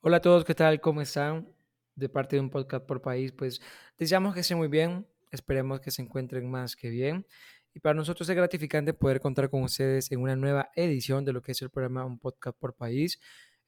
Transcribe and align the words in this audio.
Hola 0.00 0.18
a 0.18 0.20
todos, 0.20 0.44
¿qué 0.44 0.54
tal? 0.54 0.80
¿Cómo 0.80 1.00
están? 1.02 1.52
De 1.96 2.08
parte 2.08 2.36
de 2.36 2.40
un 2.40 2.50
podcast 2.50 2.86
por 2.86 3.02
país, 3.02 3.32
pues 3.32 3.60
deseamos 3.98 4.32
que 4.32 4.40
estén 4.40 4.56
muy 4.56 4.68
bien, 4.68 5.08
esperemos 5.32 5.80
que 5.80 5.90
se 5.90 6.02
encuentren 6.02 6.48
más 6.48 6.76
que 6.76 6.88
bien. 6.88 7.26
Y 7.74 7.80
para 7.80 7.94
nosotros 7.94 8.28
es 8.28 8.36
gratificante 8.36 8.94
poder 8.94 9.18
contar 9.18 9.50
con 9.50 9.64
ustedes 9.64 10.12
en 10.12 10.20
una 10.20 10.36
nueva 10.36 10.70
edición 10.76 11.24
de 11.24 11.32
lo 11.32 11.42
que 11.42 11.50
es 11.50 11.62
el 11.62 11.70
programa 11.70 12.04
Un 12.04 12.20
Podcast 12.20 12.56
por 12.56 12.76
País, 12.76 13.18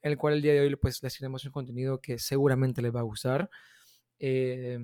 en 0.03 0.12
el 0.12 0.19
cual 0.19 0.35
el 0.35 0.43
día 0.43 0.53
de 0.53 0.61
hoy 0.61 0.77
pues 0.77 1.03
les 1.03 1.19
tenemos 1.19 1.45
un 1.45 1.51
contenido 1.51 2.01
que 2.01 2.17
seguramente 2.21 2.81
les 2.81 2.94
va 2.94 3.01
a 3.01 3.03
gustar. 3.03 3.51
Eh, 4.21 4.78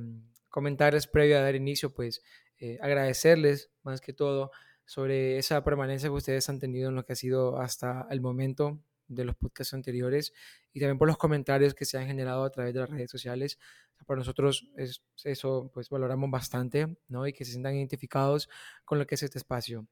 comentarios 0.49 1.07
previo 1.07 1.39
a 1.39 1.43
dar 1.43 1.55
inicio, 1.55 1.95
pues 1.95 2.25
eh, 2.59 2.77
agradecerles 2.83 3.71
más 3.85 4.01
que 4.01 4.13
todo 4.13 4.51
sobre 4.85 5.39
esa 5.39 5.63
permanencia 5.63 6.09
que 6.09 6.15
ustedes 6.17 6.49
han 6.49 6.59
tenido 6.59 6.89
en 6.89 6.97
lo 6.97 7.05
que 7.05 7.13
ha 7.13 7.17
sido 7.17 7.61
hasta 7.61 8.09
el 8.11 8.21
momento 8.21 8.81
de 9.09 9.25
los 9.25 9.37
podcasts 9.37 9.75
anteriores 9.75 10.33
y 10.73 10.81
también 10.81 10.99
por 10.99 11.09
los 11.09 11.17
comentarios 11.17 11.75
que 11.75 11.85
se 11.85 11.99
han 11.99 12.07
generado 12.07 12.45
a 12.45 12.51
través 12.51 12.75
de 12.75 12.81
las 12.81 12.91
redes 12.91 13.11
sociales. 13.11 13.59
Para 14.07 14.19
nosotros 14.19 14.69
es, 14.77 15.03
eso 15.25 15.71
pues 15.73 15.89
valoramos 15.89 16.31
bastante, 16.31 16.97
¿no? 17.09 17.27
Y 17.27 17.33
que 17.33 17.45
se 17.45 17.53
sientan 17.53 17.77
identificados 17.77 18.49
con 18.85 18.99
lo 18.99 19.07
que 19.07 19.15
es 19.15 19.23
este 19.23 19.39
espacio. 19.39 19.87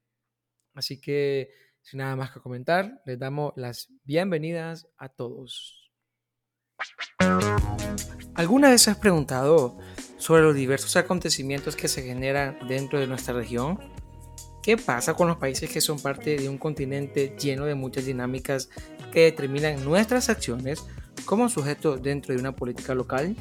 Así 0.75 1.01
que 1.01 1.51
sin 1.85 1.99
nada 1.99 2.17
más 2.17 2.31
que 2.33 2.41
comentar, 2.41 3.03
les 3.05 3.19
damos 3.19 3.53
las 3.57 3.91
bienvenidas 4.05 4.89
a 4.97 5.11
todos. 5.11 5.93
¿Alguna 8.35 8.71
vez 8.71 8.89
has 8.89 8.97
preguntado 8.97 9.79
sobre 10.17 10.43
los 10.43 10.55
diversos 10.55 10.97
acontecimientos 10.97 11.77
que 11.77 11.89
se 11.89 12.03
generan 12.03 12.59
dentro 12.67 12.99
de 12.99 13.07
nuestra 13.07 13.35
región? 13.35 13.79
¿Qué 14.63 14.79
pasa 14.79 15.13
con 15.13 15.29
los 15.29 15.37
países 15.37 15.71
que 15.71 15.83
son 15.83 16.01
parte 16.01 16.39
de 16.39 16.49
un 16.49 16.57
continente 16.57 17.37
lleno 17.39 17.67
de 17.67 17.75
muchas 17.75 18.07
dinámicas 18.07 18.71
que 19.15 19.23
determinan 19.23 19.83
nuestras 19.85 20.29
acciones 20.29 20.85
como 21.25 21.49
sujetos 21.49 22.03
dentro 22.03 22.35
de 22.35 22.41
una 22.41 22.55
política 22.55 22.95
local? 22.95 23.37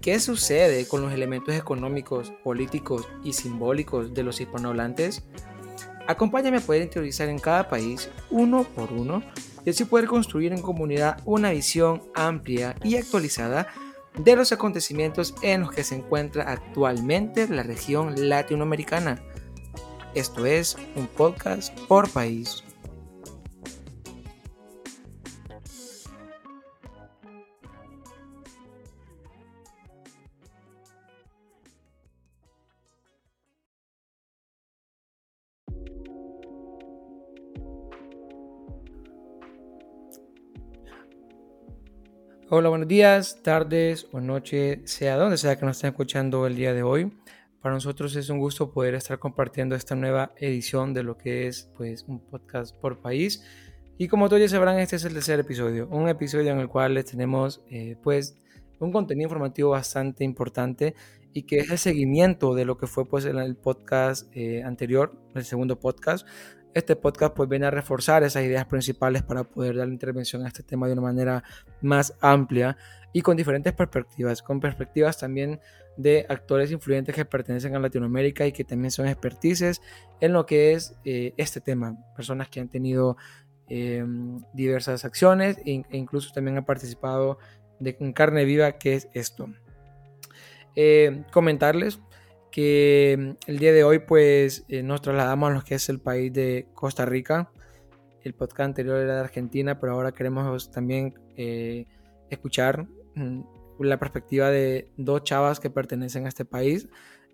¿Qué 0.00 0.20
sucede 0.20 0.86
con 0.86 1.02
los 1.02 1.12
elementos 1.12 1.54
económicos, 1.54 2.32
políticos 2.42 3.08
y 3.22 3.32
simbólicos 3.32 4.14
de 4.14 4.22
los 4.22 4.40
hispanohablantes? 4.40 5.24
Acompáñame 6.06 6.58
a 6.58 6.60
poder 6.60 6.82
interiorizar 6.82 7.28
en 7.28 7.38
cada 7.38 7.68
país, 7.68 8.08
uno 8.30 8.64
por 8.64 8.92
uno, 8.92 9.22
y 9.64 9.70
así 9.70 9.84
poder 9.84 10.06
construir 10.06 10.52
en 10.52 10.60
comunidad 10.60 11.20
una 11.24 11.50
visión 11.50 12.02
amplia 12.14 12.76
y 12.84 12.96
actualizada 12.96 13.68
de 14.18 14.36
los 14.36 14.52
acontecimientos 14.52 15.34
en 15.42 15.62
los 15.62 15.72
que 15.72 15.84
se 15.84 15.96
encuentra 15.96 16.44
actualmente 16.44 17.48
la 17.48 17.62
región 17.62 18.28
latinoamericana. 18.28 19.22
Esto 20.14 20.46
es 20.46 20.76
un 20.94 21.08
podcast 21.08 21.76
por 21.88 22.08
país. 22.10 22.63
Hola, 42.50 42.68
buenos 42.68 42.88
días, 42.88 43.42
tardes 43.42 44.06
o 44.12 44.20
noche, 44.20 44.82
sea 44.84 45.16
donde 45.16 45.38
sea 45.38 45.56
que 45.56 45.64
nos 45.64 45.78
estén 45.78 45.92
escuchando 45.92 46.46
el 46.46 46.56
día 46.56 46.74
de 46.74 46.82
hoy. 46.82 47.10
Para 47.62 47.74
nosotros 47.74 48.14
es 48.16 48.28
un 48.28 48.38
gusto 48.38 48.70
poder 48.70 48.94
estar 48.94 49.18
compartiendo 49.18 49.74
esta 49.74 49.94
nueva 49.94 50.32
edición 50.36 50.92
de 50.92 51.04
lo 51.04 51.16
que 51.16 51.46
es 51.46 51.70
pues 51.74 52.04
un 52.06 52.20
podcast 52.20 52.76
por 52.76 52.98
país. 52.98 53.42
Y 53.96 54.08
como 54.08 54.28
todos 54.28 54.42
ya 54.42 54.48
sabrán, 54.50 54.78
este 54.78 54.96
es 54.96 55.06
el 55.06 55.14
tercer 55.14 55.40
episodio, 55.40 55.88
un 55.88 56.06
episodio 56.06 56.52
en 56.52 56.58
el 56.58 56.68
cual 56.68 56.92
les 56.92 57.06
tenemos 57.06 57.62
eh, 57.70 57.96
pues 58.02 58.36
un 58.78 58.92
contenido 58.92 59.24
informativo 59.24 59.70
bastante 59.70 60.22
importante 60.22 60.94
y 61.32 61.44
que 61.44 61.60
es 61.60 61.70
el 61.70 61.78
seguimiento 61.78 62.54
de 62.54 62.66
lo 62.66 62.76
que 62.76 62.86
fue 62.86 63.06
pues 63.06 63.24
el 63.24 63.56
podcast 63.56 64.30
eh, 64.36 64.62
anterior, 64.62 65.18
el 65.34 65.46
segundo 65.46 65.80
podcast. 65.80 66.26
Este 66.74 66.96
podcast 66.96 67.34
pues 67.36 67.48
viene 67.48 67.66
a 67.66 67.70
reforzar 67.70 68.24
esas 68.24 68.42
ideas 68.42 68.66
principales 68.66 69.22
para 69.22 69.44
poder 69.44 69.76
dar 69.76 69.88
intervención 69.88 70.44
a 70.44 70.48
este 70.48 70.64
tema 70.64 70.88
de 70.88 70.94
una 70.94 71.02
manera 71.02 71.44
más 71.80 72.14
amplia 72.20 72.76
y 73.12 73.22
con 73.22 73.36
diferentes 73.36 73.72
perspectivas, 73.72 74.42
con 74.42 74.58
perspectivas 74.58 75.16
también 75.16 75.60
de 75.96 76.26
actores 76.28 76.72
influyentes 76.72 77.14
que 77.14 77.24
pertenecen 77.24 77.76
a 77.76 77.78
Latinoamérica 77.78 78.44
y 78.44 78.50
que 78.50 78.64
también 78.64 78.90
son 78.90 79.06
expertices 79.06 79.80
en 80.20 80.32
lo 80.32 80.46
que 80.46 80.72
es 80.72 80.96
eh, 81.04 81.32
este 81.36 81.60
tema, 81.60 81.96
personas 82.16 82.48
que 82.48 82.58
han 82.58 82.68
tenido 82.68 83.16
em, 83.68 84.40
diversas 84.52 85.04
acciones 85.04 85.58
e, 85.58 85.84
e, 85.88 85.96
incluso 85.96 86.32
también 86.32 86.58
han 86.58 86.64
participado 86.64 87.38
de, 87.78 87.96
en 88.00 88.12
carne 88.12 88.44
viva 88.44 88.72
que 88.72 88.94
es 88.94 89.08
esto. 89.14 89.48
Eh, 90.74 91.22
comentarles 91.30 92.00
que 92.54 93.10
em, 93.10 93.36
el 93.48 93.58
día 93.58 93.72
de 93.72 93.82
hoy 93.82 93.98
pues 93.98 94.64
eh, 94.68 94.84
nos 94.84 95.02
trasladamos 95.02 95.50
a 95.50 95.54
lo 95.54 95.64
que 95.64 95.74
es 95.74 95.88
el 95.88 95.98
país 95.98 96.32
de 96.32 96.68
Costa 96.72 97.04
Rica. 97.04 97.50
El 98.22 98.34
podcast 98.34 98.68
anterior 98.68 98.98
era 98.98 99.16
de 99.16 99.20
Argentina, 99.22 99.80
pero 99.80 99.94
ahora 99.94 100.12
queremos 100.12 100.70
también 100.70 101.14
escuchar 102.30 102.86
mm, 103.16 103.40
la 103.80 103.98
perspectiva 103.98 104.50
de 104.50 104.88
dos 104.96 105.24
chavas 105.24 105.58
que 105.58 105.68
pertenecen 105.68 106.26
a 106.26 106.28
este 106.28 106.44
país, 106.44 106.88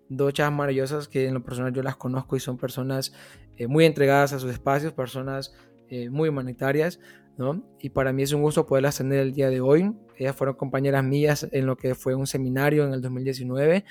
dos 0.09 0.33
chavas 0.33 0.53
maravillosas 0.53 1.07
que 1.07 1.27
en 1.27 1.35
lo 1.35 1.43
personal 1.43 1.71
yo 1.71 1.83
las 1.83 1.97
conozco 1.97 2.35
y 2.35 2.39
son 2.39 2.57
personas 2.57 3.13
eh, 3.57 3.67
muy 3.67 3.85
entregadas 3.85 4.33
a 4.33 4.39
sus 4.39 4.51
espacios, 4.51 4.91
personas 4.91 5.53
eh, 5.89 6.09
muy 6.09 6.29
humanitarias, 6.29 6.99
¿no? 7.37 7.63
Y 7.79 7.91
para 7.91 8.11
mí 8.11 8.23
es 8.23 8.33
un 8.33 8.41
gusto 8.41 8.65
poderlas 8.65 8.97
tener 8.97 9.19
el 9.19 9.33
día 9.33 9.51
de 9.51 9.61
hoy. 9.61 9.93
Ellas 10.17 10.35
fueron 10.35 10.55
compañeras 10.55 11.03
mías 11.03 11.47
en 11.51 11.67
lo 11.67 11.77
que 11.77 11.93
fue 11.93 12.15
un 12.15 12.25
seminario 12.25 12.87
en 12.87 12.93
el 12.93 13.03
2019 13.03 13.85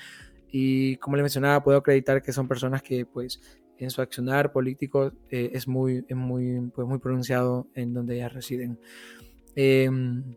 y 0.51 0.97
como 0.97 1.15
les 1.15 1.23
mencionaba, 1.23 1.63
puedo 1.63 1.77
acreditar 1.77 2.21
que 2.21 2.33
son 2.33 2.47
personas 2.47 2.81
que 2.81 3.05
pues 3.05 3.41
en 3.77 3.89
su 3.89 4.01
accionar 4.01 4.51
político 4.51 5.11
eh, 5.29 5.51
es 5.53 5.67
muy, 5.67 6.05
muy, 6.09 6.61
pues, 6.75 6.87
muy 6.87 6.99
pronunciado 6.99 7.67
en 7.73 7.93
donde 7.93 8.15
ellas 8.15 8.33
residen. 8.33 8.79
Em, 9.55 10.35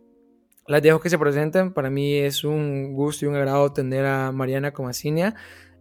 las 0.67 0.83
dejo 0.83 0.99
que 1.01 1.11
se 1.11 1.19
presenten. 1.19 1.73
Para 1.73 1.91
mí 1.91 2.15
es 2.15 2.43
un 2.43 2.95
gusto 2.95 3.25
y 3.25 3.29
un 3.29 3.37
agrado 3.37 3.73
tener 3.73 4.07
a 4.07 4.33
Mariana 4.33 4.73
como 4.73 4.89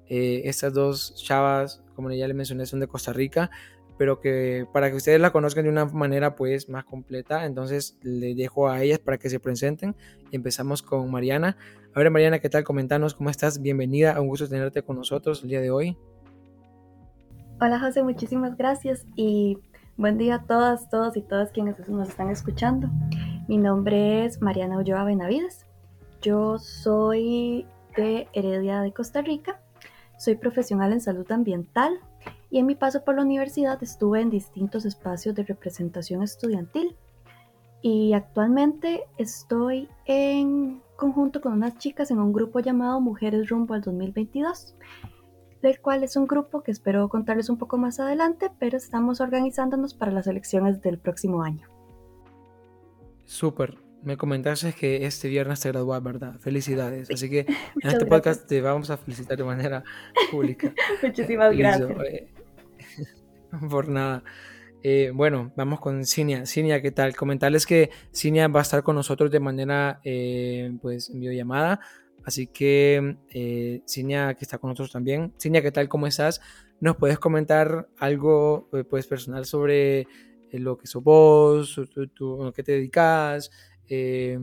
Eh, 0.10 0.42
estas 0.46 0.74
dos 0.74 1.16
chavas, 1.16 1.82
como 1.96 2.12
ya 2.12 2.28
les 2.28 2.36
mencioné, 2.36 2.66
son 2.66 2.82
de 2.82 2.88
Costa 2.88 3.14
Rica, 3.14 3.50
pero 3.98 4.20
que 4.20 4.66
para 4.74 4.90
que 4.90 4.96
ustedes 4.96 5.20
la 5.20 5.32
conozcan 5.32 5.64
de 5.66 5.70
una 5.70 5.86
manera 5.86 6.36
pues 6.36 6.70
más 6.70 6.86
completa, 6.86 7.46
entonces 7.46 7.98
les 8.02 8.36
dejo 8.36 8.70
a 8.70 8.82
ellas 8.82 9.00
para 9.00 9.18
que 9.18 9.30
se 9.30 9.40
presenten 9.40 9.96
y 10.32 10.36
empezamos 10.36 10.82
con 10.82 11.10
Mariana. 11.12 11.58
A 11.94 12.00
ver 12.00 12.10
Mariana, 12.10 12.40
¿qué 12.40 12.50
tal? 12.50 12.64
Comentanos 12.64 13.14
cómo 13.14 13.30
estás. 13.30 13.62
Bienvenida, 13.62 14.20
un 14.20 14.28
gusto 14.28 14.48
tenerte 14.48 14.82
con 14.82 14.98
nosotros 14.98 15.44
el 15.44 15.50
día 15.50 15.62
de 15.62 15.72
hoy. 15.72 15.98
Hola 17.62 17.80
José, 17.80 18.04
muchísimas 18.04 18.58
gracias 18.58 19.06
y 19.16 19.58
buen 19.96 20.18
día 20.18 20.36
a 20.36 20.44
todas, 20.44 20.90
todos 20.90 21.16
y 21.16 21.22
todas 21.22 21.52
quienes 21.52 21.78
nos 21.88 22.10
están 22.10 22.30
escuchando. 22.30 22.90
Mi 23.48 23.58
nombre 23.58 24.26
es 24.26 24.42
Mariana 24.42 24.78
Ulloa 24.80 25.04
Benavides. 25.04 25.66
Yo 26.22 26.58
soy 26.58 27.68
de 27.96 28.28
Heredia 28.34 28.82
de 28.82 28.92
Costa 28.92 29.22
Rica. 29.22 29.62
Soy 30.18 30.36
profesional 30.36 30.94
en 30.94 31.02
salud 31.02 31.30
ambiental 31.32 32.00
y 32.54 32.60
en 32.60 32.68
mi 32.68 32.76
paso 32.76 33.04
por 33.04 33.16
la 33.16 33.24
universidad 33.24 33.82
estuve 33.82 34.22
en 34.22 34.30
distintos 34.30 34.86
espacios 34.86 35.34
de 35.34 35.42
representación 35.42 36.22
estudiantil. 36.22 36.96
Y 37.82 38.14
actualmente 38.14 39.06
estoy 39.18 39.90
en 40.06 40.80
conjunto 40.96 41.42
con 41.42 41.54
unas 41.54 41.80
chicas 41.80 42.12
en 42.12 42.20
un 42.20 42.32
grupo 42.32 42.60
llamado 42.60 43.02
Mujeres 43.02 43.50
Rumbo 43.50 43.74
al 43.74 43.82
2022, 43.82 44.76
del 45.64 45.82
cual 45.82 46.04
es 46.04 46.16
un 46.16 46.28
grupo 46.28 46.62
que 46.62 46.70
espero 46.70 47.10
contarles 47.10 47.50
un 47.50 47.58
poco 47.58 47.80
más 47.80 48.00
adelante, 48.00 48.52
pero 48.60 48.78
estamos 48.78 49.20
organizándonos 49.20 49.96
para 49.96 50.12
las 50.12 50.28
elecciones 50.28 50.80
del 50.84 51.00
próximo 51.00 51.42
año. 51.42 51.68
Súper. 53.26 53.80
Me 54.04 54.16
comentaste 54.16 54.74
que 54.74 55.08
este 55.08 55.28
viernes 55.28 55.60
te 55.60 55.72
graduas, 55.72 56.04
¿verdad? 56.04 56.36
Felicidades. 56.40 57.10
Así 57.10 57.32
que 57.32 57.40
en 57.82 57.90
este 57.90 58.06
podcast 58.06 58.46
te 58.46 58.62
vamos 58.62 58.92
a 58.92 58.98
felicitar 58.98 59.40
de 59.40 59.44
manera 59.44 59.84
pública. 60.30 60.72
Muchísimas 61.02 61.58
gracias. 61.58 61.90
Eh, 62.06 62.28
por 63.70 63.88
nada. 63.88 64.24
Eh, 64.82 65.12
bueno, 65.14 65.54
vamos 65.56 65.80
con 65.80 66.06
Cinia. 66.06 66.46
Cinia, 66.46 66.82
¿qué 66.82 66.92
tal? 66.92 67.16
Comentarles 67.16 67.66
que 67.66 67.90
Cinia 68.12 68.48
va 68.50 68.60
a 68.60 68.64
estar 68.64 68.84
con 68.84 68.96
nosotros 68.96 69.32
de 69.32 69.40
manera, 69.40 70.02
eh, 70.04 70.76
pues, 70.82 71.12
videollamada. 71.14 71.80
Así 72.26 72.48
que, 72.48 73.18
eh, 73.30 73.82
que 73.86 74.38
está 74.42 74.58
con 74.58 74.70
nosotros 74.70 74.92
también. 74.92 75.34
Cinia, 75.38 75.62
¿qué 75.62 75.72
tal? 75.72 75.90
¿Cómo 75.90 76.08
estás? 76.08 76.42
¿Nos 76.80 76.98
puedes 76.98 77.20
comentar 77.20 77.88
algo, 77.98 78.70
pues, 78.90 79.08
personal 79.08 79.46
sobre 79.46 80.08
lo 80.52 80.78
que 80.78 80.88
sos 80.88 81.04
vos, 81.04 81.80
a 81.80 82.52
qué 82.54 82.64
te 82.64 82.74
dedicas, 82.74 83.50
eh, 83.90 84.38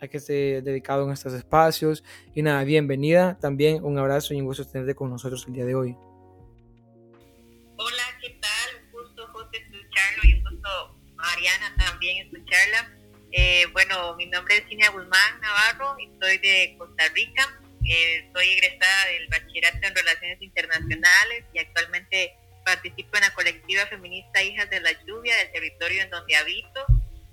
a 0.00 0.08
qué 0.08 0.16
estés 0.16 0.64
dedicado 0.64 1.04
en 1.04 1.12
estos 1.12 1.34
espacios. 1.34 2.02
Y 2.34 2.42
nada, 2.42 2.64
bienvenida 2.64 3.38
también, 3.38 3.84
un 3.84 3.98
abrazo 3.98 4.34
y 4.34 4.40
un 4.40 4.46
gusto 4.46 4.64
tenerte 4.64 4.94
con 4.94 5.10
nosotros 5.10 5.44
el 5.46 5.54
día 5.54 5.64
de 5.64 5.74
hoy. 5.74 5.96
Mariana, 11.22 11.74
también 11.78 12.26
escucharla. 12.26 12.90
Eh, 13.30 13.66
bueno, 13.72 14.14
mi 14.16 14.26
nombre 14.26 14.58
es 14.58 14.64
Cinia 14.68 14.90
Guzmán 14.90 15.40
Navarro 15.40 15.96
y 15.98 16.10
soy 16.20 16.38
de 16.38 16.74
Costa 16.76 17.04
Rica. 17.14 17.60
Eh, 17.84 18.28
soy 18.34 18.48
egresada 18.48 19.06
del 19.06 19.28
Bachillerato 19.28 19.78
en 19.82 19.94
Relaciones 19.94 20.42
Internacionales 20.42 21.44
y 21.54 21.58
actualmente 21.58 22.34
participo 22.64 23.16
en 23.16 23.22
la 23.22 23.34
colectiva 23.34 23.86
feminista 23.86 24.42
Hijas 24.42 24.68
de 24.68 24.80
la 24.80 24.92
Lluvia 25.04 25.36
del 25.36 25.52
territorio 25.52 26.02
en 26.02 26.10
donde 26.10 26.36
habito, 26.36 26.86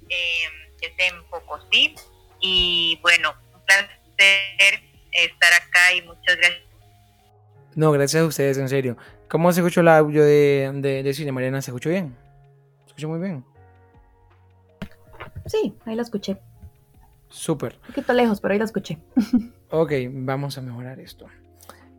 eh, 0.10 0.48
que 0.80 0.88
es 0.88 0.94
en 0.98 1.24
Pocosí. 1.26 1.96
Y 2.40 3.00
bueno, 3.02 3.36
un 3.54 3.66
placer 3.66 4.82
estar 5.12 5.54
acá 5.54 5.94
y 5.94 6.02
muchas 6.04 6.38
gracias. 6.38 6.64
No, 7.76 7.92
gracias 7.92 8.24
a 8.24 8.26
ustedes, 8.26 8.58
en 8.58 8.70
serio. 8.70 8.98
¿Cómo 9.28 9.52
se 9.52 9.60
escuchó 9.60 9.82
el 9.82 9.90
audio 9.90 10.24
de, 10.24 10.72
de, 10.76 11.04
de 11.04 11.14
Cine 11.14 11.32
Mariana? 11.32 11.62
¿Se 11.62 11.72
escuchó 11.72 11.90
bien? 11.90 12.16
¿Se 12.86 12.88
escuchó 12.88 13.10
muy 13.10 13.20
bien? 13.20 13.46
Sí, 15.50 15.76
ahí 15.86 15.96
la 15.96 16.04
escuché. 16.04 16.38
Súper. 17.28 17.80
Un 17.82 17.88
poquito 17.88 18.14
lejos, 18.14 18.40
pero 18.40 18.54
ahí 18.54 18.60
la 18.60 18.66
escuché. 18.66 19.00
ok, 19.72 19.92
vamos 20.12 20.58
a 20.58 20.62
mejorar 20.62 21.00
esto. 21.00 21.26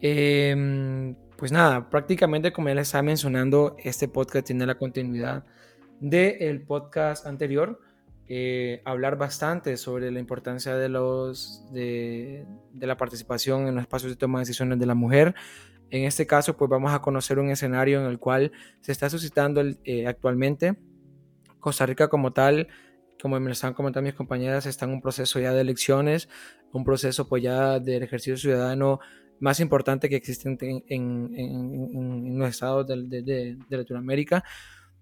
Eh, 0.00 1.14
pues 1.36 1.52
nada, 1.52 1.90
prácticamente 1.90 2.52
como 2.52 2.68
ya 2.68 2.76
les 2.76 2.88
estaba 2.88 3.02
mencionando, 3.02 3.76
este 3.78 4.08
podcast 4.08 4.46
tiene 4.46 4.66
la 4.66 4.76
continuidad 4.76 5.44
del 6.00 6.62
podcast 6.62 7.26
anterior. 7.26 7.80
Eh, 8.32 8.80
hablar 8.84 9.16
bastante 9.16 9.76
sobre 9.76 10.12
la 10.12 10.20
importancia 10.20 10.76
de, 10.76 10.88
los, 10.88 11.64
de, 11.72 12.46
de, 12.72 12.86
la 12.86 12.96
participación 12.96 13.66
en 13.66 13.74
los 13.74 13.82
espacios 13.82 14.12
de 14.12 14.16
toma 14.16 14.38
de 14.38 14.42
decisiones 14.42 14.78
de 14.78 14.86
la 14.86 14.94
mujer. 14.94 15.34
En 15.90 16.04
este 16.04 16.26
caso, 16.26 16.56
pues 16.56 16.70
vamos 16.70 16.92
a 16.92 17.00
conocer 17.00 17.40
un 17.40 17.50
escenario 17.50 18.00
en 18.00 18.06
el 18.06 18.20
cual 18.20 18.52
se 18.80 18.92
está 18.92 19.10
suscitando 19.10 19.62
eh, 19.84 20.06
actualmente. 20.06 20.76
Costa 21.58 21.84
Rica 21.86 22.08
como 22.08 22.32
tal 22.32 22.68
como 23.20 23.38
me 23.40 23.50
están 23.50 23.74
comentando 23.74 24.06
mis 24.06 24.14
compañeras, 24.14 24.66
está 24.66 24.84
en 24.86 24.92
un 24.92 25.00
proceso 25.00 25.38
ya 25.38 25.52
de 25.52 25.60
elecciones, 25.60 26.28
un 26.72 26.84
proceso 26.84 27.28
pues 27.28 27.42
ya 27.42 27.78
del 27.78 28.02
ejercicio 28.02 28.36
ciudadano 28.36 29.00
más 29.40 29.60
importante 29.60 30.08
que 30.08 30.16
existe 30.16 30.48
en, 30.48 30.58
en, 30.86 31.34
en, 31.34 32.38
los 32.38 32.50
estados 32.50 32.86
de, 32.86 33.22
de, 33.22 33.56
de, 33.68 33.76
Latinoamérica. 33.76 34.44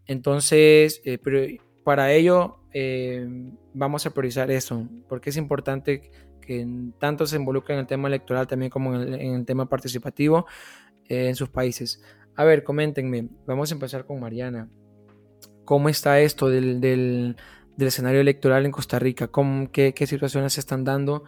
Entonces, 0.06 1.02
eh, 1.04 1.18
pero 1.18 1.40
para 1.84 2.12
ello 2.12 2.60
eh, 2.72 3.26
vamos 3.74 4.06
a 4.06 4.10
priorizar 4.10 4.50
eso, 4.50 4.88
porque 5.08 5.30
es 5.30 5.36
importante 5.36 6.10
que 6.40 6.66
tanto 6.98 7.26
se 7.26 7.36
involucre 7.36 7.74
en 7.74 7.80
el 7.80 7.86
tema 7.86 8.08
electoral 8.08 8.46
también 8.46 8.70
como 8.70 8.94
en 8.94 9.14
el, 9.14 9.20
en 9.20 9.34
el 9.34 9.44
tema 9.44 9.68
participativo 9.68 10.46
eh, 11.08 11.28
en 11.28 11.34
sus 11.34 11.48
países. 11.48 12.02
A 12.36 12.44
ver, 12.44 12.62
coméntenme, 12.62 13.28
vamos 13.46 13.70
a 13.70 13.74
empezar 13.74 14.06
con 14.06 14.20
Mariana. 14.20 14.70
¿Cómo 15.64 15.88
está 15.88 16.20
esto 16.20 16.48
del, 16.48 16.80
del 16.80 17.36
del 17.78 17.88
escenario 17.88 18.20
electoral 18.20 18.66
en 18.66 18.72
Costa 18.72 18.98
Rica, 18.98 19.28
cómo, 19.28 19.70
qué, 19.70 19.94
situaciones 20.04 20.54
se 20.54 20.60
están 20.60 20.82
dando 20.82 21.22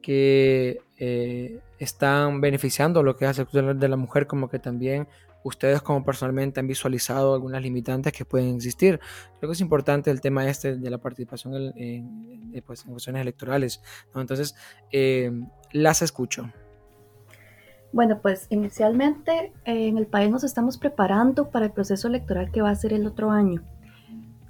que 0.00 0.80
eh, 0.96 1.60
están 1.80 2.40
beneficiando 2.40 3.02
lo 3.02 3.16
que 3.16 3.24
es 3.24 3.30
el 3.30 3.34
sector 3.34 3.74
de 3.74 3.88
la 3.88 3.96
mujer, 3.96 4.28
como 4.28 4.48
que 4.48 4.60
también 4.60 5.08
ustedes 5.42 5.82
como 5.82 6.04
personalmente 6.04 6.60
han 6.60 6.68
visualizado 6.68 7.34
algunas 7.34 7.60
limitantes 7.62 8.12
que 8.12 8.24
pueden 8.24 8.54
existir. 8.54 9.00
Creo 9.40 9.50
que 9.50 9.54
es 9.54 9.60
importante 9.60 10.12
el 10.12 10.20
tema 10.20 10.48
este 10.48 10.76
de 10.76 10.88
la 10.88 10.98
participación 10.98 11.72
en, 11.74 12.52
en, 12.54 12.62
pues, 12.64 12.84
en 12.84 12.92
cuestiones 12.92 13.22
electorales. 13.22 13.82
Entonces, 14.14 14.54
eh, 14.92 15.32
las 15.72 16.00
escucho. 16.02 16.48
Bueno, 17.92 18.20
pues 18.22 18.46
inicialmente 18.50 19.52
eh, 19.64 19.88
en 19.88 19.98
el 19.98 20.06
país 20.06 20.30
nos 20.30 20.44
estamos 20.44 20.78
preparando 20.78 21.50
para 21.50 21.66
el 21.66 21.72
proceso 21.72 22.06
electoral 22.06 22.52
que 22.52 22.62
va 22.62 22.70
a 22.70 22.76
ser 22.76 22.92
el 22.92 23.04
otro 23.04 23.32
año. 23.32 23.64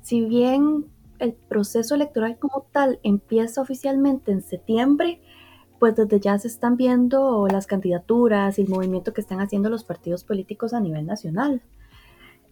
Si 0.02 0.26
bien 0.26 0.86
el 1.18 1.34
proceso 1.34 1.94
electoral 1.94 2.38
como 2.38 2.66
tal 2.72 3.00
empieza 3.02 3.60
oficialmente 3.60 4.32
en 4.32 4.42
septiembre, 4.42 5.20
pues 5.78 5.94
desde 5.94 6.20
ya 6.20 6.38
se 6.38 6.48
están 6.48 6.76
viendo 6.76 7.46
las 7.48 7.66
candidaturas 7.66 8.58
y 8.58 8.62
el 8.62 8.68
movimiento 8.68 9.12
que 9.12 9.20
están 9.20 9.40
haciendo 9.40 9.70
los 9.70 9.84
partidos 9.84 10.24
políticos 10.24 10.74
a 10.74 10.80
nivel 10.80 11.06
nacional. 11.06 11.62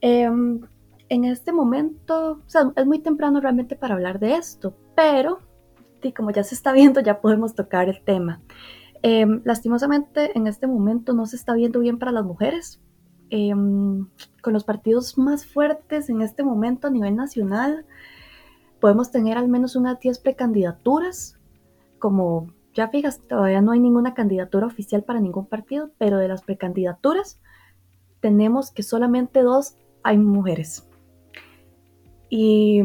Eh, 0.00 0.28
en 1.08 1.24
este 1.24 1.52
momento, 1.52 2.42
o 2.46 2.48
sea, 2.50 2.72
es 2.74 2.86
muy 2.86 2.98
temprano 2.98 3.40
realmente 3.40 3.76
para 3.76 3.94
hablar 3.94 4.18
de 4.18 4.34
esto, 4.34 4.74
pero 4.94 5.38
sí, 6.02 6.12
como 6.12 6.30
ya 6.30 6.42
se 6.42 6.54
está 6.54 6.72
viendo, 6.72 7.00
ya 7.00 7.20
podemos 7.20 7.54
tocar 7.54 7.88
el 7.88 8.02
tema. 8.02 8.40
Eh, 9.02 9.26
lastimosamente, 9.44 10.36
en 10.36 10.46
este 10.46 10.66
momento 10.66 11.12
no 11.12 11.26
se 11.26 11.36
está 11.36 11.54
viendo 11.54 11.80
bien 11.80 11.98
para 11.98 12.12
las 12.12 12.24
mujeres. 12.24 12.80
Eh, 13.30 13.50
con 13.50 14.52
los 14.52 14.62
partidos 14.62 15.18
más 15.18 15.44
fuertes 15.44 16.08
en 16.08 16.22
este 16.22 16.44
momento 16.44 16.86
a 16.86 16.90
nivel 16.90 17.16
nacional, 17.16 17.84
podemos 18.80 19.10
tener 19.10 19.38
al 19.38 19.48
menos 19.48 19.76
unas 19.76 19.98
10 20.00 20.18
precandidaturas, 20.20 21.38
como 21.98 22.52
ya 22.74 22.88
fijas, 22.88 23.20
todavía 23.26 23.62
no 23.62 23.72
hay 23.72 23.80
ninguna 23.80 24.14
candidatura 24.14 24.66
oficial 24.66 25.02
para 25.02 25.20
ningún 25.20 25.46
partido, 25.46 25.90
pero 25.98 26.18
de 26.18 26.28
las 26.28 26.42
precandidaturas 26.42 27.40
tenemos 28.20 28.70
que 28.70 28.82
solamente 28.82 29.42
dos 29.42 29.76
hay 30.02 30.18
mujeres. 30.18 30.86
Y, 32.28 32.82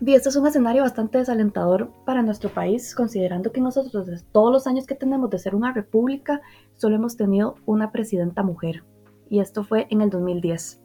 y 0.00 0.14
este 0.14 0.28
es 0.28 0.36
un 0.36 0.46
escenario 0.46 0.82
bastante 0.82 1.18
desalentador 1.18 1.92
para 2.04 2.22
nuestro 2.22 2.50
país, 2.50 2.94
considerando 2.94 3.52
que 3.52 3.60
nosotros, 3.60 4.06
desde 4.06 4.26
todos 4.32 4.52
los 4.52 4.66
años 4.66 4.86
que 4.86 4.94
tenemos 4.94 5.30
de 5.30 5.38
ser 5.38 5.54
una 5.54 5.72
república, 5.72 6.40
solo 6.76 6.96
hemos 6.96 7.16
tenido 7.16 7.54
una 7.66 7.92
presidenta 7.92 8.42
mujer. 8.42 8.82
Y 9.28 9.40
esto 9.40 9.62
fue 9.62 9.86
en 9.90 10.00
el 10.00 10.10
2010. 10.10 10.80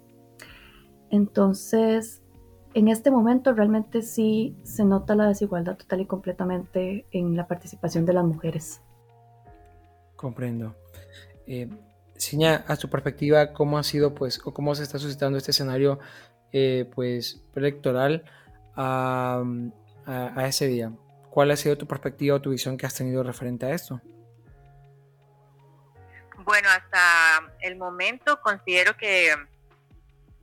Entonces, 1.10 2.22
en 2.76 2.90
este 2.90 3.10
momento 3.10 3.54
realmente 3.54 4.02
sí 4.02 4.58
se 4.64 4.84
nota 4.84 5.16
la 5.16 5.30
desigualdad 5.30 5.78
total 5.78 6.02
y 6.02 6.06
completamente 6.06 7.06
en 7.12 7.38
la 7.38 7.48
participación 7.48 8.06
de 8.06 8.12
las 8.12 8.26
mujeres. 8.26 8.82
Comprendo. 10.18 10.76
Eh, 11.48 11.70
Siña, 12.18 12.66
a 12.68 12.76
tu 12.76 12.90
perspectiva, 12.90 13.54
¿cómo 13.54 13.78
ha 13.78 13.84
sido, 13.84 14.14
pues, 14.14 14.42
o 14.44 14.54
cómo 14.54 14.76
se 14.76 14.84
está 14.84 15.00
suscitando 15.00 15.38
este 15.38 15.52
escenario, 15.52 16.00
eh, 16.52 16.90
pues, 16.94 17.42
electoral 17.56 18.26
a, 18.76 19.42
a, 20.06 20.40
a, 20.40 20.48
ese 20.48 20.68
día? 20.68 20.92
¿Cuál 21.30 21.52
ha 21.52 21.56
sido 21.56 21.78
tu 21.78 21.88
perspectiva 21.88 22.36
o 22.36 22.42
tu 22.42 22.50
visión 22.50 22.78
que 22.78 22.86
has 22.86 22.96
tenido 22.96 23.24
referente 23.24 23.66
a 23.66 23.72
esto? 23.74 24.02
Bueno, 26.44 26.68
hasta 26.70 27.54
el 27.62 27.78
momento 27.78 28.40
considero 28.42 28.96
que 28.98 29.30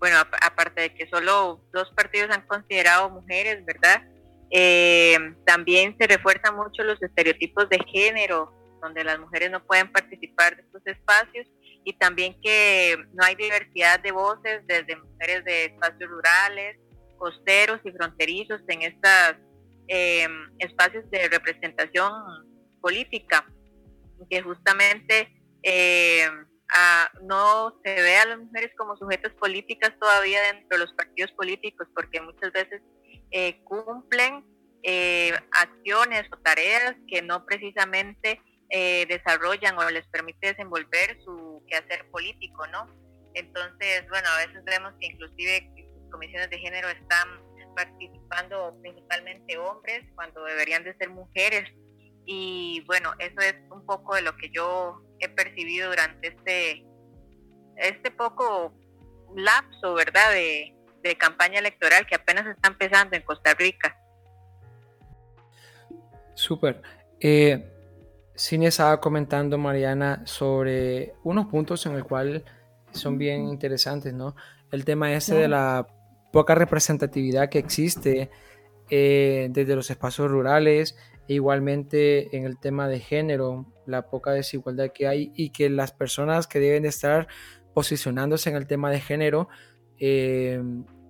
bueno, 0.03 0.17
aparte 0.19 0.81
de 0.81 0.95
que 0.97 1.09
solo 1.09 1.65
dos 1.73 1.89
partidos 1.95 2.29
han 2.31 2.45
considerado 2.49 3.09
mujeres, 3.09 3.65
¿verdad? 3.65 4.03
Eh, 4.51 5.17
también 5.47 5.97
se 5.97 6.09
refuerzan 6.09 6.57
mucho 6.57 6.83
los 6.83 7.01
estereotipos 7.01 7.69
de 7.69 7.79
género, 7.87 8.53
donde 8.83 9.05
las 9.05 9.21
mujeres 9.21 9.53
no 9.53 9.65
pueden 9.65 9.93
participar 9.93 10.57
de 10.57 10.63
estos 10.63 10.83
espacios, 10.87 11.47
y 11.85 11.93
también 11.93 12.35
que 12.43 12.97
no 13.13 13.25
hay 13.25 13.37
diversidad 13.37 14.01
de 14.01 14.11
voces 14.11 14.67
desde 14.67 14.97
mujeres 14.97 15.45
de 15.45 15.67
espacios 15.67 16.11
rurales, 16.11 16.79
costeros 17.17 17.79
y 17.85 17.93
fronterizos 17.93 18.61
en 18.67 18.83
estos 18.83 19.37
eh, 19.87 20.27
espacios 20.59 21.09
de 21.13 21.29
representación 21.29 22.13
política, 22.81 23.47
que 24.29 24.43
justamente 24.43 25.33
eh, 25.63 26.29
no 27.23 27.79
se 27.85 27.95
ve 27.95 28.17
a 28.17 28.27
las 28.27 28.39
mujeres 28.39 28.71
como 28.77 28.97
sujetos 28.97 29.33
políticas 29.35 29.93
todavía 30.01 30.41
dentro 30.43 30.69
de 30.71 30.79
los 30.79 30.93
partidos 30.95 31.31
políticos, 31.33 31.87
porque 31.95 32.21
muchas 32.21 32.53
veces 32.53 32.81
eh, 33.31 33.63
cumplen 33.65 34.45
eh, 34.83 35.33
acciones 35.53 36.25
o 36.33 36.37
tareas 36.39 36.95
que 37.09 37.23
no 37.23 37.45
precisamente 37.45 38.41
eh, 38.71 39.07
desarrollan 39.07 39.79
o 39.79 39.91
les 39.91 40.07
permite 40.09 40.49
desenvolver 40.49 41.19
su 41.25 41.63
quehacer 41.69 42.11
político, 42.11 42.67
¿no? 42.69 42.87
Entonces, 43.35 44.09
bueno, 44.09 44.29
a 44.29 44.47
veces 44.47 44.65
vemos 44.65 44.93
que 45.01 45.07
inclusive 45.07 45.71
comisiones 46.11 46.51
de 46.51 46.59
género 46.59 46.89
están 46.89 47.29
participando 47.75 48.77
principalmente 48.83 49.57
hombres 49.57 50.05
cuando 50.15 50.45
deberían 50.45 50.85
de 50.85 50.95
ser 50.97 51.09
mujeres 51.09 51.71
y 52.25 52.83
bueno, 52.87 53.13
eso 53.19 53.41
es 53.41 53.55
un 53.71 53.85
poco 53.87 54.15
de 54.15 54.23
lo 54.23 54.37
que 54.37 54.51
yo 54.51 55.03
he 55.23 55.29
percibido 55.29 55.89
durante 55.89 56.29
este, 56.29 56.85
este 57.77 58.11
poco 58.11 58.75
lapso, 59.35 59.95
¿verdad?, 59.95 60.31
de, 60.33 60.75
de 61.03 61.17
campaña 61.17 61.59
electoral 61.59 62.07
que 62.07 62.17
apenas 62.17 62.47
está 62.47 62.69
empezando 62.69 63.17
en 63.17 63.23
Costa 63.23 63.55
Rica. 63.55 63.97
Súper. 66.35 66.83
Eh, 67.21 67.69
Cine 68.35 68.67
estaba 68.67 69.01
comentando, 69.01 69.59
Mariana, 69.59 70.23
sobre 70.27 71.15
unos 71.23 71.47
puntos 71.47 71.87
en 71.87 71.95
el 71.95 72.05
cual 72.05 72.45
son 72.93 73.17
bien 73.17 73.49
interesantes, 73.49 74.13
¿no? 74.13 74.35
El 74.71 74.85
tema 74.85 75.13
ese 75.13 75.35
de 75.35 75.49
la 75.49 75.87
poca 76.33 76.55
representatividad 76.55 77.49
que 77.49 77.59
existe 77.59 78.31
eh, 78.91 79.49
desde 79.51 79.77
los 79.77 79.91
espacios 79.91 80.31
rurales, 80.31 80.97
e 81.29 81.35
igualmente 81.35 82.37
en 82.37 82.45
el 82.45 82.59
tema 82.59 82.89
de 82.89 83.01
género, 83.01 83.67
la 83.87 84.09
poca 84.09 84.33
desigualdad 84.33 84.93
que 84.93 85.07
hay 85.07 85.33
y 85.35 85.51
que 85.51 85.71
las 85.71 85.93
personas 85.93 86.47
que 86.47 86.61
deben 86.61 86.85
estar 86.85 87.29
posicionándose 87.75 88.51
en 88.51 88.57
el 88.57 88.67
tema 88.67 88.91
de 88.91 89.01
género, 89.01 89.49
eh, 89.99 90.63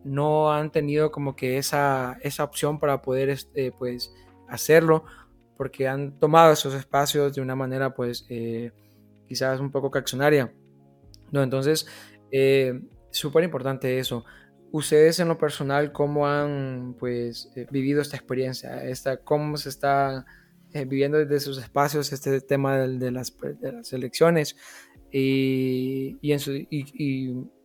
no 0.05 0.53
han 0.53 0.71
tenido 0.71 1.11
como 1.11 1.37
que 1.37 1.59
esa, 1.59 2.19
esa 2.23 2.45
opción 2.45 2.79
para 2.79 3.03
poder 3.03 3.29
este, 3.31 3.73
pues, 3.73 4.13
hacerlo, 4.49 5.05
porque 5.57 5.89
han 5.89 6.19
tomado 6.19 6.53
esos 6.53 6.75
espacios 6.75 7.35
de 7.35 7.41
una 7.41 7.55
manera 7.55 7.95
pues 7.95 8.27
eh, 8.29 8.73
quizás 9.29 9.61
un 9.61 9.71
poco 9.71 9.97
accionaria. 9.97 10.53
No, 11.31 11.43
entonces, 11.43 11.87
eh, 12.31 12.81
súper 13.11 13.45
importante 13.45 13.99
eso. 13.99 14.25
Ustedes 14.73 15.21
en 15.21 15.29
lo 15.29 15.39
personal, 15.39 15.93
¿cómo 15.93 16.27
han 16.27 16.97
pues 16.99 17.53
vivido 17.71 18.01
esta 18.03 18.17
experiencia? 18.17 18.83
Esta, 18.85 19.19
¿Cómo 19.19 19.57
se 19.57 19.69
está 19.69 20.25
viviendo 20.73 21.19
desde 21.19 21.41
sus 21.41 21.59
espacios 21.59 22.13
este 22.13 22.41
tema 22.41 22.79
de, 22.79 23.11
las, 23.11 23.37
de 23.39 23.83
elecciones? 23.93 24.57
Y, 25.11 26.19
y, 26.23 26.33
en 26.33 26.41
su, 26.41 26.53
y, 26.53 26.67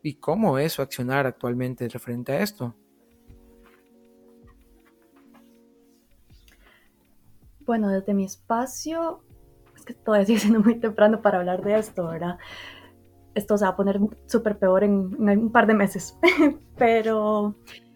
y, 0.04 0.14
cómo 0.16 0.60
es 0.60 0.74
su 0.74 0.82
accionar 0.82 1.26
actualmente 1.26 1.88
referente 1.88 2.34
a 2.34 2.42
esto. 2.42 2.76
Bueno, 7.66 7.90
desde 7.90 8.14
mi 8.14 8.26
espacio, 8.26 9.24
es 9.76 9.86
que 9.86 9.94
todavía 9.94 10.26
sigue 10.26 10.40
siendo 10.40 10.60
muy 10.60 10.80
temprano 10.80 11.22
para 11.22 11.40
hablar 11.40 11.64
de 11.64 11.78
esto, 11.80 12.08
¿verdad? 12.08 12.38
Esto 13.34 13.58
se 13.58 13.64
va 13.64 13.72
a 13.72 13.76
poner 13.78 14.00
súper 14.26 14.60
peor 14.60 14.84
en, 14.84 14.94
un 15.18 15.52
par 15.52 15.68
de 15.68 15.74
meses. 15.74 16.18
Pero, 16.78 17.56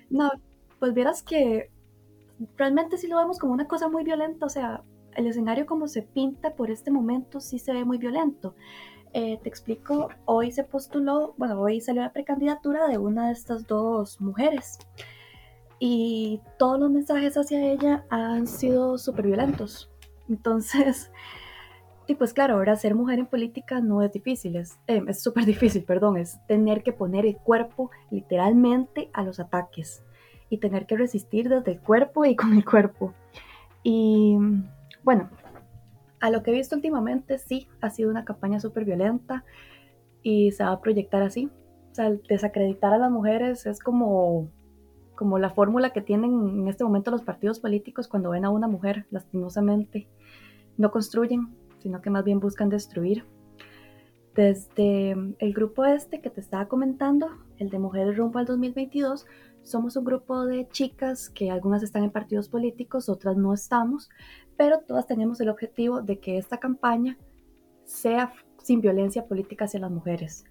no, 0.10 0.32
pues 0.80 0.94
vieras 0.94 1.24
que 1.24 1.72
realmente 2.56 2.98
sí 2.98 3.08
lo 3.08 3.18
vemos 3.18 3.38
como 3.38 3.52
una 3.52 3.68
cosa 3.68 3.90
muy 3.90 4.04
violenta, 4.06 4.46
o 4.46 4.50
sea, 4.50 4.84
el 5.16 5.28
escenario 5.28 5.66
como 5.66 5.88
se 5.88 6.02
pinta 6.02 6.56
por 6.56 6.72
este 6.72 6.92
momento 6.92 7.40
sí 7.40 7.60
se 7.60 7.74
ve 7.74 7.86
muy 7.86 7.98
violento. 7.98 8.56
Eh, 9.14 9.40
te 9.44 9.50
explico, 9.50 10.10
hoy 10.26 10.52
se 10.52 10.64
postuló, 10.64 11.34
bueno, 11.38 11.60
hoy 11.60 11.82
salió 11.82 12.02
la 12.02 12.14
precandidatura 12.14 12.88
de 12.88 12.98
una 12.98 13.28
de 13.28 13.34
estas 13.34 13.68
dos 13.68 14.22
mujeres 14.22 14.80
y 15.80 16.40
todos 16.58 16.80
los 16.80 16.92
mensajes 16.92 17.36
hacia 17.36 17.60
ella 17.60 18.06
han 18.10 18.48
sido 18.48 18.98
súper 18.98 19.26
violentos. 19.26 19.92
Entonces, 20.30 21.12
y 22.08 22.16
pues 22.16 22.34
claro, 22.34 22.54
ahora 22.54 22.76
ser 22.78 22.96
mujer 22.96 23.20
en 23.20 23.26
política 23.26 23.82
no 23.82 24.02
es 24.02 24.14
difícil, 24.14 24.56
es 24.56 24.78
eh, 24.88 25.14
súper 25.14 25.46
difícil, 25.46 25.84
perdón, 25.84 26.18
es 26.18 26.40
tener 26.48 26.82
que 26.82 26.94
poner 26.94 27.26
el 27.26 27.36
cuerpo 27.36 27.92
literalmente 28.12 29.10
a 29.12 29.24
los 29.24 29.40
ataques 29.42 30.06
y 30.50 30.60
tener 30.60 30.86
que 30.86 30.98
resistir 30.98 31.50
desde 31.50 31.72
el 31.72 31.80
cuerpo 31.80 32.26
y 32.26 32.36
con 32.36 32.54
el 32.54 32.64
cuerpo. 32.64 33.14
Y 33.84 34.38
bueno, 35.04 35.30
a 36.20 36.30
lo 36.30 36.44
que 36.44 36.52
he 36.52 36.54
visto 36.54 36.76
últimamente, 36.76 37.38
sí, 37.38 37.68
ha 37.82 37.90
sido 37.90 38.10
una 38.10 38.26
campaña 38.26 38.60
súper 38.60 38.86
violenta 38.86 39.44
y 40.22 40.52
se 40.52 40.64
va 40.64 40.72
a 40.72 40.82
proyectar 40.82 41.24
así. 41.24 41.50
O 41.92 41.96
sea, 41.96 42.12
desacreditar 42.30 42.94
a 42.94 42.98
las 42.98 43.12
mujeres 43.12 43.66
es 43.66 43.80
como 43.80 44.50
como 45.22 45.38
la 45.38 45.52
fórmula 45.52 45.92
que 45.92 46.02
tienen 46.02 46.32
en 46.62 46.68
este 46.68 46.84
momento 46.84 47.12
los 47.12 47.22
partidos 47.22 47.60
políticos 47.60 48.08
cuando 48.08 48.32
ven 48.32 48.44
a 48.44 48.50
una 48.50 48.68
mujer, 48.68 49.06
lastimosamente, 49.12 50.10
no 50.78 50.90
construyen, 50.90 51.56
sino 51.78 52.02
que 52.02 52.10
más 52.10 52.24
bien 52.24 52.40
buscan 52.40 52.70
destruir. 52.70 53.24
Desde 54.34 55.12
el 55.12 55.54
grupo 55.54 55.86
este 55.86 56.22
que 56.22 56.32
te 56.32 56.42
estaba 56.42 56.68
comentando, 56.68 57.28
el 57.60 57.70
de 57.70 57.78
Mujeres 57.78 58.18
Rumbo 58.18 58.40
al 58.40 58.48
2022, 58.48 59.28
somos 59.62 59.96
un 59.96 60.06
grupo 60.06 60.44
de 60.48 60.68
chicas 60.70 61.30
que 61.30 61.52
algunas 61.52 61.84
están 61.84 62.04
en 62.04 62.10
partidos 62.10 62.50
políticos, 62.50 63.08
otras 63.08 63.38
no 63.38 63.54
estamos, 63.54 64.10
pero 64.58 64.80
todas 64.80 65.08
tenemos 65.08 65.40
el 65.42 65.50
objetivo 65.50 66.02
de 66.02 66.20
que 66.20 66.38
esta 66.38 66.60
campaña 66.60 67.18
sea 67.86 68.34
sin 68.58 68.82
violencia 68.82 69.26
política 69.26 69.66
hacia 69.66 69.80
las 69.80 69.92
mujeres. 69.92 70.46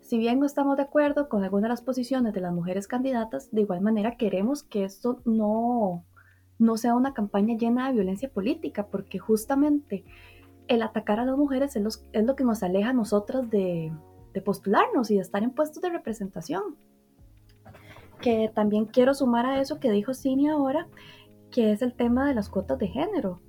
Si 0.00 0.18
bien 0.18 0.40
no 0.40 0.46
estamos 0.46 0.76
de 0.76 0.82
acuerdo 0.82 1.28
con 1.28 1.44
algunas 1.44 1.64
de 1.64 1.68
las 1.68 1.82
posiciones 1.82 2.32
de 2.32 2.40
las 2.40 2.52
mujeres 2.52 2.88
candidatas, 2.88 3.50
de 3.52 3.60
igual 3.60 3.80
manera 3.80 4.16
queremos 4.16 4.62
que 4.62 4.84
esto 4.84 5.20
no, 5.24 6.04
no 6.58 6.76
sea 6.76 6.94
una 6.94 7.14
campaña 7.14 7.56
llena 7.56 7.86
de 7.86 7.94
violencia 7.94 8.28
política, 8.28 8.86
porque 8.86 9.18
justamente 9.18 10.04
el 10.68 10.82
atacar 10.82 11.20
a 11.20 11.24
las 11.24 11.36
mujeres 11.36 11.76
es, 11.76 12.04
es 12.12 12.24
lo 12.24 12.34
que 12.34 12.44
nos 12.44 12.62
aleja 12.62 12.90
a 12.90 12.94
nosotras 12.94 13.48
de, 13.50 13.92
de 14.32 14.40
postularnos 14.40 15.10
y 15.10 15.16
de 15.16 15.20
estar 15.20 15.42
en 15.42 15.50
puestos 15.50 15.82
de 15.82 15.90
representación. 15.90 16.76
Que 18.20 18.50
también 18.54 18.86
quiero 18.86 19.14
sumar 19.14 19.46
a 19.46 19.60
eso 19.60 19.80
que 19.80 19.90
dijo 19.90 20.14
Cini 20.14 20.48
ahora, 20.48 20.88
que 21.50 21.72
es 21.72 21.82
el 21.82 21.94
tema 21.94 22.28
de 22.28 22.34
las 22.34 22.48
cuotas 22.48 22.78
de 22.78 22.88
género. 22.88 23.40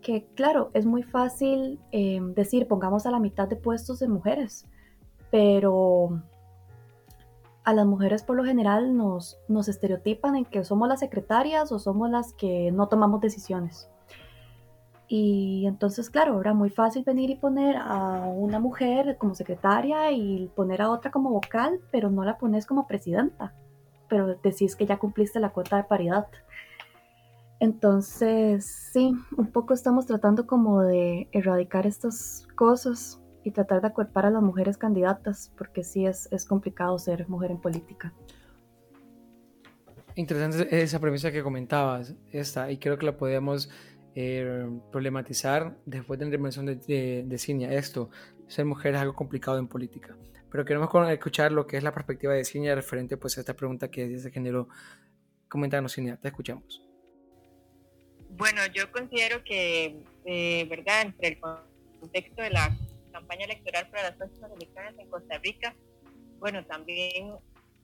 Que 0.00 0.26
claro, 0.34 0.70
es 0.74 0.86
muy 0.86 1.02
fácil 1.02 1.78
eh, 1.92 2.20
decir, 2.34 2.66
pongamos 2.66 3.06
a 3.06 3.10
la 3.10 3.20
mitad 3.20 3.48
de 3.48 3.56
puestos 3.56 4.00
de 4.00 4.08
mujeres, 4.08 4.66
pero 5.30 6.22
a 7.64 7.72
las 7.72 7.86
mujeres 7.86 8.22
por 8.24 8.36
lo 8.36 8.44
general 8.44 8.96
nos, 8.96 9.38
nos 9.48 9.68
estereotipan 9.68 10.36
en 10.36 10.44
que 10.44 10.64
somos 10.64 10.88
las 10.88 11.00
secretarias 11.00 11.70
o 11.70 11.78
somos 11.78 12.10
las 12.10 12.32
que 12.32 12.72
no 12.72 12.88
tomamos 12.88 13.20
decisiones. 13.20 13.88
Y 15.14 15.66
entonces, 15.66 16.08
claro, 16.08 16.40
era 16.40 16.54
muy 16.54 16.70
fácil 16.70 17.04
venir 17.04 17.28
y 17.28 17.34
poner 17.34 17.76
a 17.76 18.24
una 18.34 18.58
mujer 18.58 19.18
como 19.18 19.34
secretaria 19.34 20.10
y 20.10 20.50
poner 20.56 20.80
a 20.80 20.90
otra 20.90 21.10
como 21.10 21.28
vocal, 21.28 21.80
pero 21.90 22.10
no 22.10 22.24
la 22.24 22.38
pones 22.38 22.64
como 22.64 22.86
presidenta. 22.86 23.52
Pero 24.08 24.36
decís 24.36 24.74
que 24.74 24.86
ya 24.86 24.98
cumpliste 24.98 25.38
la 25.38 25.50
cuota 25.50 25.76
de 25.76 25.84
paridad. 25.84 26.28
Entonces, 27.62 28.90
sí, 28.92 29.14
un 29.36 29.52
poco 29.52 29.72
estamos 29.72 30.04
tratando 30.04 30.48
como 30.48 30.82
de 30.82 31.28
erradicar 31.30 31.86
estas 31.86 32.48
cosas 32.56 33.22
y 33.44 33.52
tratar 33.52 33.80
de 33.82 33.86
acuerpar 33.86 34.26
a 34.26 34.30
las 34.30 34.42
mujeres 34.42 34.76
candidatas, 34.76 35.52
porque 35.56 35.84
sí 35.84 36.04
es, 36.04 36.28
es 36.32 36.44
complicado 36.44 36.98
ser 36.98 37.28
mujer 37.28 37.52
en 37.52 37.60
política. 37.60 38.12
Interesante 40.16 40.82
esa 40.82 40.98
premisa 40.98 41.30
que 41.30 41.40
comentabas, 41.44 42.16
esta, 42.32 42.68
y 42.68 42.78
creo 42.78 42.98
que 42.98 43.06
la 43.06 43.16
podemos 43.16 43.70
eh, 44.16 44.68
problematizar 44.90 45.78
después 45.86 46.18
de 46.18 46.24
la 46.24 46.30
intervención 46.30 46.66
de, 46.66 46.74
de, 46.74 47.24
de 47.28 47.38
Cinia. 47.38 47.72
Esto, 47.72 48.10
ser 48.48 48.64
mujer 48.64 48.96
es 48.96 49.00
algo 49.00 49.14
complicado 49.14 49.60
en 49.60 49.68
política. 49.68 50.16
Pero 50.50 50.64
queremos 50.64 50.90
escuchar 51.10 51.52
lo 51.52 51.68
que 51.68 51.76
es 51.76 51.84
la 51.84 51.94
perspectiva 51.94 52.32
de 52.32 52.44
Cinia 52.44 52.74
referente 52.74 53.16
pues, 53.16 53.38
a 53.38 53.42
esta 53.42 53.54
pregunta 53.54 53.88
que 53.88 54.18
se 54.18 54.32
generó. 54.32 54.66
Coméntanos, 55.48 55.92
Cinia, 55.92 56.16
te 56.16 56.26
escuchamos. 56.26 56.91
Bueno, 58.36 58.60
yo 58.74 58.90
considero 58.90 59.44
que, 59.44 59.94
eh, 60.24 60.66
¿verdad? 60.68 61.02
Entre 61.02 61.28
el 61.28 61.38
contexto 61.38 62.42
de 62.42 62.50
la 62.50 62.74
campaña 63.12 63.44
electoral 63.44 63.88
para 63.90 64.04
las 64.04 64.16
próximas 64.16 64.50
elecciones 64.52 64.94
en 64.98 65.10
Costa 65.10 65.38
Rica, 65.38 65.74
bueno, 66.38 66.64
también 66.64 67.34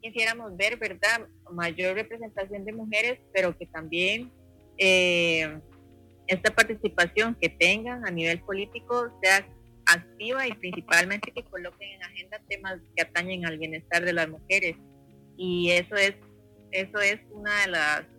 quisiéramos 0.01 0.57
ver, 0.57 0.79
¿verdad?, 0.79 1.29
mayor 1.53 1.95
representación 1.97 2.65
de 2.65 2.73
mujeres, 2.73 3.19
pero 3.35 3.57
que 3.57 3.67
también 3.67 4.33
eh, 4.79 5.61
esta 6.27 6.55
participación 6.55 7.37
que 7.41 7.51
tengan 7.51 8.07
a 8.07 8.11
nivel 8.11 8.41
político 8.41 9.11
sea 9.23 9.47
activa 9.87 10.47
y 10.47 10.53
principalmente 10.53 11.31
que 11.31 11.43
coloquen 11.45 11.91
en 11.91 12.03
agenda 12.03 12.41
temas 12.49 12.79
que 12.97 13.03
atañen 13.03 13.45
al 13.45 13.59
bienestar 13.59 14.03
de 14.05 14.15
las 14.15 14.29
mujeres. 14.29 14.77
Y 15.37 15.71
eso 15.73 15.95
es, 15.95 16.15
eso 16.73 16.99
es 17.01 17.21
una 17.33 17.61
de 17.63 17.67
las 17.69 18.18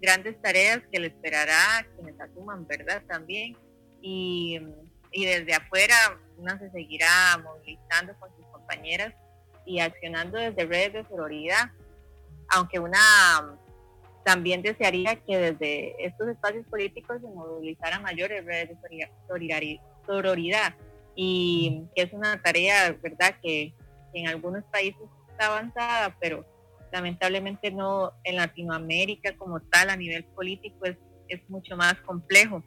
grandes 0.00 0.40
tareas 0.40 0.80
que 0.90 0.98
le 0.98 1.08
esperará 1.08 1.86
quienes 1.94 2.20
asuman, 2.20 2.66
¿verdad? 2.66 3.02
También. 3.06 3.56
Y, 4.00 4.58
y 5.12 5.26
desde 5.26 5.54
afuera 5.54 5.94
una 6.36 6.58
se 6.58 6.70
seguirá 6.70 7.38
movilizando 7.42 8.14
con 8.18 8.34
sus 8.36 8.46
compañeras 8.46 9.12
y 9.66 9.80
accionando 9.80 10.38
desde 10.38 10.64
redes 10.64 10.92
de 10.92 11.04
sororidad, 11.04 11.70
aunque 12.48 12.78
una 12.78 13.58
también 14.24 14.62
desearía 14.62 15.16
que 15.16 15.38
desde 15.38 16.06
estos 16.06 16.28
espacios 16.28 16.66
políticos 16.66 17.18
se 17.20 17.28
movilizaran 17.28 18.02
mayores 18.02 18.44
redes 18.44 18.68
de 18.68 19.10
sororidad 20.06 20.74
y 21.14 21.84
que 21.94 22.02
es 22.02 22.12
una 22.12 22.40
tarea, 22.42 22.96
¿verdad?, 23.02 23.36
que 23.42 23.74
en 24.12 24.28
algunos 24.28 24.64
países 24.64 25.02
está 25.30 25.46
avanzada, 25.46 26.16
pero 26.20 26.44
lamentablemente 26.92 27.70
no 27.70 28.12
en 28.24 28.36
Latinoamérica 28.36 29.36
como 29.36 29.60
tal 29.60 29.90
a 29.90 29.96
nivel 29.96 30.24
político 30.24 30.86
es, 30.86 30.96
mucho 31.48 31.76
más 31.76 31.94
complejo 32.00 32.64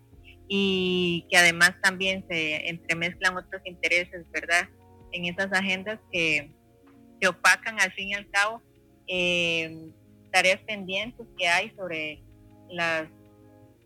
y 0.47 1.27
que 1.29 1.35
además 1.35 1.73
también 1.81 2.25
se 2.29 2.69
entremezclan 2.69 3.35
otros 3.35 3.61
intereses, 3.65 4.25
¿verdad? 4.31 4.69
En 5.11 5.25
esas 5.25 5.51
agendas 5.51 5.99
que, 6.13 6.49
que 7.19 7.27
opacan 7.27 7.81
al 7.81 7.91
fin 7.91 8.09
y 8.09 8.13
al 8.13 8.29
cabo 8.29 8.61
eh, 9.07 9.89
tareas 10.31 10.61
pendientes 10.61 11.27
que 11.37 11.47
hay 11.49 11.71
sobre 11.75 12.23
las, 12.69 13.09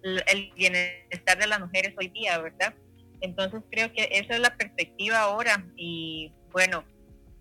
el 0.03 0.51
bienestar 0.55 1.39
de 1.39 1.47
las 1.47 1.59
mujeres 1.59 1.95
hoy 1.97 2.09
día, 2.09 2.37
¿verdad? 2.37 2.75
Entonces 3.21 3.61
creo 3.71 3.91
que 3.93 4.09
esa 4.11 4.35
es 4.35 4.39
la 4.39 4.55
perspectiva 4.55 5.21
ahora 5.21 5.65
y 5.75 6.31
bueno, 6.51 6.83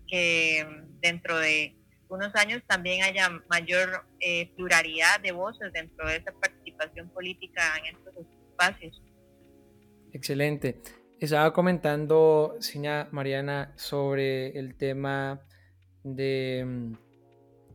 que 0.07 0.65
dentro 1.01 1.37
de 1.37 1.76
unos 2.09 2.33
años 2.35 2.61
también 2.67 3.03
haya 3.03 3.29
mayor 3.49 4.05
eh, 4.19 4.51
pluralidad 4.55 5.19
de 5.21 5.31
voces 5.31 5.71
dentro 5.73 6.07
de 6.07 6.17
esa 6.17 6.31
participación 6.31 7.09
política 7.09 7.61
en 7.79 7.95
estos 7.95 8.13
espacios. 8.49 9.01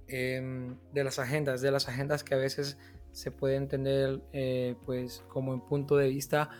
em, 0.06 0.76
de 0.92 1.04
las 1.04 1.18
agendas, 1.18 1.60
de 1.60 1.70
las 1.70 1.88
agendas 1.88 2.22
que 2.22 2.34
a 2.34 2.38
veces 2.38 2.78
se 3.12 3.30
puede 3.30 3.56
entender 3.56 4.20
eh, 4.32 4.74
pues 4.86 5.24
como 5.28 5.52
un 5.52 5.66
punto 5.66 5.96
de 5.96 6.08
vista 6.08 6.50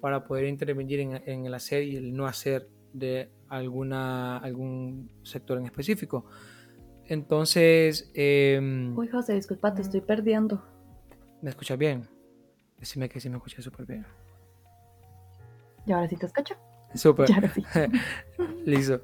para 0.00 0.24
poder 0.24 0.46
intervenir 0.46 1.00
en, 1.00 1.46
el 1.46 1.54
hacer 1.54 1.82
y 1.82 1.96
el 1.96 2.14
no 2.14 2.26
hacer 2.26 2.68
de 2.92 3.30
alguna, 3.48 4.38
algún 4.38 5.10
sector 5.22 5.58
en 5.58 5.66
específico. 5.66 6.26
Entonces... 7.08 8.10
Em, 8.14 8.96
Uy, 8.96 9.08
José, 9.08 9.34
disculpa, 9.34 9.74
te 9.74 9.82
estoy 9.82 10.00
perdiendo. 10.00 10.62
¿Me 11.42 11.50
escuchas 11.50 11.78
bien? 11.78 12.08
Decime 12.78 13.08
que 13.08 13.20
sí 13.20 13.28
me 13.28 13.36
escuchas 13.36 13.64
súper 13.64 13.86
bien. 13.86 14.06
¿Y 15.86 15.92
ahora 15.92 16.08
sí 16.08 16.16
te 16.16 16.26
escucho? 16.26 16.54
Súper. 16.94 17.28
Listo. 18.64 19.02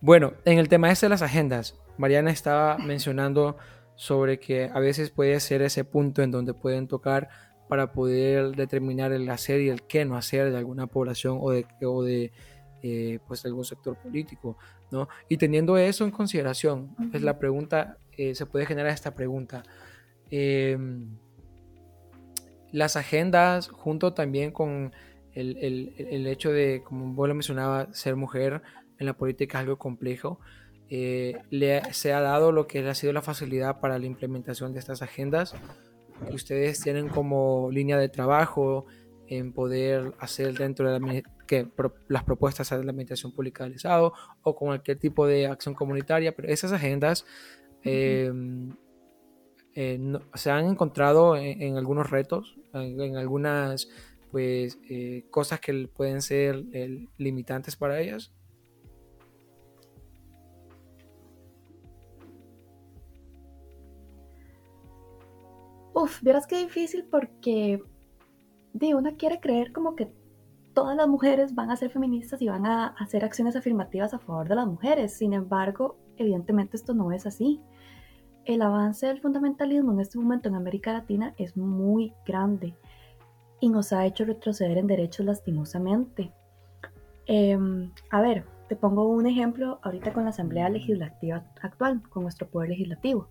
Bueno, 0.00 0.34
en 0.44 0.58
el 0.58 0.68
tema 0.68 0.90
este 0.90 1.06
de 1.06 1.10
las 1.10 1.22
agendas, 1.22 1.74
Mariana 1.96 2.30
estaba 2.30 2.78
mencionando 2.78 3.56
sobre 3.94 4.38
que 4.38 4.70
a 4.72 4.78
veces 4.78 5.10
puede 5.10 5.40
ser 5.40 5.62
ese 5.62 5.84
punto 5.84 6.22
en 6.22 6.30
donde 6.30 6.52
pueden 6.52 6.86
tocar 6.86 7.28
para 7.68 7.92
poder 7.92 8.54
determinar 8.54 9.12
el 9.12 9.28
hacer 9.30 9.60
y 9.60 9.70
el 9.70 9.82
qué 9.82 10.04
no 10.04 10.16
hacer 10.16 10.50
de 10.52 10.58
alguna 10.58 10.86
población 10.86 11.38
o 11.40 11.50
de, 11.50 11.66
o 11.82 12.02
de 12.02 12.32
eh, 12.82 13.18
pues 13.26 13.44
algún 13.44 13.64
sector 13.64 13.96
político, 13.96 14.58
¿no? 14.90 15.08
Y 15.28 15.36
teniendo 15.38 15.76
eso 15.76 16.04
en 16.04 16.10
consideración, 16.10 16.94
es 17.00 17.08
pues, 17.10 17.22
la 17.22 17.38
pregunta, 17.38 17.98
eh, 18.16 18.34
se 18.34 18.46
puede 18.46 18.66
generar 18.66 18.92
esta 18.92 19.14
pregunta. 19.14 19.62
Em, 20.30 21.16
las 22.72 22.96
agendas, 22.96 23.68
junto 23.68 24.12
también 24.12 24.50
con 24.50 24.92
el, 25.32 25.56
el, 25.58 25.94
el, 25.98 26.26
hecho 26.26 26.50
de, 26.52 26.82
como 26.84 27.14
vos 27.14 27.28
lo 27.28 27.34
mencionaba, 27.34 27.92
ser 27.92 28.16
mujer 28.16 28.62
en 28.98 29.06
la 29.06 29.16
política 29.16 29.58
es 29.58 29.62
algo 29.62 29.78
complejo. 29.78 30.40
Eh, 30.88 31.36
le, 31.50 31.82
se 31.92 32.12
ha 32.12 32.20
dado 32.20 32.52
lo 32.52 32.66
que 32.66 32.86
ha 32.86 32.94
sido 32.94 33.12
la 33.12 33.22
facilidad 33.22 33.80
para 33.80 33.98
la 33.98 34.06
implementación 34.06 34.72
de 34.72 34.78
estas 34.78 35.02
agendas 35.02 35.54
que 36.28 36.34
ustedes 36.34 36.80
tienen 36.80 37.08
como 37.08 37.68
línea 37.72 37.98
de 37.98 38.08
trabajo 38.08 38.86
en 39.26 39.52
poder 39.52 40.14
hacer 40.20 40.56
dentro 40.56 40.90
de 40.90 41.00
la, 41.00 41.22
que, 41.46 41.68
las 42.08 42.24
propuestas 42.24 42.70
de 42.70 42.84
la 42.84 42.90
administración 42.90 43.32
pública 43.32 43.64
del 43.64 43.74
Estado 43.74 44.12
o 44.42 44.56
con 44.56 44.68
cualquier 44.68 44.98
tipo 44.98 45.26
de 45.26 45.46
acción 45.46 45.74
comunitaria, 45.74 46.34
pero 46.34 46.48
esas 46.48 46.72
agendas 46.72 47.24
em, 47.82 48.74
eh, 49.74 50.18
se 50.34 50.50
han 50.50 50.66
encontrado 50.66 51.36
en, 51.36 51.76
algunos 51.76 52.10
retos, 52.10 52.56
en, 52.72 53.16
algunas 53.16 53.88
pues 54.30 54.78
eh, 54.90 55.24
cosas 55.30 55.60
que 55.60 55.88
pueden 55.88 56.20
ser 56.22 56.64
limitantes 57.16 57.76
para 57.76 58.00
ellas. 58.00 58.32
Uf, 65.94 66.20
verás 66.20 66.46
qué 66.46 66.58
difícil 66.58 67.06
porque 67.10 67.82
de 68.74 68.94
una 68.94 69.16
quiere 69.16 69.40
creer 69.40 69.72
como 69.72 69.96
que 69.96 70.08
todas 70.76 70.94
las 70.94 71.08
mujeres 71.08 71.54
van 71.54 71.70
a 71.70 71.76
ser 71.76 71.88
feministas 71.88 72.42
y 72.42 72.48
van 72.48 72.66
a 72.66 72.88
hacer 72.98 73.24
acciones 73.24 73.56
afirmativas 73.56 74.12
a 74.12 74.18
favor 74.18 74.46
de 74.46 74.56
las 74.56 74.66
mujeres. 74.66 75.14
Sin 75.14 75.32
embargo, 75.32 75.96
evidentemente 76.18 76.76
esto 76.76 76.92
no 76.92 77.12
es 77.12 77.24
así. 77.24 77.62
El 78.44 78.60
avance 78.60 79.06
del 79.06 79.22
fundamentalismo 79.22 79.92
en 79.92 80.00
este 80.00 80.18
momento 80.18 80.50
en 80.50 80.54
América 80.54 80.92
Latina 80.92 81.32
es 81.38 81.56
muy 81.56 82.12
grande 82.26 82.74
y 83.58 83.70
nos 83.70 83.94
ha 83.94 84.04
hecho 84.04 84.26
retroceder 84.26 84.76
en 84.76 84.86
derechos 84.86 85.24
lastimosamente. 85.24 86.30
Em, 87.24 87.90
a 88.10 88.20
ver, 88.20 88.44
te 88.68 88.76
pongo 88.76 89.08
un 89.08 89.26
ejemplo 89.26 89.78
ahorita 89.82 90.12
con 90.12 90.24
la 90.24 90.30
Asamblea 90.30 90.68
Legislativa 90.68 91.42
actual, 91.62 92.02
con 92.10 92.24
nuestro 92.24 92.48
poder 92.48 92.68
legislativo. 92.68 93.28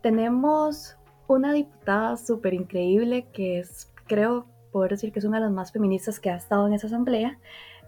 Tenemos 0.00 0.96
una 1.26 1.52
diputada 1.52 2.16
súper 2.16 2.54
increíble 2.54 3.26
que 3.32 3.58
es, 3.58 3.92
creo, 4.06 4.46
poder 4.72 4.92
decir 4.92 5.12
que 5.12 5.18
es 5.18 5.24
una 5.24 5.38
de 5.38 5.44
las 5.44 5.52
más 5.52 5.72
feministas 5.72 6.18
que 6.18 6.30
ha 6.30 6.36
estado 6.36 6.66
en 6.66 6.72
esa 6.72 6.86
asamblea. 6.88 7.38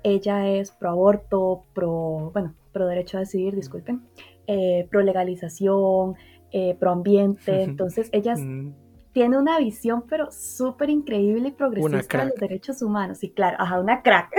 Ella 0.03 0.49
es 0.49 0.71
pro 0.71 0.91
aborto, 0.91 1.65
pro, 1.73 2.31
bueno, 2.33 2.55
pro 2.73 2.87
derecho 2.87 3.17
a 3.17 3.21
decidir, 3.21 3.57
disculpen, 3.57 4.03
eh, 4.47 4.87
pro 4.91 5.01
legalización, 5.01 6.15
eh, 6.53 6.77
pro 6.79 6.93
ambiente. 6.93 7.63
Entonces, 7.65 8.11
ella 8.13 8.37
mm. 8.37 8.75
tiene 9.13 9.39
una 9.39 9.59
visión, 9.59 10.05
pero 10.09 10.31
súper 10.31 10.91
increíble 10.91 11.49
y 11.49 11.53
progresista 11.53 12.19
de 12.19 12.25
los 12.27 12.37
derechos 12.37 12.83
humanos. 12.83 13.25
Y 13.25 13.31
claro, 13.31 13.57
ajá, 13.59 13.81
una 13.81 14.03
crack. 14.03 14.31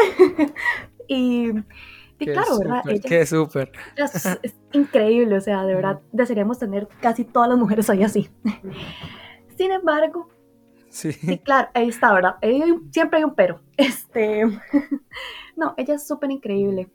y 1.08 1.52
y 2.20 2.26
claro, 2.26 2.60
¿verdad? 2.60 2.84
qué 3.04 3.26
súper. 3.26 3.72
Es, 3.96 4.56
increíble, 4.72 5.36
o 5.38 5.42
sea, 5.42 5.66
de 5.66 5.76
verdad 5.76 6.00
desearíamos 6.12 6.60
tener 6.60 6.88
casi 7.02 7.26
todas 7.26 7.50
las 7.50 7.58
mujeres 7.58 7.90
ahí 7.90 8.04
así. 8.04 8.30
Sin 9.58 9.72
embargo, 9.72 10.30
sí. 10.96 11.38
claro, 11.40 11.70
ahí 11.74 11.90
está, 11.90 12.14
¿verdad? 12.14 12.36
siempre 12.92 13.20
hay 13.20 13.24
un 13.24 13.36
pero. 13.36 13.62
Este, 13.78 14.46
no, 15.56 15.74
ella 15.78 15.96
es 15.96 16.08
súper 16.08 16.32
increíble. 16.32 16.90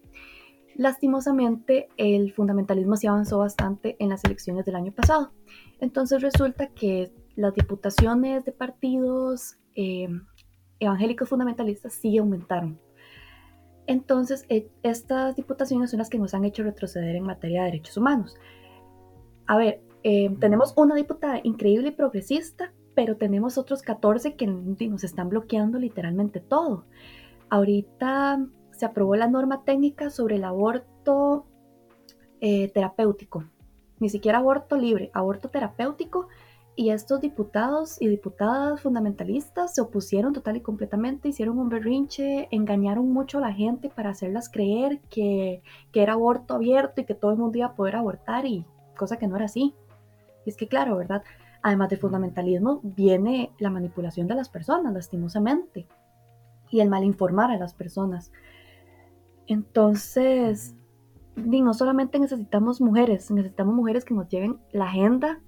Lastimosamente, 0.77 1.89
el 1.97 2.33
fundamentalismo 2.33 2.97
sí 2.97 3.07
avanzó 3.07 3.39
bastante 3.39 3.97
en 3.99 4.09
las 4.09 4.25
elecciones 4.25 4.65
del 4.65 4.77
año 4.77 4.93
pasado. 4.93 5.33
Entonces 5.81 6.23
resulta 6.23 6.69
que 6.69 7.13
las 7.37 7.55
diputaciones 7.55 8.45
de 8.45 8.53
partidos 8.53 9.59
eh, 9.75 10.09
evangélicos 10.79 11.29
fundamentalistas 11.29 11.93
sí 11.93 12.17
aumentaron 12.17 12.79
entonces, 13.91 14.47
e, 14.49 14.71
estas 14.85 15.35
diputaciones 15.35 15.91
son 15.91 15.99
las 15.99 16.09
que 16.09 16.19
nos 16.21 16.33
han 16.33 16.45
hecho 16.45 16.63
retroceder 16.63 17.17
en 17.17 17.25
materia 17.25 17.63
de 17.63 17.73
derechos 17.73 17.97
humanos. 17.97 18.37
A 19.49 19.57
ver, 19.57 19.81
eh, 20.05 20.31
tenemos 20.39 20.75
una 20.77 20.95
diputada 20.95 21.41
increíble 21.43 21.89
y 21.89 21.91
progresista, 21.91 22.73
pero 23.01 23.17
tenemos 23.17 23.57
otros 23.57 23.81
14 23.81 24.35
que 24.35 24.47
nos 24.47 25.05
están 25.05 25.31
bloqueando 25.31 25.79
literalmente 25.79 26.39
todo. 26.39 26.85
Ahorita 27.49 28.47
se 28.73 28.85
aprobó 28.85 29.17
la 29.17 29.27
norma 29.27 29.65
técnica 29.65 30.11
sobre 30.11 30.37
el 30.37 30.45
aborto 30.45 31.47
eh, 32.43 32.69
terapéutico. 32.69 33.45
Ni 34.01 34.11
siquiera 34.11 34.37
aborto 34.37 34.77
libre, 34.77 35.11
aborto 35.15 35.49
terapéutico 35.49 36.29
y 36.77 36.91
estos 36.91 37.23
diputados 37.23 37.97
y 38.03 38.09
diputadas 38.09 38.83
fundamentalistas 38.83 39.75
se 39.75 39.81
opusieron 39.81 40.35
total 40.35 40.59
y 40.59 40.61
completamente, 40.61 41.31
hicieron 41.31 41.59
un 41.59 41.71
berrinche, 41.71 42.49
engañaron 42.51 43.11
mucho 43.11 43.39
a 43.39 43.41
la 43.41 43.55
gente 43.55 43.89
para 43.89 44.11
hacerlas 44.11 44.51
creer 44.51 45.01
que, 45.09 45.63
era 45.95 46.13
aborto 46.13 46.53
abierto 46.53 47.01
y 47.01 47.07
que 47.07 47.15
todo 47.15 47.31
el 47.31 47.39
mundo 47.39 47.57
iba 47.57 47.69
a 47.69 47.75
poder 47.77 47.97
abortar 47.97 48.45
y 48.45 48.67
cosa 48.95 49.17
que 49.17 49.27
no 49.27 49.37
era 49.37 49.47
así. 49.47 49.75
Y 50.45 50.51
es 50.51 50.59
que 50.59 50.69
claro, 50.69 50.99
¿verdad? 50.99 51.23
Además 51.63 51.91
del 51.91 51.99
fundamentalismo 51.99 52.81
viene 52.83 53.53
la 53.59 53.71
manipulación 53.71 54.27
de 54.27 54.35
las 54.35 54.49
personas, 54.49 54.93
lastimosamente, 54.93 55.87
y 56.71 56.81
el 56.81 56.89
mal 56.89 57.05
informar 57.05 57.51
a 57.51 57.59
las 57.59 57.75
personas. 57.75 58.33
Entonces, 59.47 60.75
no 61.37 61.75
solamente 61.75 62.19
necesitamos 62.19 62.81
mujeres, 62.81 63.31
necesitamos 63.31 63.75
mujeres 63.75 64.05
que 64.05 64.15
nos 64.15 64.29
lleven 64.29 64.59
la 64.73 64.87
agenda 64.87 65.41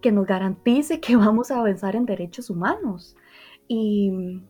que 0.00 0.12
nos 0.12 0.26
garantice 0.26 1.00
que 1.00 1.16
vamos 1.16 1.50
a 1.50 1.58
avanzar 1.58 1.96
en 1.96 2.06
derechos 2.06 2.50
humanos. 2.50 3.16
Y 3.68 4.42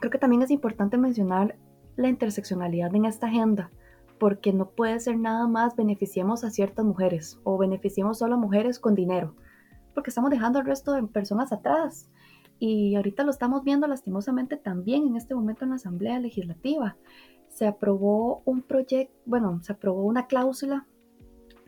creo 0.00 0.10
que 0.10 0.18
también 0.18 0.42
es 0.42 0.50
importante 0.50 0.98
mencionar 0.98 1.56
la 1.96 2.08
interseccionalidad 2.08 2.94
en 2.94 3.04
esta 3.04 3.26
agenda, 3.26 3.70
porque 4.18 4.52
no 4.52 4.70
puede 4.70 4.98
ser 5.00 5.18
nada 5.18 5.46
más 5.46 5.76
beneficiemos 5.76 6.42
a 6.44 6.50
ciertas 6.50 6.84
mujeres 6.84 7.38
o 7.44 7.58
beneficiemos 7.58 8.18
solo 8.18 8.34
a 8.34 8.38
mujeres 8.38 8.78
con 8.78 8.94
dinero, 8.94 9.34
porque 9.98 10.10
estamos 10.10 10.30
dejando 10.30 10.60
al 10.60 10.64
resto 10.64 10.92
de 10.92 11.02
personas 11.02 11.52
atrás. 11.52 12.08
Y 12.60 12.94
ahorita 12.94 13.24
lo 13.24 13.32
estamos 13.32 13.64
viendo 13.64 13.88
lastimosamente 13.88 14.56
también 14.56 15.08
en 15.08 15.16
este 15.16 15.34
momento 15.34 15.64
en 15.64 15.70
la 15.70 15.76
Asamblea 15.76 16.20
Legislativa. 16.20 16.96
Se 17.48 17.66
aprobó 17.66 18.42
un 18.44 18.62
proyecto, 18.62 19.12
bueno, 19.26 19.60
se 19.62 19.72
aprobó 19.72 20.04
una 20.04 20.28
cláusula 20.28 20.86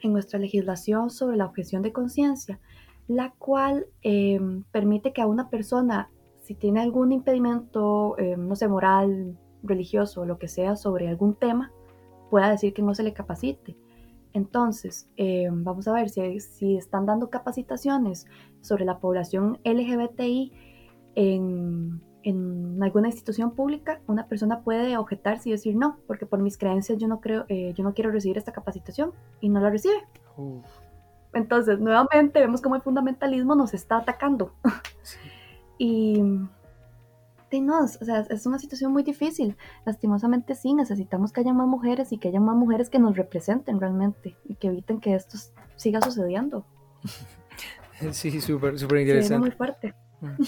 en 0.01 0.13
nuestra 0.13 0.39
legislación 0.39 1.11
sobre 1.11 1.37
la 1.37 1.47
objeción 1.47 1.83
de 1.83 1.93
conciencia 1.93 2.61
la 3.11 3.33
cual 3.33 3.87
em, 4.03 4.63
permite 4.71 5.13
que 5.13 5.21
a 5.21 5.27
una 5.27 5.51
persona, 5.51 6.13
si 6.43 6.55
tiene 6.55 6.81
algún 6.81 7.11
impedimento, 7.11 8.17
em, 8.19 8.47
no 8.47 8.55
sé, 8.55 8.69
moral, 8.69 9.37
religioso, 9.65 10.25
lo 10.25 10.39
que 10.39 10.47
sea, 10.47 10.77
sobre 10.77 11.09
algún 11.09 11.35
tema, 11.35 11.73
pueda 12.31 12.49
decir 12.49 12.73
que 12.73 12.83
no 12.83 12.95
se 12.95 13.03
le 13.03 13.13
capacite. 13.13 13.77
Entonces, 14.33 15.09
em, 15.17 15.65
vamos 15.65 15.89
a 15.89 15.93
ver 15.93 16.09
si, 16.09 16.41
si, 16.41 16.77
están 16.77 17.07
dando 17.07 17.31
capacitaciones 17.31 18.27
sobre 18.61 18.85
la 18.85 18.99
población 18.99 19.59
LGBTI 19.65 20.53
en, 21.17 22.01
en, 22.23 22.83
alguna 22.83 23.09
institución 23.09 23.53
pública, 23.53 24.01
una 24.07 24.27
persona 24.27 24.61
puede 24.61 24.97
objetarse 24.97 25.49
y 25.49 25.53
decir 25.53 25.77
no, 25.77 25.99
porque 26.07 26.27
por 26.27 26.41
mis 26.41 26.57
creencias 26.59 26.99
yo 26.99 27.09
no 27.09 27.21
creo, 27.21 27.45
eh, 27.49 27.73
yo 27.75 27.83
no 27.83 27.95
quiero 27.95 28.11
recibir 28.11 28.39
esta 28.39 28.53
capacitación 28.53 29.13
y 29.41 29.49
no 29.49 29.61
la 29.61 29.71
recibe. 29.71 30.07
Entonces, 31.33 31.79
nuevamente 31.79 32.41
vemos 32.41 32.61
cómo 32.61 32.77
el 32.77 32.83
fundamentalismo 32.83 33.55
nos 33.55 33.75
está 33.75 33.99
atacando. 33.99 34.53
y, 35.79 36.23
no, 37.59 37.83
o 37.83 37.89
sea, 37.89 38.21
es 38.31 38.47
una 38.47 38.59
situación 38.59 38.93
muy 38.93 39.03
difícil. 39.03 39.57
Lastimosamente 39.85 40.55
sí, 40.55 40.75
necesitamos 40.75 41.33
que 41.33 41.41
haya 41.41 41.53
más 41.53 41.67
mujeres 41.67 42.13
y 42.13 42.19
que 42.19 42.29
haya 42.29 42.39
más 42.39 42.55
mujeres 42.55 42.91
que 42.91 43.01
nos 43.01 43.17
representen 43.17 43.81
realmente 43.81 44.37
y 44.45 44.55
que 44.55 44.69
eviten 44.69 45.01
que 45.01 45.15
esto 45.15 45.37
siga 45.77 46.01
sucediendo. 46.01 46.65
Sí, 48.13 48.41
súper, 48.41 48.79
súper 48.79 49.01
interesante. 49.01 49.39
muy 49.39 49.51
fuerte. 49.51 49.95
Mm. 50.23 50.43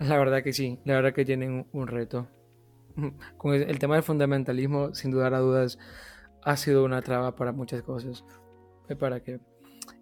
La 0.00 0.18
verdad 0.18 0.42
que 0.42 0.52
sí, 0.52 0.80
la 0.84 0.94
verdad 0.94 1.12
que 1.14 1.24
tienen 1.24 1.66
un 1.72 1.86
reto. 1.86 2.26
Con 3.36 3.54
el 3.54 3.78
tema 3.78 3.94
del 3.94 4.02
fundamentalismo, 4.02 4.92
sin 4.92 5.12
dudar 5.12 5.34
a 5.34 5.38
dudas, 5.38 5.78
ha 6.42 6.56
sido 6.56 6.84
una 6.84 7.02
traba 7.02 7.36
para 7.36 7.52
muchas 7.52 7.82
cosas. 7.82 8.24
Para 8.98 9.20
que... 9.20 9.40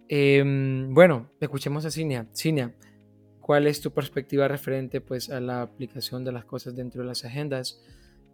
Em, 0.09 0.93
bueno, 0.93 1.31
escuchemos 1.41 1.85
a 1.85 1.91
Cinia. 1.91 2.27
Cinia, 2.35 2.75
¿cuál 3.45 3.67
es 3.67 3.83
tu 3.83 3.93
perspectiva 3.93 4.49
referente 4.49 5.03
pues, 5.03 5.29
a 5.29 5.39
la 5.39 5.61
aplicación 5.61 6.25
de 6.25 6.33
las 6.33 6.47
cosas 6.47 6.75
dentro 6.75 7.03
de 7.03 7.09
las 7.09 7.27
agendas? 7.27 7.79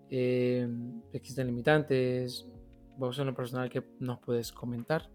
Eh, 0.08 0.68
¿Existen 1.12 1.48
limitantes? 1.48 2.46
¿Vos 2.96 3.18
en 3.18 3.26
lo 3.26 3.34
personal 3.34 3.68
que 3.68 3.82
nos 3.98 4.20
puedes 4.20 4.52
comentar? 4.52 5.10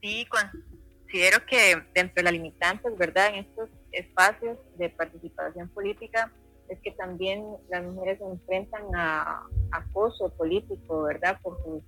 Sí, 0.00 0.26
considero 0.26 1.44
que 1.46 1.82
dentro 1.94 2.14
de 2.14 2.22
las 2.22 2.32
limitantes, 2.32 2.96
¿verdad? 2.96 3.34
En 3.34 3.44
estos 3.44 3.68
espacios 3.92 4.56
de 4.78 4.88
participación 4.88 5.68
política 5.68 6.32
es 6.70 6.78
que 6.80 6.92
también 6.92 7.44
las 7.68 7.84
mujeres 7.84 8.20
se 8.20 8.24
enfrentan 8.24 8.84
a 8.94 9.46
acoso 9.70 10.30
político, 10.30 11.02
¿verdad? 11.02 11.38
Por 11.42 11.62
sus 11.62 11.82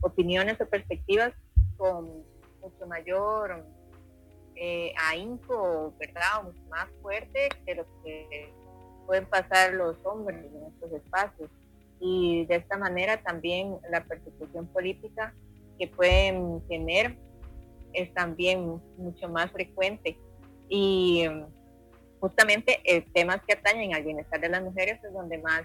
opiniones 0.00 0.60
o 0.60 0.66
perspectivas 0.66 1.32
con 1.76 2.24
mucho 2.60 2.86
mayor 2.88 3.64
eh, 4.62 4.92
ahínco, 5.08 5.94
¿verdad? 5.98 6.46
O 6.46 6.68
más 6.68 6.86
fuerte 7.00 7.48
que 7.64 7.74
lo 7.76 7.86
que 8.04 8.52
pueden 9.06 9.24
pasar 9.24 9.72
los 9.72 9.96
hombres 10.04 10.44
en 10.44 10.66
estos 10.66 10.92
espacios. 10.92 11.50
Y 11.98 12.44
de 12.44 12.56
esta 12.56 12.76
manera 12.76 13.22
también 13.22 13.78
la 13.90 14.04
persecución 14.04 14.66
política 14.66 15.34
que 15.78 15.88
pueden 15.88 16.60
tener 16.68 17.16
es 17.94 18.12
también 18.12 18.82
mucho 18.98 19.30
más 19.30 19.50
frecuente. 19.50 20.18
Y 20.68 21.24
justamente 22.20 22.80
eh, 22.84 23.00
temas 23.14 23.40
que 23.46 23.54
atañen 23.54 23.94
al 23.94 24.04
bienestar 24.04 24.42
de 24.42 24.50
las 24.50 24.62
mujeres 24.62 25.02
es 25.02 25.12
donde 25.14 25.38
más 25.38 25.62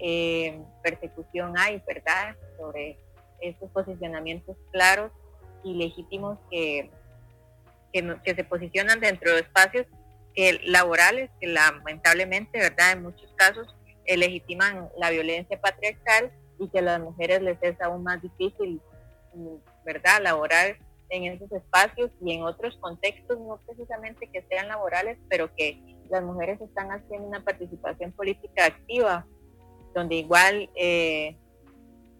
eh, 0.00 0.60
persecución 0.82 1.56
hay, 1.56 1.80
¿verdad? 1.86 2.34
Sobre 2.58 2.98
estos 3.40 3.70
posicionamientos 3.70 4.56
claros 4.72 5.12
y 5.62 5.74
legítimos 5.74 6.36
que, 6.50 6.90
que, 8.02 8.34
se 8.34 8.44
posicionan 8.44 9.00
dentro 9.00 9.32
de 9.32 9.40
espacios 9.40 9.86
laborales 10.64 11.30
que 11.40 11.46
lamentablemente, 11.46 12.58
¿verdad? 12.58 12.92
En 12.92 13.02
muchos 13.02 13.32
casos 13.36 13.74
eh, 14.04 14.16
legitiman 14.16 14.88
la 14.98 15.10
violencia 15.10 15.60
patriarcal 15.60 16.32
y 16.58 16.68
que 16.68 16.80
a 16.80 16.82
las 16.82 17.00
mujeres 17.00 17.40
les 17.42 17.56
es 17.62 17.80
aún 17.80 18.02
más 18.02 18.20
difícil, 18.20 18.80
¿verdad? 19.84 20.20
Laborar 20.22 20.76
en 21.10 21.24
esos 21.24 21.50
espacios 21.52 22.10
y 22.20 22.32
en 22.32 22.42
otros 22.42 22.76
contextos, 22.78 23.38
no 23.38 23.60
precisamente 23.64 24.28
que 24.32 24.44
sean 24.48 24.68
laborales, 24.68 25.18
pero 25.28 25.54
que 25.54 25.80
las 26.10 26.22
mujeres 26.22 26.60
están 26.60 26.90
haciendo 26.90 27.28
una 27.28 27.44
participación 27.44 28.10
política 28.12 28.66
activa, 28.66 29.24
donde 29.94 30.16
igual 30.16 30.68
eh, 30.74 31.36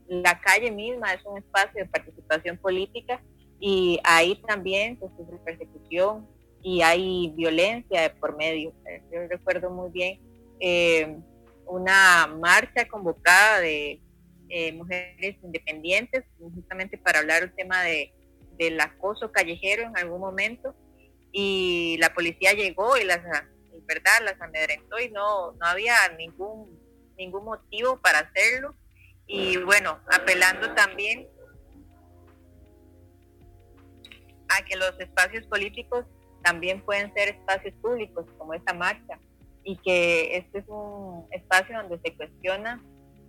la 0.06 0.40
calle 0.40 0.70
misma 0.70 1.12
es 1.12 1.24
un 1.24 1.38
espacio 1.38 1.82
de 1.82 1.88
participación 1.88 2.58
política 2.58 3.20
y 3.66 3.98
ahí 4.04 4.36
también 4.46 5.00
se 5.00 5.08
sufre 5.16 5.38
persecución 5.42 6.28
y 6.62 6.82
hay 6.82 7.32
violencia 7.34 8.02
de 8.02 8.10
por 8.10 8.36
medio. 8.36 8.74
Yo 9.10 9.26
recuerdo 9.26 9.70
muy 9.70 9.90
bien 9.90 10.20
eh, 10.60 11.16
una 11.64 12.26
marcha 12.26 12.86
convocada 12.86 13.60
de 13.60 14.02
eh, 14.50 14.72
mujeres 14.74 15.36
independientes, 15.42 16.24
justamente 16.38 16.98
para 16.98 17.20
hablar 17.20 17.42
el 17.42 17.54
tema 17.54 17.82
de 17.82 18.12
del 18.58 18.78
acoso 18.78 19.32
callejero 19.32 19.84
en 19.84 19.96
algún 19.96 20.20
momento 20.20 20.74
y 21.32 21.96
la 22.00 22.12
policía 22.12 22.52
llegó 22.52 22.98
y 22.98 23.04
las 23.04 23.20
verdad 23.86 24.12
las 24.22 24.40
amedrentó 24.42 25.00
y 25.00 25.08
no 25.10 25.52
no 25.52 25.66
había 25.66 25.94
ningún 26.18 26.78
ningún 27.16 27.46
motivo 27.46 27.98
para 28.00 28.20
hacerlo 28.20 28.74
y 29.26 29.56
bueno 29.56 29.98
apelando 30.12 30.72
también 30.74 31.26
a 34.48 34.64
que 34.64 34.76
los 34.76 34.98
espacios 34.98 35.46
políticos 35.46 36.04
también 36.42 36.82
pueden 36.82 37.12
ser 37.14 37.28
espacios 37.28 37.74
públicos 37.80 38.26
como 38.38 38.54
esta 38.54 38.74
marcha 38.74 39.18
y 39.64 39.76
que 39.78 40.36
este 40.36 40.58
es 40.58 40.68
un 40.68 41.26
espacio 41.30 41.76
donde 41.78 41.98
se 42.04 42.14
cuestiona 42.16 42.82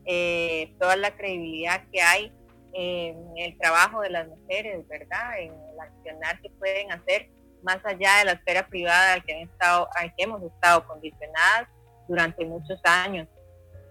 eh, 0.06 0.76
toda 0.80 0.96
la 0.98 1.16
credibilidad 1.16 1.84
que 1.92 2.02
hay 2.02 2.32
en 2.74 3.38
el 3.38 3.58
trabajo 3.58 4.02
de 4.02 4.10
las 4.10 4.28
mujeres, 4.28 4.86
¿verdad? 4.90 5.40
En 5.40 5.54
el 5.54 5.80
accionar 5.80 6.42
que 6.42 6.50
pueden 6.50 6.92
hacer 6.92 7.30
más 7.64 7.80
allá 7.86 8.18
de 8.20 8.26
la 8.26 8.32
esfera 8.34 8.68
privada 8.68 9.14
al 9.14 9.24
que, 9.24 9.34
han 9.34 9.50
estado, 9.50 9.88
al 9.96 10.14
que 10.16 10.24
hemos 10.24 10.44
estado 10.44 10.86
condicionadas 10.86 11.70
durante 12.08 12.46
muchos 12.46 12.80
años 12.84 13.28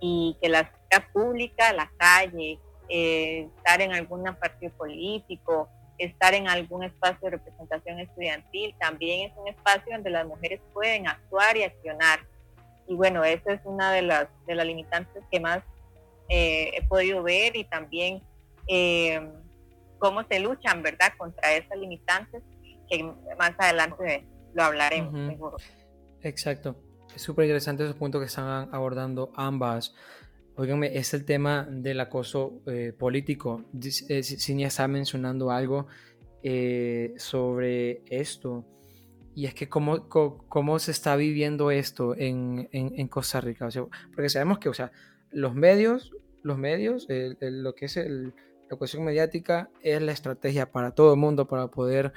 y 0.01 0.37
que 0.41 0.51
la 0.51 0.61
esfera 0.61 1.13
pública, 1.13 1.73
la 1.73 1.91
calle, 1.97 2.59
eh, 2.91 3.49
estar 3.57 3.81
en 3.81 3.93
algún 3.93 4.23
partido 4.37 4.71
político, 4.77 5.71
estar 5.99 6.35
en 6.35 6.49
algún 6.49 6.85
espacio 6.85 7.19
de 7.23 7.31
representación 7.37 8.01
estudiantil, 8.01 8.75
también 8.79 9.31
es 9.31 9.37
un 9.37 9.49
espacio 9.49 9.95
donde 9.95 10.11
las 10.11 10.27
mujeres 10.27 10.61
pueden 10.73 11.07
actuar 11.07 11.57
y 11.57 11.63
accionar. 11.63 12.21
Y 12.87 12.95
bueno, 12.95 13.25
esa 13.25 13.53
es 13.53 13.61
una 13.65 13.93
de 13.93 14.03
las, 14.03 14.29
de 14.47 14.55
las 14.55 14.67
limitantes 14.67 15.23
que 15.31 15.41
más 15.41 15.63
eh, 16.29 16.71
he 16.75 16.83
podido 16.87 17.23
ver 17.23 17.57
y 17.57 17.65
también 17.65 18.23
eh, 18.67 19.21
cómo 19.99 20.23
se 20.29 20.39
luchan, 20.41 20.83
¿verdad?, 20.83 21.13
contra 21.17 21.55
esas 21.55 21.79
limitantes, 21.79 22.43
que 22.91 23.03
más 23.39 23.53
adelante 23.59 24.27
lo 24.55 24.65
hablaremos, 24.65 25.13
seguro. 25.29 25.57
Exacto. 26.23 26.77
Es 27.15 27.23
súper 27.23 27.45
interesante 27.45 27.85
esos 27.85 27.97
puntos 27.97 28.21
que 28.21 28.27
están 28.27 28.69
abordando 28.75 29.33
ambas. 29.37 29.95
Óigame, 30.57 30.97
es 30.97 31.13
el 31.15 31.25
tema 31.25 31.67
del 31.69 32.01
acoso 32.01 32.63
eh, 32.67 32.93
político. 32.97 33.65
Eh, 34.09 34.23
Cinia 34.23 34.69
está 34.69 34.87
mencionando 34.87 35.51
algo 35.51 35.87
eh, 36.43 37.15
sobre 37.17 38.03
esto. 38.09 38.65
Y 39.35 39.47
es 39.47 39.55
que 39.55 39.69
cómo, 39.69 40.09
cómo, 40.09 40.79
se 40.79 40.93
está 40.93 41.17
viviendo 41.17 41.73
esto 41.73 42.15
en, 42.17 42.69
en, 42.71 43.09
Costa 43.09 43.41
Rica. 43.41 43.69
porque 44.15 44.29
sabemos 44.29 44.61
que, 44.61 44.69
o 44.69 44.75
sea, 44.75 44.93
los 45.33 45.57
medios, 45.57 46.13
los 46.45 46.57
medios, 46.57 47.09
lo 47.41 47.75
que 47.75 47.87
es 47.87 47.97
el, 47.97 48.33
la 48.71 48.77
cuestión 48.77 49.05
mediática 49.05 49.71
es 49.83 50.01
la 50.01 50.13
estrategia 50.13 50.71
para 50.71 50.93
todo 50.93 51.15
el 51.15 51.21
mundo 51.21 51.47
para 51.47 51.69
poder 51.69 52.13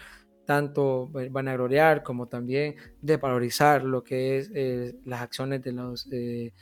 tanto 0.46 1.10
vanagloriar 1.12 2.04
como 2.04 2.28
también 2.28 2.76
desvalorizar 3.02 3.84
lo 3.84 4.04
que 4.04 4.38
es 4.38 4.52
eh, 4.56 4.96
las 5.06 5.22
acciones 5.22 5.62
de 5.62 5.74
los, 5.74 6.08
eh, 6.12 6.54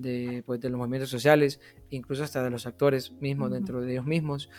de, 0.00 0.42
pues, 0.46 0.60
de, 0.60 0.70
los 0.70 0.78
movimientos 0.78 1.10
sociales, 1.10 1.60
incluso 1.90 2.24
hasta 2.24 2.42
de 2.42 2.50
los 2.50 2.66
actores 2.66 3.12
mismos, 3.20 3.50
dentro 3.50 3.80
de 3.80 3.92
ellos 3.92 4.06
mismos. 4.06 4.50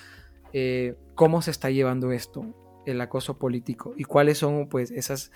Eh, 0.54 0.95
¿Cómo 1.15 1.41
se 1.41 1.51
está 1.51 1.69
llevando 1.69 2.12
esto, 2.12 2.45
el 2.86 2.99
acoso 3.01 3.38
político? 3.38 3.93
¿Y 3.97 4.04
cuáles 4.04 4.38
son 4.38 4.67
pues, 4.67 4.91
esas 4.91 5.32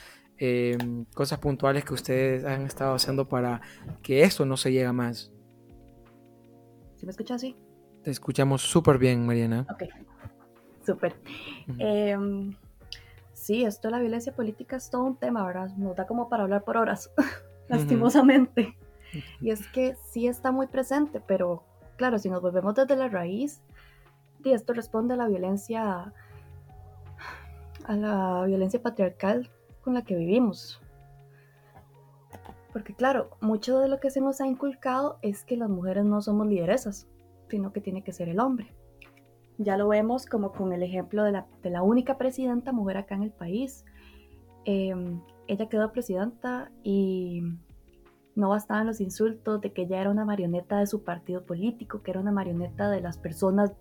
cosas 1.13 1.39
puntuales 1.39 1.85
que 1.85 1.93
ustedes 1.93 2.43
han 2.43 2.63
estado 2.63 2.93
haciendo 2.93 3.29
para 3.29 3.61
que 4.01 4.23
esto 4.23 4.45
no 4.45 4.57
se 4.57 4.71
llegue 4.71 4.91
más? 4.91 5.31
¿Se 6.95 7.05
me 7.05 7.11
escucha 7.11 7.35
así? 7.35 7.55
Te 8.03 8.11
escuchamos 8.11 8.61
súper 8.61 8.97
bien, 8.97 9.25
Mariana. 9.25 9.65
Ok, 9.69 9.83
súper. 10.85 11.15
Em, 11.79 12.53
sí, 13.33 13.63
esto 13.63 13.87
de 13.87 13.93
la 13.93 13.99
violencia 13.99 14.33
política 14.35 14.75
es 14.75 14.89
todo 14.89 15.03
un 15.03 15.17
tema, 15.17 15.45
¿verdad? 15.45 15.75
Nos 15.77 15.95
da 15.95 16.05
como 16.05 16.29
para 16.29 16.43
hablar 16.43 16.63
por 16.63 16.77
horas, 16.77 17.11
lastimosamente. 17.69 18.77
Y 19.41 19.51
es 19.51 19.67
que 19.67 19.95
sí 19.95 20.27
está 20.27 20.51
muy 20.51 20.67
presente, 20.67 21.21
pero 21.25 21.63
claro, 21.97 22.19
si 22.19 22.29
nos 22.29 22.41
volvemos 22.41 22.75
desde 22.75 22.95
la 22.95 23.07
raíz, 23.07 23.61
y 24.43 24.51
esto 24.51 24.73
responde 24.73 25.15
a 25.15 25.17
la 25.17 25.27
violencia, 25.27 26.13
a 27.85 27.95
la 27.95 28.43
violencia 28.45 28.81
patriarcal 28.81 29.49
con 29.81 29.93
la 29.93 30.03
que 30.03 30.15
vivimos. 30.15 30.81
Porque 32.73 32.93
claro, 32.93 33.29
mucho 33.39 33.79
de 33.79 33.87
lo 33.87 33.99
que 33.99 34.09
se 34.09 34.21
nos 34.21 34.41
ha 34.41 34.47
inculcado 34.47 35.17
es 35.21 35.45
que 35.45 35.55
las 35.55 35.69
mujeres 35.69 36.03
no 36.05 36.21
somos 36.21 36.47
lideresas 36.47 37.07
sino 37.49 37.71
que 37.71 37.81
tiene 37.81 38.03
que 38.03 38.13
ser 38.13 38.29
el 38.29 38.39
hombre. 38.39 38.73
Ya 39.57 39.77
lo 39.77 39.87
vemos 39.87 40.25
como 40.25 40.51
con 40.51 40.73
el 40.73 40.83
ejemplo 40.83 41.23
de 41.23 41.31
la, 41.69 41.81
única 41.83 42.17
presidenta 42.17 42.71
mujer 42.71 42.97
acá 42.97 43.15
en 43.15 43.23
el 43.23 43.31
país. 43.31 43.85
Em, 44.65 45.21
ella 45.47 45.69
quedó 45.69 45.91
presidenta 45.91 46.71
y 46.83 47.41
no 48.35 48.49
bastaban 48.49 48.85
los 48.85 49.01
insultos 49.01 49.61
de 49.61 49.71
que 49.71 49.83
ella 49.83 50.01
era 50.01 50.11
una 50.11 50.25
marioneta 50.25 50.79
de 50.79 50.87
su 50.87 51.03
partido 51.03 51.45
político, 51.45 52.03
que 52.03 52.11
era 52.11 52.19
una 52.19 52.31
marioneta 52.31 52.89
de 52.89 53.01
las 53.01 53.17
personas 53.17 53.71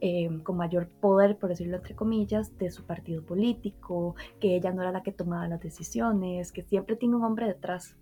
em, 0.00 0.42
con 0.42 0.56
mayor 0.56 0.88
poder, 0.88 1.36
por 1.38 1.50
decirlo 1.50 1.76
entre 1.76 1.96
comillas, 1.96 2.56
de 2.58 2.70
su 2.70 2.84
partido 2.84 3.24
político, 3.24 4.14
que 4.40 4.54
ella 4.56 4.72
no 4.72 4.82
era 4.82 4.92
la 4.92 5.02
que 5.02 5.12
tomaba 5.12 5.48
las 5.48 5.60
decisiones, 5.60 6.52
que 6.52 6.62
siempre 6.62 6.96
tiene 6.96 7.16
un 7.16 7.24
hombre 7.24 7.46
detrás. 7.46 7.96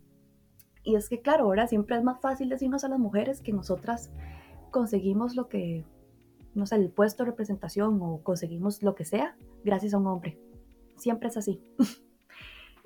Y 0.82 0.96
es 0.96 1.08
que 1.08 1.22
claro, 1.22 1.44
ahora 1.44 1.66
siempre 1.66 1.96
es 1.96 2.04
más 2.04 2.20
fácil 2.20 2.50
decirnos 2.50 2.84
a 2.84 2.88
las 2.88 2.98
mujeres 2.98 3.40
que 3.40 3.52
nosotras 3.52 4.12
conseguimos 4.70 5.34
lo 5.34 5.48
que, 5.48 5.86
no 6.54 6.66
sé, 6.66 6.76
el 6.76 6.90
puesto 6.90 7.24
de 7.24 7.30
representación 7.30 7.98
o 8.02 8.22
conseguimos 8.22 8.82
lo 8.82 8.94
que 8.94 9.06
sea 9.06 9.36
gracias 9.64 9.94
a 9.94 9.98
un 9.98 10.06
hombre. 10.06 10.38
Siempre 10.96 11.28
es 11.28 11.36
así. 11.38 11.62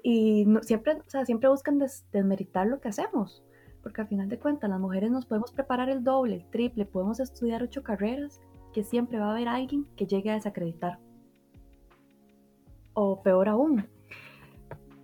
y 0.02 0.46
siempre, 0.62 0.94
o 0.94 1.10
sea, 1.10 1.24
siempre 1.24 1.48
buscan 1.48 1.78
desmeritar 2.12 2.66
lo 2.66 2.80
que 2.80 2.88
hacemos, 2.88 3.42
porque 3.82 4.00
al 4.00 4.08
final 4.08 4.28
de 4.28 4.38
cuentas 4.38 4.70
las 4.70 4.80
mujeres 4.80 5.10
nos 5.10 5.26
podemos 5.26 5.52
preparar 5.52 5.88
el 5.90 6.04
doble, 6.04 6.36
el 6.36 6.50
triple, 6.50 6.86
podemos 6.86 7.20
estudiar 7.20 7.62
ocho 7.62 7.82
carreras, 7.82 8.40
que 8.72 8.84
siempre 8.84 9.18
va 9.18 9.28
a 9.28 9.32
haber 9.32 9.48
alguien 9.48 9.86
que 9.96 10.06
llegue 10.06 10.30
a 10.30 10.34
desacreditar. 10.34 10.98
O 12.94 13.22
peor 13.22 13.48
aún, 13.48 13.86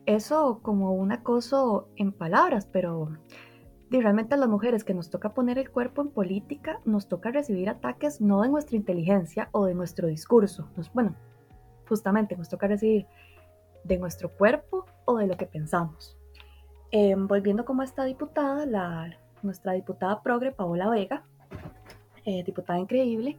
eso 0.06 0.60
como 0.62 0.92
un 0.92 1.12
acoso 1.12 1.88
en 1.96 2.12
palabras, 2.12 2.66
pero 2.66 3.08
realmente 3.90 4.34
a 4.34 4.38
las 4.38 4.48
mujeres 4.48 4.84
que 4.84 4.94
nos 4.94 5.10
toca 5.10 5.34
poner 5.34 5.58
el 5.58 5.70
cuerpo 5.70 6.02
en 6.02 6.10
política, 6.10 6.80
nos 6.84 7.08
toca 7.08 7.30
recibir 7.30 7.68
ataques 7.68 8.20
no 8.20 8.42
de 8.42 8.48
nuestra 8.48 8.76
inteligencia 8.76 9.48
o 9.52 9.66
de 9.66 9.74
nuestro 9.74 10.08
discurso. 10.08 10.68
bueno, 10.92 11.14
justamente 11.88 12.36
nos 12.36 12.48
toca 12.48 12.66
recibir 12.66 13.06
de 13.84 13.98
nuestro 13.98 14.30
cuerpo 14.30 14.86
o 15.04 15.18
de 15.18 15.26
lo 15.26 15.36
que 15.36 15.46
pensamos. 15.46 16.16
Em, 16.90 17.26
volviendo 17.26 17.64
como 17.64 17.82
esta 17.82 18.04
diputada, 18.04 18.66
nuestra 19.42 19.72
diputada 19.72 20.22
progre, 20.22 20.52
Paola 20.52 20.88
Vega, 20.88 21.24
eh, 22.24 22.42
diputada 22.44 22.78
increíble, 22.78 23.38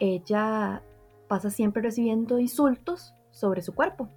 ella 0.00 0.82
pasa 1.28 1.50
siempre 1.50 1.82
recibiendo 1.82 2.38
insultos 2.38 3.14
sobre 3.30 3.62
su 3.62 3.74
cuerpo, 3.74 4.08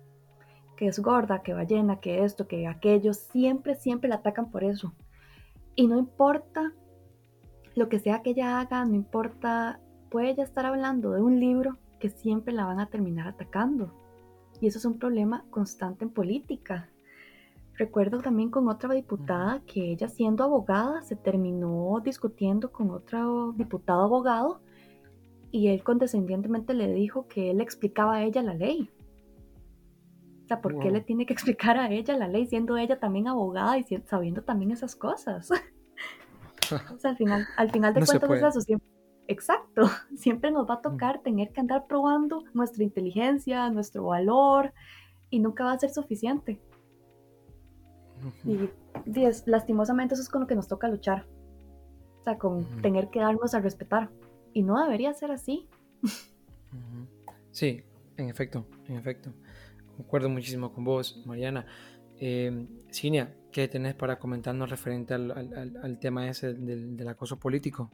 que 0.75 0.87
es 0.87 0.99
gorda, 0.99 1.43
que 1.43 1.53
va 1.53 1.63
llena, 1.63 1.99
que 1.99 2.23
esto, 2.23 2.47
que 2.47 2.67
aquello, 2.67 3.13
siempre, 3.13 3.75
siempre 3.75 4.09
la 4.09 4.15
atacan 4.15 4.51
por 4.51 4.63
eso. 4.63 4.93
Y 5.75 5.87
no 5.87 5.97
importa 5.97 6.73
lo 7.75 7.89
que 7.89 7.99
sea 7.99 8.23
que 8.23 8.31
ella 8.31 8.59
haga, 8.59 8.85
no 8.85 8.95
importa, 8.95 9.79
puede 10.09 10.31
ella 10.31 10.43
estar 10.43 10.65
hablando 10.65 11.11
de 11.11 11.21
un 11.21 11.39
libro 11.39 11.77
que 11.99 12.09
siempre 12.09 12.53
la 12.53 12.65
van 12.65 12.79
a 12.79 12.89
terminar 12.89 13.27
atacando. 13.27 13.93
Y 14.59 14.67
eso 14.67 14.79
es 14.79 14.85
un 14.85 14.97
problema 14.97 15.45
constante 15.49 16.03
en 16.03 16.11
política. 16.11 16.89
Recuerdo 17.75 18.19
también 18.21 18.49
con 18.49 18.67
otra 18.69 18.93
diputada 18.93 19.61
que 19.67 19.91
ella 19.91 20.07
siendo 20.07 20.43
abogada 20.43 21.03
se 21.03 21.15
terminó 21.15 22.01
discutiendo 22.03 22.71
con 22.71 22.89
otro 22.89 23.51
diputado 23.51 24.01
abogado 24.03 24.61
y 25.51 25.67
él 25.67 25.83
condescendientemente 25.83 26.73
le 26.73 26.91
dijo 26.91 27.27
que 27.27 27.51
él 27.51 27.61
explicaba 27.61 28.15
a 28.15 28.23
ella 28.23 28.41
la 28.41 28.55
ley. 28.55 28.89
O 30.43 30.47
sea, 30.47 30.61
¿por 30.61 30.79
qué 30.79 30.89
le 30.89 31.01
tiene 31.01 31.25
que 31.25 31.33
explicar 31.33 31.77
a 31.77 31.91
ella 31.91 32.17
la 32.17 32.27
ley 32.27 32.47
siendo 32.47 32.77
ella 32.77 32.99
también 32.99 33.27
abogada 33.27 33.77
y 33.77 33.83
sabiendo 34.05 34.41
también 34.41 34.71
esas 34.71 34.95
cosas? 34.95 35.51
o 36.93 36.97
sea, 36.97 37.11
al 37.11 37.17
final, 37.17 37.45
al 37.57 37.69
final 37.69 37.93
de 37.93 38.05
cuentas 38.05 38.31
es 38.31 38.43
eso, 38.43 38.61
siempre, 38.61 38.87
exacto, 39.27 39.83
siempre 40.15 40.51
nos 40.51 40.69
va 40.69 40.75
a 40.75 40.81
tocar 40.81 41.21
tener 41.21 41.51
que 41.51 41.59
andar 41.59 41.87
probando 41.87 42.43
nuestra 42.53 42.83
inteligencia, 42.83 43.69
nuestro 43.69 44.05
valor 44.05 44.73
y 45.29 45.39
nunca 45.39 45.63
va 45.63 45.73
a 45.73 45.79
ser 45.79 45.89
suficiente. 45.89 46.59
Y, 48.45 48.69
lastimosamente 49.45 50.15
eso 50.15 50.23
es 50.23 50.29
con 50.29 50.41
lo 50.41 50.47
que 50.47 50.55
nos 50.55 50.67
toca 50.67 50.87
luchar. 50.87 51.27
O 52.21 52.23
sea, 52.23 52.37
con 52.37 52.81
tener 52.81 53.09
que 53.09 53.19
darnos 53.19 53.53
a 53.53 53.59
respetar. 53.59 54.09
Y 54.53 54.63
no 54.63 54.81
debería 54.81 55.13
ser 55.13 55.31
así. 55.31 55.67
Sí, 57.51 57.83
en 58.17 58.29
efecto, 58.29 58.65
en 58.87 58.97
efecto. 58.97 59.31
Concuerdo 59.95 60.29
muchísimo 60.29 60.73
con 60.73 60.83
vos, 60.83 61.23
Mariana. 61.25 61.65
Eh, 62.19 62.67
Cinia, 62.91 63.33
¿qué 63.51 63.67
tenés 63.67 63.93
para 63.95 64.19
comentarnos 64.19 64.69
referente 64.69 65.13
al, 65.13 65.97
tema 65.99 66.27
ese 66.27 66.53
del, 66.53 67.07
acoso 67.07 67.39
político? 67.39 67.91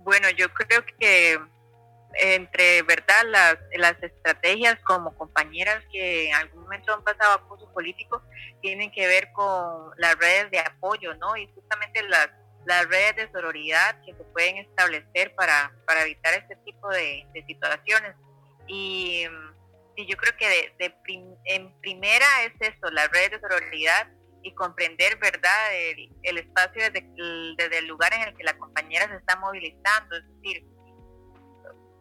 Bueno, 0.00 0.28
yo 0.30 0.52
creo 0.52 0.84
que 0.98 1.38
entre 2.14 2.82
verdad 2.82 3.22
las, 3.26 3.56
las 3.76 4.02
estrategias 4.02 4.80
como 4.80 5.16
compañeras 5.16 5.84
que 5.92 6.28
en 6.28 6.34
algún 6.34 6.62
momento 6.62 6.92
han 6.92 7.04
pasado 7.04 7.34
acoso 7.34 7.72
político 7.72 8.22
tienen 8.60 8.90
que 8.90 9.06
ver 9.06 9.30
con 9.32 9.92
las 9.96 10.16
redes 10.16 10.50
de 10.50 10.58
apoyo, 10.58 11.14
¿no? 11.14 11.36
Y 11.36 11.46
justamente 11.54 12.02
las, 12.08 12.28
las 12.66 12.86
redes 12.88 13.16
de 13.16 13.32
sororidad 13.32 14.00
que 14.04 14.12
se 14.14 14.24
pueden 14.24 14.56
establecer 14.58 15.34
para, 15.34 15.72
para 15.86 16.02
evitar 16.02 16.34
este 16.34 16.56
tipo 16.64 16.88
de, 16.88 17.26
de 17.32 17.44
situaciones. 17.46 18.14
Y 18.66 19.24
yo 19.96 20.16
creo 20.16 20.36
que 20.36 20.72
de, 20.78 20.94
en 21.44 21.80
primera 21.80 22.26
es 22.44 22.52
eso, 22.60 22.90
la 22.90 23.06
red 23.08 23.30
de 23.30 23.40
sororidad 23.40 24.08
y 24.42 24.54
comprender, 24.54 25.18
¿verdad?, 25.18 25.74
el, 26.22 26.38
espacio 26.38 26.82
desde, 26.82 27.06
desde, 27.56 27.78
el 27.78 27.86
lugar 27.86 28.12
en 28.14 28.22
el 28.22 28.36
que 28.36 28.44
la 28.44 28.56
compañera 28.56 29.08
se 29.08 29.16
está 29.16 29.36
movilizando, 29.36 30.16
es 30.16 30.24
decir, 30.36 30.64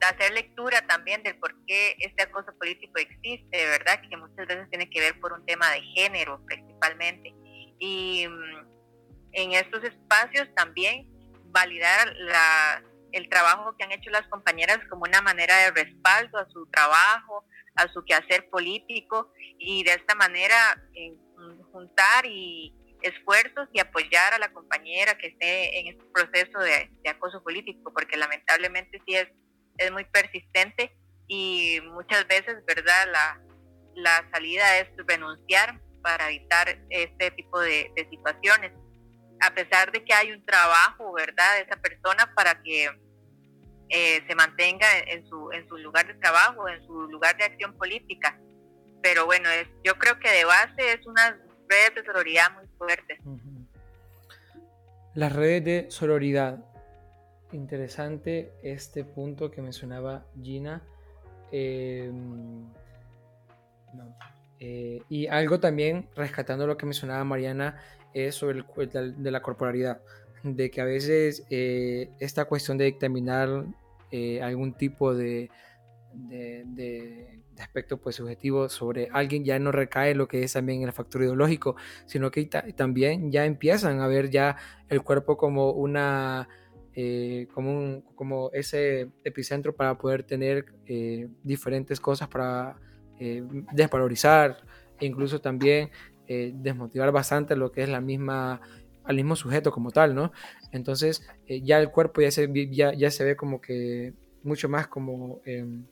hacer 0.01 0.31
lectura 0.31 0.85
también 0.87 1.23
del 1.23 1.37
por 1.39 1.53
qué 1.65 1.95
este 1.99 2.23
acoso 2.23 2.53
político 2.57 2.99
existe, 2.99 3.65
¿verdad?, 3.67 4.01
que 4.09 4.15
muchas 4.17 4.47
veces 4.47 4.69
tiene 4.69 4.89
que 4.89 4.99
ver 4.99 5.19
por 5.19 5.33
un 5.33 5.45
tema 5.45 5.69
de 5.71 5.81
género 5.81 6.43
principalmente. 6.45 7.33
Y 7.79 8.27
mm, 8.27 8.67
en 9.33 9.51
estos 9.53 9.83
espacios 9.83 10.47
también 10.55 11.07
validar 11.51 12.13
la, 12.15 12.83
el 13.11 13.29
trabajo 13.29 13.75
que 13.77 13.83
han 13.83 13.91
hecho 13.91 14.09
las 14.09 14.27
compañeras 14.27 14.79
como 14.89 15.03
una 15.03 15.21
manera 15.21 15.55
de 15.57 15.71
respaldo 15.71 16.37
a 16.37 16.49
su 16.49 16.65
trabajo, 16.67 17.45
a 17.75 17.87
su 17.93 18.03
quehacer 18.03 18.49
político 18.49 19.31
y 19.57 19.83
de 19.83 19.91
esta 19.93 20.15
manera 20.15 20.55
juntar 21.71 22.25
y 22.25 22.73
esfuerzos 23.01 23.69
y 23.73 23.79
apoyar 23.79 24.33
a 24.33 24.39
la 24.39 24.51
compañera 24.51 25.17
que 25.17 25.27
esté 25.27 25.79
en 25.79 25.87
este 25.87 26.03
proceso 26.13 26.59
de, 26.59 27.09
acoso 27.09 27.41
político, 27.43 27.93
porque 27.93 28.17
lamentablemente 28.17 29.01
sí 29.05 29.15
es, 29.15 29.27
es 29.77 29.91
muy 29.91 30.03
persistente 30.05 30.91
y 31.27 31.79
muchas 31.93 32.27
veces, 32.27 32.57
¿verdad? 32.65 33.07
La, 33.11 33.41
la 33.95 34.29
salida 34.31 34.79
es 34.79 34.89
renunciar 35.07 35.79
para 36.01 36.29
evitar 36.29 36.77
este 36.89 37.31
tipo 37.31 37.59
de, 37.59 37.91
de 37.95 38.09
situaciones, 38.09 38.73
a 39.41 39.53
pesar 39.53 39.91
de 39.91 40.03
que 40.03 40.13
hay 40.13 40.31
un 40.31 40.45
trabajo, 40.45 41.13
¿verdad?, 41.13 41.55
de 41.55 41.61
esa 41.61 41.77
persona 41.81 42.33
para 42.35 42.61
que 42.61 42.89
eh, 43.89 44.23
se 44.27 44.35
mantenga 44.35 44.85
en 45.07 45.27
su, 45.27 45.51
en 45.51 45.67
su 45.67 45.77
lugar 45.77 46.07
de 46.07 46.13
trabajo, 46.15 46.67
en 46.69 46.85
su 46.85 47.07
lugar 47.09 47.37
de 47.37 47.45
acción 47.45 47.73
política. 47.73 48.39
Pero 49.01 49.25
bueno, 49.25 49.49
es, 49.49 49.67
yo 49.83 49.95
creo 49.95 50.19
que 50.19 50.29
de 50.29 50.45
base 50.45 50.93
es 50.93 51.05
una 51.07 51.39
red 51.67 51.95
de 51.95 52.03
sororidad 52.03 52.51
muy 52.53 52.65
fuerte. 52.77 53.19
Las 55.15 55.33
redes 55.33 55.63
de 55.63 55.91
sororidad. 55.91 56.59
Interesante 57.51 58.51
este 58.61 59.03
punto 59.03 59.49
que 59.49 59.61
mencionaba 59.61 60.23
Gina. 60.39 60.83
Em, 61.51 62.71
eh, 64.59 65.01
y 65.09 65.25
algo 65.27 65.59
también, 65.59 66.07
rescatando 66.15 66.67
lo 66.67 66.77
que 66.77 66.85
mencionaba 66.85 67.23
Mariana, 67.23 67.81
es 68.13 68.35
sobre 68.35 68.63
el, 68.77 69.23
de 69.23 69.31
la 69.31 69.41
corporalidad 69.41 70.01
de 70.43 70.71
que 70.71 70.81
a 70.81 70.85
veces 70.85 71.45
eh, 71.49 72.09
esta 72.19 72.45
cuestión 72.45 72.77
de 72.77 72.85
dictaminar 72.85 73.65
eh, 74.11 74.41
algún 74.41 74.73
tipo 74.73 75.13
de, 75.13 75.49
de, 76.13 77.39
aspecto 77.59 77.97
pues, 77.97 78.15
subjetivo 78.15 78.69
sobre 78.69 79.09
alguien 79.11 79.43
ya 79.43 79.59
no 79.59 79.73
recae 79.73 80.15
lo 80.15 80.29
que 80.29 80.43
es 80.43 80.53
también 80.53 80.81
el 80.83 80.93
factor 80.93 81.23
ideológico, 81.23 81.75
sino 82.05 82.31
que 82.31 82.45
también 82.45 83.31
ya 83.31 83.45
empiezan 83.45 83.99
a 83.99 84.07
ver 84.07 84.29
ya 84.29 84.55
el 84.87 85.01
cuerpo 85.01 85.37
como 85.37 85.71
una... 85.71 86.47
Eh, 86.95 87.47
como, 87.53 88.03
como 88.15 88.49
ese 88.51 89.09
epicentro 89.23 89.73
para 89.73 89.97
poder 89.97 90.23
tener 90.23 90.65
diferentes 91.43 91.99
cosas 91.99 92.27
para 92.27 92.77
desvalorizar 93.71 94.57
incluso 94.99 95.39
también 95.39 95.91
desmotivar 96.55 97.11
bastante 97.11 97.55
lo 97.55 97.71
que 97.71 97.83
es 97.83 97.89
la 97.89 98.01
misma 98.01 98.61
al 99.03 99.15
mismo 99.15 99.35
sujeto 99.35 99.71
como 99.71 99.89
tal, 99.89 100.13
¿no? 100.13 100.31
Entonces 100.71 101.27
eh, 101.47 101.61
ya 101.63 101.79
el 101.79 101.89
cuerpo 101.89 102.21
ya 102.21 102.29
se, 102.29 102.47
ya, 102.71 102.93
ya, 102.93 103.09
se 103.09 103.23
ve 103.23 103.35
como 103.35 103.59
que 103.59 104.13
mucho 104.43 104.69
más 104.69 104.87
como 104.87 105.41
em, 105.45 105.85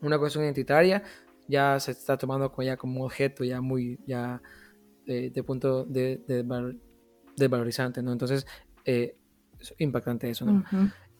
una 0.00 0.18
cuestión 0.18 0.44
identitaria, 0.44 1.04
ya 1.46 1.78
se 1.78 1.92
está 1.92 2.18
tomando 2.18 2.50
como 2.50 2.64
ya 2.64 2.76
como 2.76 3.04
objeto 3.04 3.44
ya 3.44 3.60
muy, 3.60 4.00
ya 4.06 4.42
de 5.06 5.42
punto 5.42 5.84
de, 5.84 6.20
de, 6.26 7.48
valorizante, 7.48 8.02
¿no? 8.02 8.12
Entonces, 8.12 8.46
eh, 8.84 9.16
es 9.58 9.74
impactante 9.78 10.28
eso, 10.28 10.44
¿no? 10.44 10.64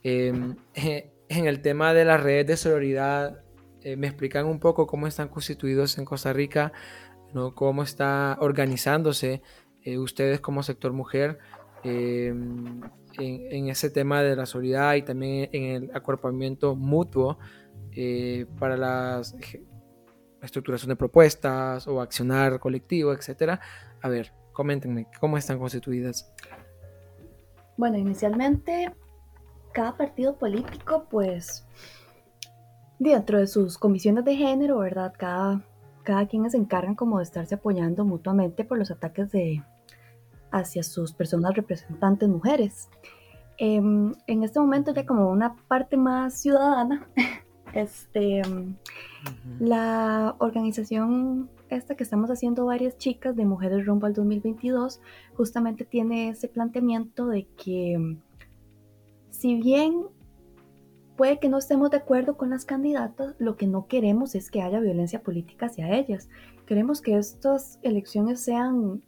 Em, 0.03 0.57
en 0.75 1.47
el 1.47 1.61
tema 1.61 1.95
de 1.95 2.05
las 2.05 2.23
redes 2.23 2.47
de 2.47 2.57
solidaridad, 2.57 3.43
eh, 3.83 3.97
me 3.97 4.07
explican 4.09 4.47
un 4.47 4.59
poco 4.59 4.87
cómo 4.87 5.07
están 5.07 5.29
constituidos 5.29 5.99
en 5.99 6.05
Costa 6.05 6.33
Rica, 6.33 6.73
¿no? 7.33 7.55
Cómo 7.55 7.83
está 7.83 8.37
organizándose 8.41 9.43
eh, 9.83 9.99
ustedes 9.99 10.41
como 10.41 10.63
sector 10.63 10.93
mujer 10.93 11.39
em, 11.83 12.81
en, 13.19 13.69
ese 13.69 13.91
tema 13.91 14.23
de 14.23 14.37
la 14.37 14.47
solidaridad 14.47 14.95
y 14.95 15.03
también 15.03 15.51
en 15.53 15.65
el 15.85 15.91
acuerpamiento 15.97 16.77
mutuo 16.77 17.39
eh, 17.93 18.47
para 18.59 18.77
la 18.77 19.23
estructuración 20.43 20.91
de 20.91 20.97
propuestas 20.97 21.87
o 21.89 22.01
accionar 22.01 22.59
colectivo, 22.61 23.13
etcétera. 23.13 23.61
A 24.03 24.09
ver, 24.09 24.33
coméntenme, 24.53 25.07
¿cómo 25.21 25.37
están 25.37 25.59
constituidas? 25.59 26.33
Bueno, 27.77 27.97
inicialmente 27.97 28.93
cada 29.73 29.97
partido 29.97 30.37
político, 30.37 31.07
pues, 31.09 31.67
dentro 32.99 33.39
de 33.39 33.47
sus 33.47 33.79
comisiones 33.79 34.25
de 34.25 34.37
género, 34.37 34.79
¿verdad? 34.79 35.13
Cada, 35.17 35.63
cada 36.09 36.27
quien 36.27 36.51
se 36.51 36.57
encargan 36.57 36.95
como 36.95 37.19
de 37.19 37.25
estarse 37.25 37.57
apoyando 37.57 38.03
mutuamente 38.03 38.65
por 38.65 38.79
los 38.79 38.91
ataques 38.91 39.31
de 39.31 39.63
hacia 40.51 40.83
sus 40.83 41.13
personas 41.13 41.55
representantes 41.55 42.27
mujeres. 42.31 42.89
Em, 43.59 44.15
en 44.27 44.43
este 44.43 44.59
momento 44.59 44.95
ya 44.95 45.05
como 45.05 45.29
una 45.29 45.55
parte 45.69 45.99
más 45.99 46.41
ciudadana, 46.41 47.07
este, 47.75 48.41
la 49.61 50.35
organización 50.39 51.51
esta 51.69 51.95
que 51.95 52.05
estamos 52.05 52.31
haciendo 52.31 52.65
varias 52.65 52.97
chicas 52.97 53.37
de 53.37 53.45
Mujeres 53.45 53.85
Rumbo 53.85 54.07
al 54.07 54.15
2022 54.15 55.03
justamente 55.35 55.85
tiene 55.85 56.31
ese 56.31 56.49
planteamiento 56.49 57.27
de 57.27 57.45
que 57.49 58.17
si 59.29 59.57
bien 59.57 60.07
puede 61.19 61.41
que 61.41 61.49
no 61.49 61.59
estemos 61.59 61.91
de 61.91 61.97
acuerdo 61.97 62.37
con 62.37 62.49
las 62.49 62.65
candidatas, 62.65 63.35
lo 63.39 63.57
que 63.57 63.67
no 63.67 63.89
queremos 63.89 64.37
es 64.37 64.53
que 64.53 64.63
haya 64.63 64.79
violencia 64.79 65.21
política 65.21 65.67
hacia 65.67 65.99
ellas. 65.99 66.31
Queremos 66.65 67.03
que 67.03 67.19
estas 67.19 67.81
elecciones 67.83 68.41
sean, 68.41 69.03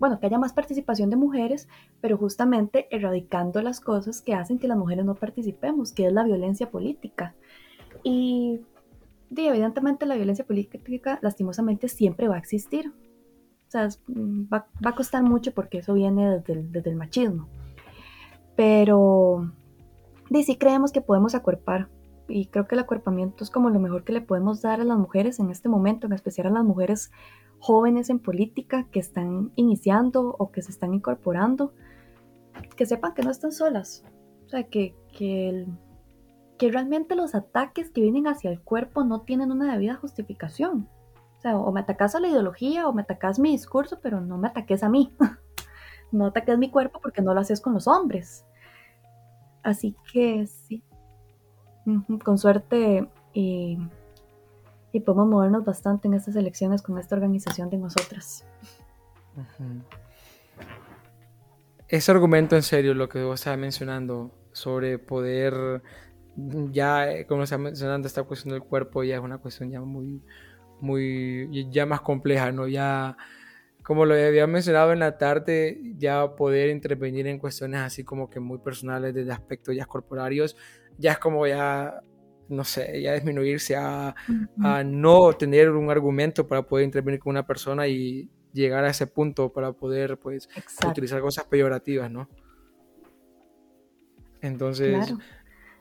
bueno, 0.00 0.18
que 0.18 0.26
haya 0.26 0.40
más 0.40 0.52
participación 0.52 1.10
de 1.10 1.16
mujeres, 1.16 1.68
pero 2.00 2.18
justamente 2.18 2.88
erradicando 2.90 3.62
las 3.62 3.78
cosas 3.78 4.20
que 4.20 4.34
hacen 4.34 4.58
que 4.58 4.66
las 4.66 4.76
mujeres 4.76 5.04
no 5.04 5.14
participemos, 5.14 5.92
que 5.92 6.08
es 6.08 6.12
la 6.12 6.24
violencia 6.24 6.72
política. 6.72 7.36
Y, 8.02 8.60
evidentemente 9.30 10.06
la 10.06 10.16
violencia 10.16 10.44
política 10.44 11.20
lastimosamente 11.22 11.88
siempre 11.88 12.26
va 12.26 12.34
a 12.34 12.38
existir. 12.38 12.88
O 12.88 13.70
sea, 13.70 13.88
va, 14.08 14.66
a 14.82 14.94
costar 14.96 15.22
mucho 15.22 15.54
porque 15.54 15.78
eso 15.78 15.94
viene 15.94 16.40
desde 16.40 16.90
el 16.90 16.96
machismo. 16.96 17.46
Pero 18.56 19.52
sí 20.44 20.56
creemos 20.56 20.92
que 20.92 21.00
podemos 21.00 21.34
acuerpar 21.34 21.88
y 22.28 22.46
creo 22.46 22.66
que 22.68 22.74
el 22.74 22.80
acuerpamiento 22.80 23.42
es 23.42 23.50
como 23.50 23.70
lo 23.70 23.80
mejor 23.80 24.04
que 24.04 24.12
le 24.12 24.20
podemos 24.20 24.60
dar 24.60 24.80
a 24.80 24.84
las 24.84 24.98
mujeres 24.98 25.40
en 25.40 25.50
este 25.50 25.68
momento, 25.68 26.06
en 26.06 26.12
especial 26.12 26.48
a 26.48 26.50
las 26.50 26.64
mujeres 26.64 27.10
jóvenes 27.58 28.10
en 28.10 28.18
política 28.18 28.86
que 28.90 29.00
están 29.00 29.50
iniciando 29.56 30.36
o 30.38 30.52
que 30.52 30.62
se 30.62 30.70
están 30.70 30.94
incorporando, 30.94 31.72
que 32.76 32.86
sepan 32.86 33.14
que 33.14 33.22
no 33.22 33.30
están 33.30 33.52
solas, 33.52 34.04
o 34.44 34.48
sea, 34.48 34.64
que, 34.64 34.94
que, 35.16 35.66
que 36.58 36.70
realmente 36.70 37.16
los 37.16 37.34
ataques 37.34 37.90
que 37.90 38.02
vienen 38.02 38.26
hacia 38.26 38.50
el 38.50 38.60
cuerpo 38.60 39.04
no 39.04 39.22
tienen 39.22 39.50
una 39.50 39.72
debida 39.72 39.96
justificación. 39.96 40.88
O 41.38 41.40
sea, 41.40 41.56
o 41.56 41.70
me 41.70 41.80
atacas 41.80 42.14
a 42.14 42.20
la 42.20 42.28
ideología 42.28 42.88
o 42.88 42.92
me 42.92 43.02
atacas 43.02 43.38
mi 43.38 43.52
discurso, 43.52 44.00
pero 44.02 44.20
no 44.20 44.38
me 44.38 44.48
ataques 44.48 44.82
a 44.82 44.88
mí. 44.88 45.14
no 46.12 46.26
ataques 46.26 46.58
mi 46.58 46.70
cuerpo 46.70 46.98
porque 47.00 47.22
no 47.22 47.32
lo 47.32 47.40
haces 47.40 47.60
con 47.60 47.74
los 47.74 47.86
hombres. 47.86 48.44
Así 49.62 49.94
que 50.12 50.46
sí, 50.46 50.82
con 52.24 52.38
suerte 52.38 53.08
y, 53.32 53.78
podemos 55.04 55.28
movernos 55.28 55.64
bastante 55.64 56.08
en 56.08 56.14
estas 56.14 56.34
elecciones 56.34 56.82
con 56.82 56.98
esta 56.98 57.14
organización 57.14 57.70
de 57.70 57.78
nosotras. 57.78 58.44
Ese 61.86 62.10
argumento 62.10 62.56
en 62.56 62.62
serio, 62.62 62.94
lo 62.94 63.08
que 63.08 63.22
vos 63.22 63.38
estabas 63.38 63.60
mencionando 63.60 64.32
sobre 64.50 64.98
poder, 64.98 65.82
ya 66.36 67.12
eh, 67.12 67.26
como 67.26 67.44
está 67.44 67.58
mencionando, 67.58 68.08
esta 68.08 68.24
cuestión 68.24 68.54
del 68.54 68.62
cuerpo 68.62 69.04
ya 69.04 69.16
es 69.16 69.22
una 69.22 69.38
cuestión 69.38 69.70
ya 69.70 69.80
muy, 69.80 70.20
muy, 70.80 71.68
ya 71.70 71.86
más 71.86 72.00
compleja, 72.00 72.50
¿no? 72.50 72.66
Ya 72.66 73.16
como 73.88 74.04
lo 74.04 74.12
había 74.12 74.46
mencionado 74.46 74.92
en 74.92 74.98
la 74.98 75.16
tarde, 75.16 75.80
ya 75.96 76.36
poder 76.36 76.68
intervenir 76.68 77.26
en 77.26 77.38
cuestiones 77.38 77.80
así 77.80 78.04
como 78.04 78.28
que 78.28 78.38
muy 78.38 78.58
personales 78.58 79.14
desde 79.14 79.32
aspectos 79.32 79.74
ya 79.74 79.86
corporarios, 79.86 80.58
ya 80.98 81.12
es 81.12 81.18
como 81.18 81.46
ya, 81.46 82.02
no 82.50 82.64
sé, 82.64 83.00
ya 83.00 83.14
disminuirse 83.14 83.76
a, 83.76 84.14
a 84.62 84.84
no 84.84 85.32
tener 85.32 85.70
un 85.70 85.90
argumento 85.90 86.46
para 86.46 86.60
poder 86.60 86.84
intervenir 86.84 87.18
con 87.18 87.30
una 87.30 87.46
persona 87.46 87.88
y 87.88 88.28
llegar 88.52 88.84
a 88.84 88.90
ese 88.90 89.06
punto 89.06 89.50
para 89.50 89.72
poder 89.72 90.18
pues 90.18 90.50
utilizar 90.86 91.22
cosas 91.22 91.46
peyorativas, 91.46 92.10
¿no? 92.10 92.28
Entonces... 94.42 95.06
Claro. 95.06 95.18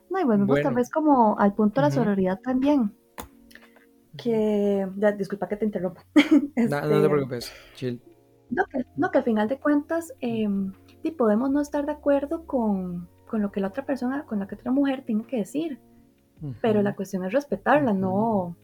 No, 0.09 0.21
y 0.21 0.23
volvemos 0.23 0.61
tal 0.61 0.75
vez 0.75 0.89
como 0.89 1.37
al 1.37 1.53
punto 1.53 1.81
de 1.81 1.87
la 1.87 1.91
sororidad 1.91 2.39
también 2.39 2.93
que, 4.17 4.87
disculpa 5.17 5.47
que 5.47 5.57
te 5.57 5.65
interrumpa. 5.65 6.03
no, 6.15 6.81
no, 6.81 6.87
te 6.87 6.95
este, 6.95 7.09
preocupes, 7.09 7.53
chill. 7.75 8.01
No 8.49 8.65
que, 8.65 8.85
no, 8.95 9.11
que 9.11 9.17
al 9.17 9.23
final 9.23 9.47
de 9.47 9.59
cuentas, 9.59 10.13
eh, 10.21 10.47
podemos 11.11 11.49
no 11.51 11.61
estar 11.61 11.85
de 11.85 11.91
acuerdo 11.91 12.45
con, 12.45 13.07
con, 13.27 13.41
lo 13.41 13.51
que 13.51 13.59
la 13.59 13.67
otra 13.67 13.85
persona, 13.85 14.23
con 14.25 14.39
la 14.39 14.47
que 14.47 14.55
otra 14.55 14.71
mujer 14.71 15.03
tiene 15.05 15.25
que 15.25 15.37
decir, 15.37 15.79
pero 16.61 16.83
la 16.83 16.95
cuestión 16.95 17.25
es 17.25 17.33
respetarla, 17.33 17.93
no, 17.93 18.55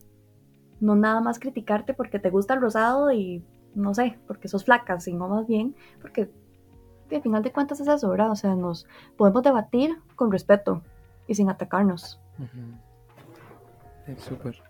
no 0.80 0.96
nada 0.96 1.22
más 1.22 1.40
criticarte 1.40 1.94
porque 1.94 2.20
te 2.20 2.30
gusta 2.30 2.54
el 2.54 2.62
rosado 2.62 3.12
y 3.12 3.44
no 3.74 3.94
sé, 3.96 4.20
porque 4.28 4.48
sos 4.48 4.66
flaca, 4.66 5.00
sino 5.00 5.28
más 5.28 5.48
bien 5.48 5.76
porque 6.02 6.30
al 7.12 7.22
final 7.22 7.44
de 7.44 7.52
cuentas 7.52 7.80
es 7.80 7.88
eso, 7.88 8.10
¿verdad? 8.10 8.32
O 8.32 8.36
sea, 8.36 8.56
nos 8.56 8.88
podemos 9.18 9.44
debatir 9.44 9.98
con 10.16 10.32
respeto 10.32 10.84
y 11.28 11.36
sin 11.36 11.50
atacarnos. 11.50 12.20
Es 14.08 14.22
súper. 14.22 14.62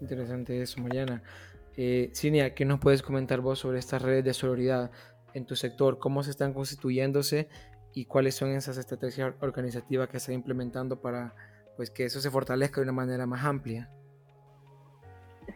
Interesante 0.00 0.60
eso, 0.60 0.80
Mariana. 0.80 1.22
Eh, 1.76 2.10
Cinia, 2.14 2.54
¿qué 2.54 2.64
nos 2.64 2.80
puedes 2.80 3.02
comentar 3.02 3.40
vos 3.40 3.60
sobre 3.60 3.78
estas 3.78 4.02
redes 4.02 4.24
de 4.24 4.34
sororidad 4.34 4.90
en 5.34 5.46
tu 5.46 5.56
sector? 5.56 5.98
¿Cómo 5.98 6.22
se 6.22 6.30
están 6.30 6.52
constituyéndose 6.52 7.48
y 7.94 8.04
cuáles 8.04 8.34
son 8.34 8.50
esas 8.50 8.76
estrategias 8.78 9.34
organizativas 9.40 10.08
que 10.08 10.18
están 10.18 10.34
implementando 10.34 11.00
para 11.00 11.34
pues, 11.76 11.90
que 11.90 12.04
eso 12.04 12.20
se 12.20 12.30
fortalezca 12.30 12.80
de 12.80 12.84
una 12.84 12.92
manera 12.92 13.26
más 13.26 13.44
amplia? 13.44 13.90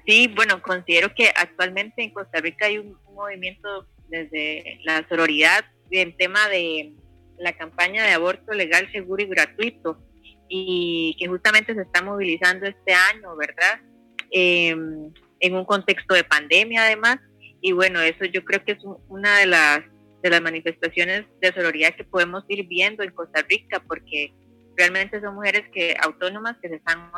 Sí, 0.07 0.33
bueno, 0.35 0.63
considero 0.63 1.15
que 1.15 1.29
actualmente 1.35 2.03
en 2.03 2.13
Costa 2.13 2.41
Rica 2.41 2.67
hay 2.67 2.79
un, 2.79 2.97
movimiento 3.15 3.89
desde 4.09 4.79
la 4.85 5.07
sororidad 5.09 5.65
en 5.91 6.15
tema 6.19 6.49
de 6.51 6.93
la 7.39 7.55
campaña 7.55 8.05
de 8.05 8.13
aborto 8.13 8.53
legal, 8.53 8.87
seguro 8.93 9.23
y 9.23 9.27
gratuito 9.27 9.99
y 10.49 11.17
que 11.19 11.27
justamente 11.27 11.75
se 11.75 11.81
está 11.81 12.03
movilizando 12.03 12.67
este 12.67 12.93
año, 12.93 13.35
¿verdad? 13.37 13.81
Em, 14.31 15.13
en 15.41 15.55
un 15.55 15.65
contexto 15.65 16.15
de 16.15 16.25
pandemia 16.25 16.85
además. 16.85 17.19
Y 17.61 17.73
bueno, 17.73 18.01
eso 18.01 18.25
yo 18.25 18.45
creo 18.45 18.65
que 18.65 18.73
es 18.73 18.79
una 19.09 19.39
de 19.39 19.47
las, 19.47 19.81
de 20.23 20.31
las 20.31 20.41
manifestaciones 20.41 21.27
de 21.41 21.53
sororidad 21.53 21.95
que 21.95 22.05
podemos 22.05 22.45
ir 22.49 22.67
viendo 22.67 23.03
en 23.03 23.11
Costa 23.13 23.43
Rica, 23.49 23.83
porque 23.87 24.33
realmente 24.77 25.21
son 25.21 25.35
mujeres 25.35 25.65
que 25.73 25.97
autónomas 26.01 26.57
que 26.61 26.69
se 26.69 26.77
están 26.77 27.11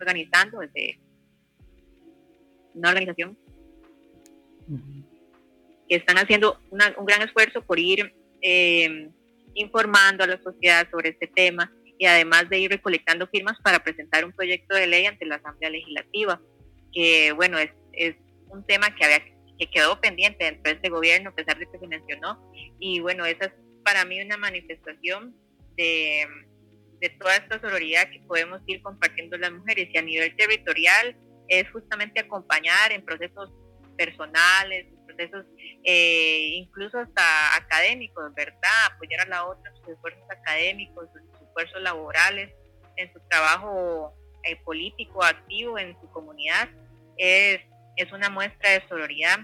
organizando 0.00 0.60
desde 0.60 1.00
una 2.74 2.90
organización 2.90 3.36
que 5.88 5.96
están 5.96 6.18
haciendo 6.18 6.60
un 6.70 7.06
gran 7.06 7.22
esfuerzo 7.22 7.62
por 7.62 7.78
ir 7.78 8.14
em, 8.42 9.10
informando 9.54 10.22
a 10.22 10.26
la 10.26 10.42
sociedad 10.42 10.86
sobre 10.90 11.10
este 11.10 11.26
tema 11.26 11.72
y 11.98 12.06
además 12.06 12.48
de 12.48 12.58
ir 12.58 12.70
recolectando 12.70 13.26
firmas 13.26 13.58
para 13.62 13.80
presentar 13.80 14.24
un 14.24 14.32
proyecto 14.32 14.74
de 14.74 14.86
ley 14.86 15.06
ante 15.06 15.26
la 15.26 15.36
Asamblea 15.36 15.70
Legislativa, 15.70 16.40
que 16.92 17.32
bueno, 17.32 17.58
es, 17.58 17.70
es 17.92 18.14
un 18.48 18.64
tema 18.66 18.94
que, 18.94 19.04
había, 19.04 19.24
que 19.58 19.70
quedó 19.70 20.00
pendiente 20.00 20.44
dentro 20.44 20.70
de 20.70 20.76
este 20.76 20.88
gobierno, 20.88 21.30
a 21.30 21.34
pesar 21.34 21.58
de 21.58 21.66
que 21.66 21.78
se 21.78 21.86
mencionó, 21.86 22.50
y 22.78 23.00
bueno, 23.00 23.26
esa 23.26 23.46
es 23.46 23.52
para 23.84 24.04
mí 24.04 24.20
una 24.20 24.36
manifestación 24.36 25.34
de, 25.76 26.26
de 27.00 27.08
toda 27.10 27.36
esta 27.36 27.60
sororidad 27.60 28.10
que 28.10 28.20
podemos 28.20 28.60
ir 28.66 28.80
compartiendo 28.82 29.36
las 29.36 29.52
mujeres, 29.52 29.88
y 29.92 29.98
a 29.98 30.02
nivel 30.02 30.36
territorial 30.36 31.16
es 31.48 31.70
justamente 31.70 32.20
acompañar 32.20 32.92
en 32.92 33.04
procesos 33.04 33.50
personales, 33.96 34.86
procesos 35.06 35.46
eh, 35.84 36.50
incluso 36.54 36.98
hasta 36.98 37.56
académicos, 37.56 38.32
¿verdad? 38.34 38.86
Apoyar 38.92 39.22
a 39.22 39.28
la 39.28 39.46
otra 39.46 39.70
en 39.70 39.76
sus 39.76 39.88
esfuerzos 39.88 40.30
académicos, 40.30 41.08
esfuerzos 41.58 41.82
laborales, 41.82 42.50
en 42.96 43.12
su 43.12 43.20
trabajo 43.28 44.12
eh, 44.44 44.56
político 44.64 45.22
activo 45.22 45.78
en 45.78 45.98
su 46.00 46.10
comunidad, 46.10 46.68
es, 47.16 47.60
es 47.96 48.12
una 48.12 48.30
muestra 48.30 48.70
de 48.70 48.88
sororidad. 48.88 49.38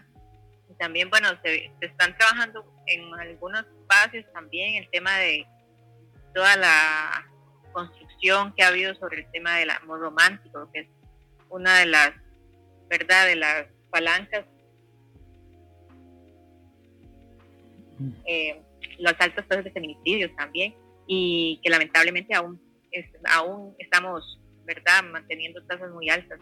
Y 0.70 0.74
también, 0.74 1.10
bueno, 1.10 1.28
se, 1.42 1.70
están 1.80 2.16
trabajando 2.16 2.64
en 2.86 3.12
algunos 3.14 3.64
espacios 3.80 4.24
también 4.32 4.82
el 4.82 4.90
tema 4.90 5.18
de 5.18 5.46
toda 6.34 6.56
la 6.56 7.26
construcción 7.72 8.52
que 8.54 8.62
ha 8.62 8.68
habido 8.68 8.94
sobre 8.96 9.20
el 9.20 9.30
tema 9.30 9.56
del 9.56 9.70
amor 9.70 10.00
romántico, 10.00 10.70
que 10.72 10.80
es 10.80 10.88
una 11.48 11.78
de 11.78 11.86
las, 11.86 12.12
¿verdad?, 12.88 13.26
de 13.26 13.36
las 13.36 13.66
palancas, 13.90 14.44
mm. 17.98 18.10
eh, 18.26 18.62
los 18.98 19.14
altos 19.18 19.46
tasas 19.48 19.64
de 19.64 19.70
feminicidios 19.70 20.34
también, 20.36 20.74
y 21.06 21.60
que 21.62 21.70
lamentablemente 21.70 22.34
aún, 22.34 22.60
aún 23.30 23.74
estamos, 23.78 24.40
¿verdad?, 24.64 25.02
manteniendo 25.04 25.64
tasas 25.66 25.90
muy 25.92 26.08
altas. 26.08 26.40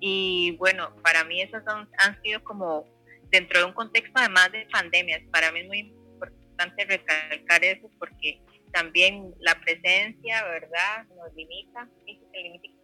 Y 0.00 0.56
bueno, 0.58 0.94
para 1.02 1.24
mí 1.24 1.40
esas 1.40 1.62
han 1.66 2.22
sido 2.22 2.42
como 2.42 2.84
dentro 3.30 3.60
de 3.60 3.64
un 3.64 3.72
contexto 3.72 4.12
además 4.14 4.52
de 4.52 4.66
pandemias, 4.70 5.22
para 5.32 5.50
mí 5.52 5.60
es 5.60 5.66
muy 5.66 5.78
importante 5.78 6.84
recalcar 6.84 7.64
eso 7.64 7.90
porque 7.98 8.40
también 8.72 9.34
la 9.40 9.54
presencia, 9.60 10.44
¿verdad? 10.44 11.06
Nos 11.16 11.34
limita, 11.34 11.88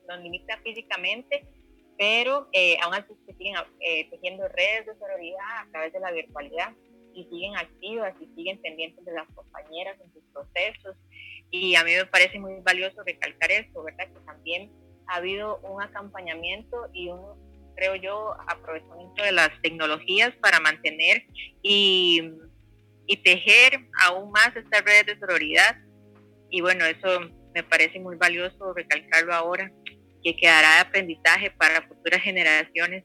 nos 0.08 0.20
limita 0.20 0.58
físicamente, 0.58 1.46
pero 1.98 2.48
eh, 2.52 2.76
aún 2.82 2.94
así 2.94 3.14
se 3.26 3.34
siguen 3.34 3.56
eh, 3.80 4.08
tejiendo 4.10 4.46
redes 4.48 4.86
de 4.86 4.98
sororidad 4.98 5.58
a 5.58 5.70
través 5.70 5.92
de 5.92 6.00
la 6.00 6.12
virtualidad 6.12 6.72
y 7.14 7.24
siguen 7.24 7.56
activas 7.56 8.14
y 8.20 8.26
siguen 8.34 8.60
pendientes 8.60 9.04
de 9.04 9.12
las 9.12 9.26
compañeras 9.34 9.98
en 10.00 10.12
sus 10.12 10.22
procesos. 10.32 10.96
Y 11.50 11.74
a 11.76 11.84
mí 11.84 11.92
me 11.94 12.06
parece 12.06 12.38
muy 12.38 12.60
valioso 12.62 13.02
recalcar 13.04 13.50
esto, 13.50 13.82
¿verdad? 13.82 14.06
Que 14.08 14.20
también 14.26 14.70
ha 15.06 15.16
habido 15.16 15.58
un 15.60 15.82
acompañamiento 15.82 16.88
y 16.92 17.08
un, 17.08 17.22
creo 17.74 17.94
yo, 17.96 18.34
aprovechamiento 18.46 19.22
de 19.22 19.32
las 19.32 19.50
tecnologías 19.62 20.34
para 20.42 20.60
mantener 20.60 21.24
y, 21.62 22.32
y 23.06 23.16
tejer 23.22 23.80
aún 24.04 24.30
más 24.30 24.54
estas 24.54 24.84
redes 24.84 25.06
de 25.06 25.18
sororidad. 25.18 25.76
Y 26.50 26.60
bueno, 26.60 26.84
eso 26.84 27.20
me 27.54 27.62
parece 27.62 27.98
muy 27.98 28.16
valioso 28.16 28.72
recalcarlo 28.74 29.34
ahora, 29.34 29.72
que 30.22 30.36
quedará 30.36 30.74
de 30.74 30.80
aprendizaje 30.80 31.50
para 31.52 31.82
futuras 31.88 32.20
generaciones 32.20 33.04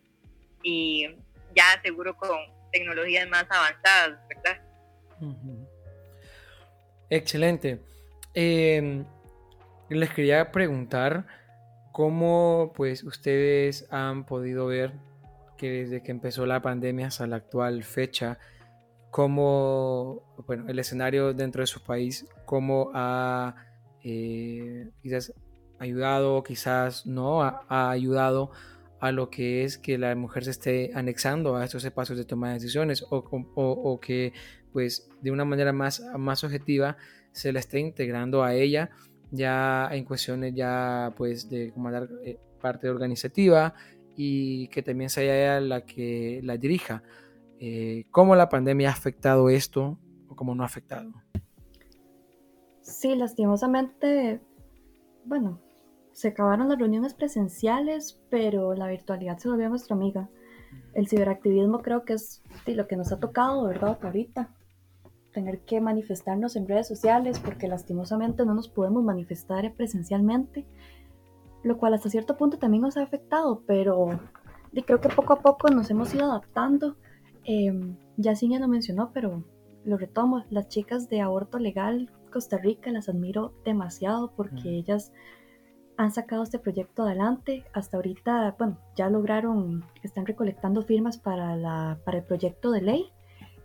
y 0.64 1.08
ya 1.56 1.82
seguro 1.84 2.16
con 2.18 2.38
tecnologías 2.72 3.28
más 3.30 3.46
avanzadas, 3.50 4.20
¿verdad? 4.28 4.62
Excelente. 7.10 7.80
Em, 8.34 9.06
les 9.90 10.10
quería 10.12 10.52
preguntar 10.52 11.28
cómo 11.92 12.74
pues 12.76 13.04
ustedes 13.04 13.88
han 13.92 14.26
podido 14.26 14.66
ver 14.66 14.94
que 15.58 15.70
desde 15.70 16.02
que 16.02 16.12
empezó 16.12 16.46
la 16.46 16.62
pandemia 16.62 17.08
hasta 17.08 17.28
la 17.28 17.38
actual 17.38 17.84
fecha, 17.84 18.40
cómo 19.12 20.24
bueno, 20.48 20.66
el 20.68 20.80
escenario 20.80 21.34
dentro 21.34 21.62
de 21.62 21.68
su 21.68 21.84
país, 21.84 22.26
cómo 22.46 22.92
ha 22.94 23.56
eh, 24.04 24.90
quizás 25.02 25.34
ayudado, 25.80 26.44
quizás 26.44 27.06
no 27.06 27.44
ha 27.44 27.92
ayudado 27.92 28.52
a 29.00 29.12
lo 29.12 29.30
que 29.30 29.66
es 29.66 29.78
que 29.78 29.98
la 29.98 30.16
mujer 30.16 30.46
se 30.46 30.52
esté 30.52 30.92
anexando 30.96 31.58
a 31.58 31.66
estos 31.66 31.84
espacios 31.84 32.18
de 32.18 32.24
toma 32.24 32.48
de 32.48 32.54
decisiones 32.54 33.06
o, 33.10 34.00
que 34.00 34.32
pues 34.72 35.10
de 35.22 35.30
una 35.30 35.44
manera 35.44 35.74
más, 35.74 36.02
más 36.18 36.44
objetiva 36.46 36.96
se 37.34 37.52
la 37.52 37.60
esté 37.60 37.80
integrando 37.80 38.44
a 38.44 38.56
ella 38.56 38.90
ya 39.34 39.90
en 39.92 40.06
cuestiones 40.06 40.54
ya 40.54 41.14
pues 41.18 41.50
de 41.50 41.72
comandar 41.74 42.08
eh, 42.24 42.40
parte 42.62 42.88
organizativa 42.88 43.74
y 44.16 44.68
que 44.68 44.84
también 44.84 45.10
sea 45.10 45.24
ella 45.24 45.60
la 45.60 45.86
que 45.86 46.40
la 46.44 46.56
dirija. 46.58 47.04
Eh, 47.60 48.06
¿Cómo 48.12 48.36
la 48.36 48.48
pandemia 48.48 48.90
ha 48.90 48.94
afectado 48.94 49.50
esto 49.50 49.98
o 50.30 50.36
cómo 50.36 50.54
no 50.54 50.64
ha 50.64 50.68
afectado? 50.68 51.12
Sí, 52.82 53.16
lastimosamente, 53.16 54.40
bueno, 55.26 55.60
se 56.12 56.28
acabaron 56.28 56.70
las 56.70 56.78
reuniones 56.78 57.16
presenciales, 57.16 58.22
pero 58.30 58.76
la 58.76 58.88
virtualidad 58.88 59.38
se 59.40 59.50
volvió 59.50 59.68
nuestra 59.70 59.96
amiga. 59.96 60.30
El 60.94 61.08
ciberactivismo 61.08 61.82
creo 61.82 62.06
que 62.06 62.14
es 62.14 62.44
lo 62.68 62.88
que 62.88 62.98
nos 62.98 63.12
ha 63.12 63.20
tocado, 63.20 63.66
¿verdad? 63.66 63.98
Ahorita. 64.02 64.54
Tener 65.34 65.62
que 65.62 65.82
manifestarnos 65.82 66.56
en 66.56 66.68
redes 66.68 66.88
sociales 66.88 67.40
porque 67.40 67.68
lastimosamente 67.68 68.46
no 68.46 68.54
nos 68.54 68.70
podemos 68.70 69.04
manifestar 69.04 69.74
presencialmente, 69.74 70.66
lo 71.64 71.78
cual 71.78 71.94
hasta 71.96 72.10
cierto 72.10 72.38
punto 72.38 72.58
también 72.58 72.84
nos 72.84 72.98
ha 72.98 73.04
afectado, 73.04 73.64
pero 73.66 74.20
creo 74.86 75.02
que 75.02 75.10
poco 75.10 75.34
a 75.34 75.40
poco 75.40 75.70
nos 75.70 75.90
hemos 75.90 76.14
ido 76.14 76.26
adaptando. 76.26 76.98
Eh, 77.46 77.96
ya 78.18 78.36
Cinia 78.36 78.60
lo 78.60 78.68
mencionó, 78.68 79.12
pero 79.12 79.44
lo 79.84 79.98
retomo. 79.98 80.44
Las 80.50 80.68
chicas 80.70 81.10
de 81.10 81.22
aborto 81.22 81.60
legal 81.60 82.12
Costa 82.32 82.58
Rica 82.58 82.92
las 82.92 83.10
admiro 83.10 83.54
demasiado 83.64 84.34
porque 84.36 84.70
ellas 84.70 85.12
han 85.98 86.12
sacado 86.12 86.44
este 86.44 86.60
proyecto 86.60 87.04
adelante. 87.04 87.64
Hasta 87.74 87.98
ahorita, 87.98 88.56
bueno, 88.58 88.80
ya 88.96 89.10
lograron, 89.10 89.86
están 90.02 90.26
recolectando 90.26 90.82
firmas 90.82 91.18
para, 91.18 91.56
la, 91.56 92.00
para 92.04 92.20
el 92.20 92.24
proyecto 92.24 92.72
de 92.72 92.82
ley 92.82 93.14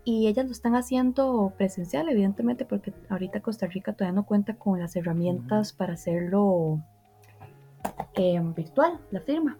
y 0.09 0.27
ellas 0.27 0.47
lo 0.47 0.53
están 0.53 0.75
haciendo 0.75 1.53
presencial, 1.59 2.09
evidentemente, 2.09 2.65
porque 2.65 2.95
ahorita 3.11 3.43
Costa 3.43 3.67
Rica 3.67 3.93
todavía 3.93 4.15
no 4.15 4.25
cuenta 4.25 4.55
con 4.55 4.81
las 4.81 4.97
herramientas 4.97 5.75
para 5.75 5.93
hacerlo 5.93 6.83
em, 8.15 8.55
virtual, 8.55 8.99
la 9.11 9.21
firma. 9.21 9.59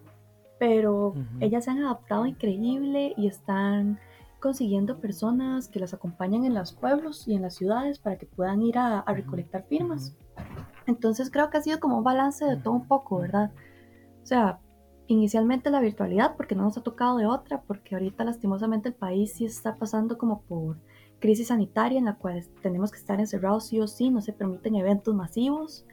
Pero 0.59 1.13
ellas 1.41 1.67
se 1.67 1.71
han 1.71 1.81
adaptado 1.85 2.25
increíble 2.25 3.13
y 3.19 3.27
están 3.27 4.01
consiguiendo 4.41 5.03
personas 5.03 5.69
que 5.69 5.81
las 5.81 5.93
acompañan 5.93 6.47
en 6.47 6.55
los 6.55 6.73
pueblos 6.73 7.29
y 7.29 7.35
en 7.35 7.43
las 7.43 7.55
ciudades 7.55 7.99
para 7.99 8.17
que 8.17 8.25
puedan 8.25 8.63
ir 8.63 8.79
a, 8.79 9.05
recolectar 9.07 9.67
firmas. 9.67 10.17
Entonces 10.87 11.31
creo 11.31 11.51
que 11.51 11.59
ha 11.59 11.63
sido 11.63 11.79
como 11.79 11.99
un 11.99 12.05
balance 12.05 12.47
de 12.47 12.57
todo 12.57 12.73
un 12.73 12.89
poco, 12.89 13.19
¿verdad? 13.19 13.53
O 14.23 14.27
sea, 14.27 14.61
inicialmente 15.09 15.71
la 15.71 15.81
virtualidad, 15.81 16.37
porque 16.37 16.55
no 16.55 16.63
nos 16.63 16.77
ha 16.79 16.83
tocado 16.83 17.17
de 17.17 17.27
otra, 17.27 17.63
porque 17.63 17.95
ahorita 17.95 18.25
lastimosamente 18.25 18.91
el 18.91 18.95
país 18.95 19.33
sí 19.33 19.47
está 19.47 19.77
pasando 19.77 20.19
como 20.19 20.43
por 20.43 20.77
crisis 21.19 21.49
sanitaria 21.49 21.99
en 21.99 22.05
la 22.05 22.17
cual 22.17 22.47
tenemos 22.63 22.93
que 22.93 22.99
estar 22.99 23.19
encerrados 23.19 23.67
sí 23.67 23.81
o 23.81 23.89
sí, 23.89 24.11
no 24.11 24.21
se 24.21 24.33
permiten 24.33 24.77
eventos 24.77 25.15
masivos, 25.15 25.85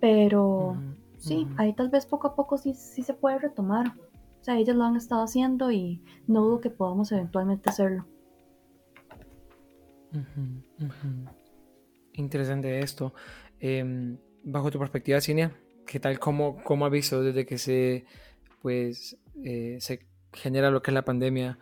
pero 0.00 0.76
sí, 1.16 1.46
ahí 1.56 1.72
tal 1.72 1.88
vez 1.88 2.04
poco 2.04 2.26
a 2.26 2.34
poco 2.34 2.58
sí, 2.58 2.74
sí 2.74 3.02
se 3.02 3.14
puede 3.14 3.38
retomar. 3.38 3.94
O 4.40 4.44
sea, 4.44 4.58
ellos 4.58 4.74
lo 4.74 4.82
han 4.82 4.96
estado 4.96 5.22
haciendo 5.22 5.70
y 5.70 6.02
no 6.26 6.42
dudo 6.42 6.60
que 6.60 6.70
podamos 6.70 7.12
eventualmente 7.12 7.70
hacerlo. 7.70 8.04
Interesante 12.14 12.80
esto. 12.80 13.14
Em, 13.60 14.18
bajo 14.42 14.72
tu 14.72 14.80
perspectiva, 14.80 15.20
Cinia, 15.20 15.52
¿qué 15.86 16.00
tal, 16.00 16.18
cómo, 16.18 16.62
cómo 16.62 16.86
ha 16.86 16.88
visto 16.88 17.22
desde 17.22 17.46
que 17.46 17.58
se, 17.58 18.04
pues, 18.60 19.16
eh, 19.44 19.78
se 19.80 20.06
genera 20.32 20.70
lo 20.70 20.82
que 20.82 20.90
es 20.90 20.94
la 20.94 21.04
pandemia? 21.04 21.58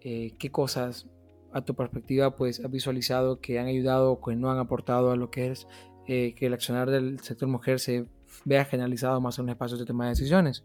Eh, 0.00 0.32
¿Qué 0.38 0.50
cosas, 0.50 1.06
a 1.52 1.64
tu 1.64 1.74
perspectiva, 1.74 2.36
pues, 2.36 2.60
has 2.60 2.70
visualizado 2.70 3.40
que 3.40 3.58
han 3.58 3.66
ayudado 3.66 4.12
o 4.12 4.20
que 4.20 4.36
no 4.36 4.50
han 4.50 4.58
aportado 4.58 5.10
a 5.10 5.16
lo 5.16 5.30
que 5.30 5.50
es 5.50 5.66
eh, 6.08 6.34
que 6.34 6.46
el 6.46 6.54
accionar 6.54 6.90
del 6.90 7.20
sector 7.20 7.48
mujer 7.48 7.78
se 7.78 8.06
vea 8.44 8.64
generalizado 8.64 9.20
más 9.20 9.38
en 9.38 9.46
los 9.46 9.52
espacios 9.52 9.80
de 9.80 9.86
toma 9.86 10.04
de 10.04 10.10
decisiones? 10.10 10.64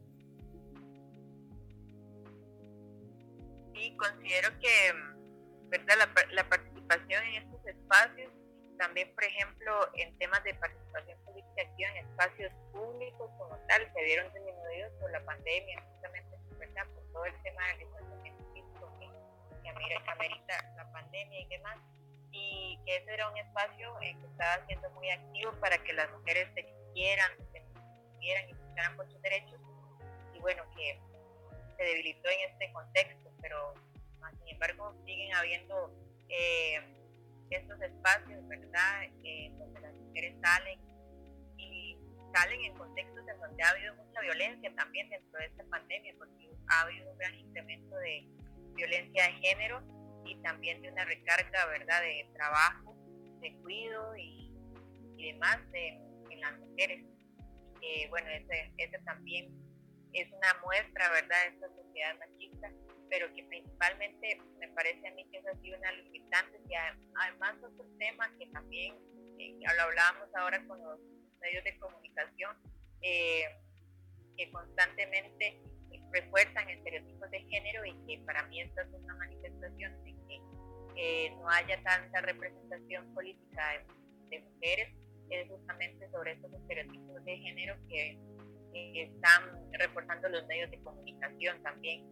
Sí, 3.74 3.96
considero 3.98 4.50
que 4.60 4.94
¿verdad? 5.70 5.96
La, 5.98 6.34
la 6.34 6.50
participación 6.50 7.24
en 7.26 7.44
estos 7.44 7.66
espacios 7.66 8.32
también, 8.78 9.14
por 9.14 9.24
ejemplo, 9.24 9.74
en 9.96 10.18
temas 10.18 10.44
de 10.44 10.54
participación 10.54 11.18
política 11.58 11.90
en 11.90 12.06
espacios 12.06 12.52
públicos 12.72 13.32
como 13.38 13.58
tal, 13.68 13.92
se 13.94 14.04
vieron 14.04 14.32
disminuidos 14.34 14.92
por 15.00 15.12
la 15.12 15.24
pandemia, 15.26 15.82
justamente 15.82 16.38
por 16.94 17.04
todo 17.12 17.26
el 17.26 17.44
tema 17.44 17.68
del 17.68 17.80
distanciamiento 17.80 18.44
físico 18.54 19.00
que, 19.00 19.10
que 19.64 19.70
amerita 20.12 20.74
la 20.76 20.92
pandemia 20.92 21.42
y 21.42 21.48
demás. 21.48 21.78
Y 22.32 22.80
que 22.86 22.98
ese 22.98 23.14
era 23.14 23.30
un 23.30 23.38
espacio 23.38 24.00
eh, 24.02 24.16
que 24.20 24.28
estaba 24.28 24.66
siendo 24.68 24.90
muy 24.92 25.10
activo 25.10 25.52
para 25.60 25.78
que 25.84 25.94
las 25.94 26.12
mujeres 26.12 26.48
se 26.54 26.66
quieran, 26.94 27.32
se 27.52 27.64
quieran 28.20 28.50
y 28.50 28.54
buscaran 28.54 28.96
por 28.96 29.10
sus 29.12 29.22
derechos. 29.22 29.60
Y 30.36 30.40
bueno, 30.40 30.64
que 30.76 31.00
se 31.78 31.84
debilitó 31.84 32.30
en 32.30 32.52
este 32.52 32.72
contexto, 32.74 33.32
pero 33.42 33.74
sin 34.40 34.50
embargo 34.50 34.94
siguen 35.06 35.34
habiendo 35.34 35.92
eh, 36.30 36.80
estos 37.50 37.82
espacios, 37.82 38.48
¿verdad?, 38.48 39.04
eh, 39.24 39.52
donde 39.58 39.80
las 39.80 39.94
mujeres 39.94 40.36
salen 40.42 40.80
salen 42.38 42.62
en 42.64 42.74
contextos 42.76 43.28
en 43.28 43.40
donde 43.40 43.64
ha 43.64 43.70
habido 43.70 43.96
mucha 43.96 44.22
violencia 44.22 44.76
también 44.76 45.10
dentro 45.10 45.40
de 45.40 45.46
esta 45.46 45.64
pandemia, 45.66 46.14
porque 46.18 46.50
ha 46.68 46.82
habido 46.82 47.12
un 47.12 47.18
gran 47.18 47.36
incremento 47.36 47.96
de 47.98 48.28
violencia 48.76 49.24
de 49.26 49.34
género 49.34 49.82
y 50.26 50.36
también 50.42 50.82
de 50.82 50.92
una 50.92 51.06
recarga, 51.06 51.66
¿verdad?, 51.68 52.02
de 52.02 52.30
trabajo, 52.34 52.96
de 53.42 53.54
cuidado 53.62 54.16
y, 54.18 54.44
demás 55.18 55.58
en 55.74 56.40
las 56.40 56.58
mujeres. 56.60 57.04
bueno, 58.10 58.30
ese, 58.30 58.72
ese 58.78 59.00
también 59.00 59.52
es 60.14 60.32
una 60.32 60.54
muestra, 60.64 61.10
¿verdad?, 61.10 61.44
de 61.44 61.56
esta 61.56 61.68
sociedad 61.76 62.16
machista 62.20 62.72
pero 63.10 63.34
que 63.34 63.44
principalmente 63.44 64.38
me 64.60 64.68
parece 64.70 65.08
a 65.08 65.12
mí 65.12 65.26
que 65.32 65.38
ha 65.38 65.62
sido 65.62 65.78
una 65.78 65.92
limitante 65.94 66.60
y 66.68 66.74
además 66.76 67.56
otro 67.64 67.86
tema 67.98 68.30
que 68.38 68.48
también 68.48 68.96
eh, 69.40 69.58
lo 69.62 69.84
hablábamos 69.84 70.30
ahora 70.36 70.66
con 70.68 70.82
los 70.84 71.00
medios 71.40 71.64
de 71.64 71.78
comunicación 71.80 72.58
eh, 73.02 73.44
que 74.36 74.52
constantemente 74.52 75.62
refuerzan 76.12 76.70
estereotipos 76.70 77.30
de 77.32 77.40
género 77.42 77.86
y 77.86 77.94
que 78.06 78.24
para 78.26 78.44
mí 78.48 78.62
esta 78.62 78.84
es 78.84 78.90
una 78.94 79.16
manifestación 79.16 80.04
de 80.04 80.16
que 80.28 80.42
eh, 80.96 81.32
no 81.38 81.50
haya 81.50 81.82
tanta 81.84 82.22
representación 82.22 83.14
política 83.14 83.84
de, 84.30 84.40
mujeres 84.40 84.94
es 85.30 85.48
justamente 85.50 86.10
sobre 86.12 86.34
estos 86.34 86.54
estereotipos 86.54 87.26
de 87.26 87.38
género 87.38 87.76
que 87.88 88.18
están 88.74 89.44
reforzando 89.72 90.30
los 90.30 90.46
medios 90.48 90.70
de 90.70 90.80
comunicación 90.82 91.62
también 91.64 92.06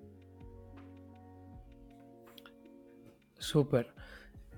Súper. 3.45 3.93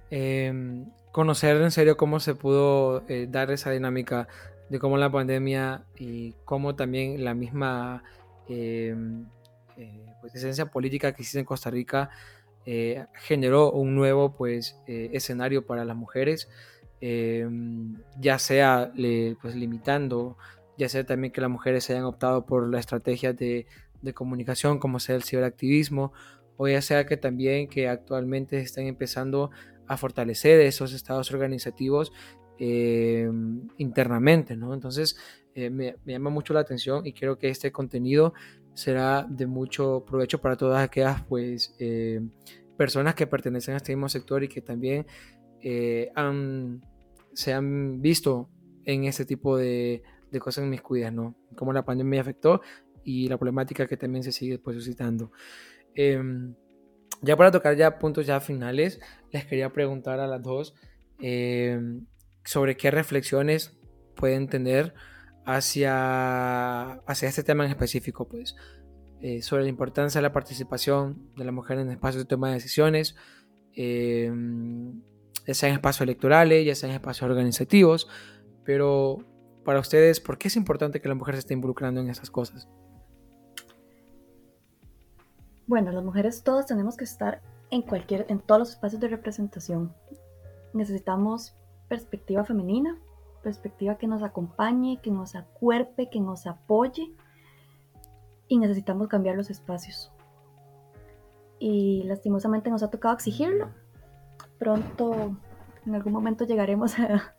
Em, 0.09 0.89
conocer 1.11 1.57
en 1.57 1.71
serio 1.71 1.97
cómo 1.97 2.19
se 2.19 2.35
pudo 2.35 3.03
eh, 3.09 3.27
dar 3.29 3.51
esa 3.51 3.71
dinámica 3.71 4.27
de 4.69 4.79
cómo 4.79 4.97
la 4.97 5.11
pandemia 5.11 5.85
y 5.95 6.33
cómo 6.45 6.75
también 6.75 7.23
la 7.23 7.33
misma 7.33 8.03
em, 8.47 9.25
eh, 9.77 10.05
pues, 10.21 10.35
esencia 10.35 10.65
política 10.67 11.11
que 11.13 11.21
existe 11.21 11.39
en 11.39 11.45
Costa 11.45 11.69
Rica 11.69 12.09
eh, 12.65 13.05
generó 13.13 13.71
un 13.71 13.95
nuevo 13.95 14.35
pues, 14.35 14.77
escenario 14.87 15.65
para 15.65 15.85
las 15.85 15.95
mujeres, 15.95 16.49
em, 16.99 17.95
ya 18.19 18.39
sea 18.39 18.91
pues, 19.41 19.55
limitando, 19.55 20.37
ya 20.77 20.89
sea 20.89 21.05
también 21.05 21.31
que 21.31 21.39
las 21.41 21.49
mujeres 21.49 21.89
hayan 21.89 22.03
optado 22.03 22.45
por 22.45 22.69
la 22.69 22.79
estrategia 22.79 23.31
de, 23.31 23.67
de 24.01 24.13
comunicación 24.13 24.79
como 24.79 24.99
sea 24.99 25.15
el 25.15 25.23
ciberactivismo, 25.23 26.11
o 26.57 26.67
ya 26.67 26.81
sea 26.81 27.05
que 27.05 27.17
también 27.17 27.67
que 27.67 27.87
actualmente 27.87 28.59
están 28.59 28.85
empezando 28.85 29.51
a 29.87 29.97
fortalecer 29.97 30.59
esos 30.61 30.93
estados 30.93 31.31
organizativos 31.31 32.11
eh, 32.59 33.29
internamente, 33.77 34.55
¿no? 34.55 34.73
Entonces, 34.73 35.17
eh, 35.55 35.69
me, 35.69 35.95
llama 36.05 36.29
mucho 36.29 36.53
la 36.53 36.61
atención 36.61 37.05
y 37.05 37.13
creo 37.13 37.37
que 37.37 37.49
este 37.49 37.71
contenido 37.71 38.33
será 38.73 39.25
de 39.29 39.47
mucho 39.47 40.03
provecho 40.05 40.39
para 40.39 40.55
todas 40.55 40.83
aquellas, 40.83 41.23
pues, 41.23 41.75
eh, 41.79 42.21
personas 42.77 43.15
que 43.15 43.27
pertenecen 43.27 43.73
a 43.73 43.77
este 43.77 43.95
mismo 43.95 44.09
sector 44.09 44.43
y 44.43 44.47
que 44.47 44.61
también 44.61 45.05
se 47.33 47.53
han 47.53 48.01
visto 48.01 48.49
en 48.85 49.05
este 49.05 49.25
tipo 49.25 49.57
de, 49.57 50.03
de 50.31 50.39
cosas 50.39 50.63
en 50.63 50.69
mis 50.69 50.81
cuidas, 50.81 51.13
¿no? 51.13 51.35
Cómo 51.55 51.73
la 51.73 51.83
pandemia 51.83 52.21
afectó 52.21 52.61
y 53.03 53.27
la 53.27 53.37
problemática 53.37 53.87
que 53.87 53.97
también 53.97 54.23
se 54.23 54.31
sigue 54.31 54.59
pues, 54.59 54.75
suscitando. 54.75 55.31
Em, 55.95 56.53
ya 57.21 57.35
para 57.35 57.51
tocar 57.51 57.75
ya 57.75 57.97
puntos 57.97 58.25
ya 58.27 58.39
finales, 58.39 58.99
les 59.31 59.45
quería 59.45 59.71
preguntar 59.71 60.19
a 60.19 60.27
las 60.27 60.43
dos 60.43 60.75
em, 61.19 62.05
sobre 62.47 62.77
qué 62.77 62.91
reflexiones 62.91 63.77
pueden 64.15 64.47
tener 64.47 64.93
hacia, 65.45 66.93
hacia 66.93 67.27
este 67.27 67.43
tema 67.43 67.65
en 67.65 67.71
específico, 67.71 68.25
pues, 68.25 68.55
eh, 69.21 69.41
sobre 69.41 69.63
la 69.63 69.69
importancia 69.69 70.19
de 70.19 70.23
la 70.23 70.31
participación 70.31 71.29
de 71.35 71.43
la 71.43 71.51
mujer 71.51 71.77
en 71.77 71.91
espacios 71.91 72.23
de 72.23 72.27
toma 72.27 72.47
de 72.47 72.53
decisiones, 72.53 73.17
em, 73.73 75.01
ya 75.45 75.53
sea 75.53 75.67
en 75.69 75.75
espacios 75.75 76.01
electorales, 76.01 76.65
ya 76.65 76.73
sea 76.73 76.87
en 76.87 76.95
espacios 76.95 77.29
organizativos, 77.29 78.07
pero 78.63 79.17
para 79.65 79.81
ustedes, 79.81 80.21
¿por 80.21 80.37
qué 80.37 80.47
es 80.47 80.55
importante 80.55 81.01
que 81.01 81.09
la 81.09 81.15
mujer 81.15 81.35
se 81.35 81.39
esté 81.39 81.53
involucrando 81.53 81.99
en 81.99 82.09
esas 82.09 82.31
cosas? 82.31 82.69
Bueno, 85.67 85.91
las 85.91 86.03
mujeres 86.03 86.43
todas 86.43 86.65
tenemos 86.65 86.95
que 86.95 87.03
estar 87.03 87.41
en 87.71 87.81
cualquier, 87.81 88.25
en 88.29 88.39
todos 88.39 88.59
los 88.59 88.69
espacios 88.69 89.01
de 89.01 89.09
representación. 89.09 89.93
Necesitamos 90.73 91.57
perspectiva 91.87 92.43
femenina, 92.43 92.97
perspectiva 93.43 93.97
que 93.97 94.07
nos 94.07 94.23
acompañe, 94.23 94.99
que 95.01 95.11
nos 95.11 95.35
acuerpe, 95.35 96.09
que 96.09 96.19
nos 96.19 96.47
apoye 96.47 97.11
y 98.47 98.57
necesitamos 98.57 99.07
cambiar 99.07 99.35
los 99.35 99.49
espacios. 99.49 100.11
Y 101.59 102.03
lastimosamente 102.03 102.69
nos 102.69 102.83
ha 102.83 102.89
tocado 102.89 103.13
exigirlo. 103.13 103.69
Pronto, 104.59 105.35
en 105.85 105.95
algún 105.95 106.13
momento 106.13 106.45
llegaremos 106.45 106.99
a, 106.99 107.33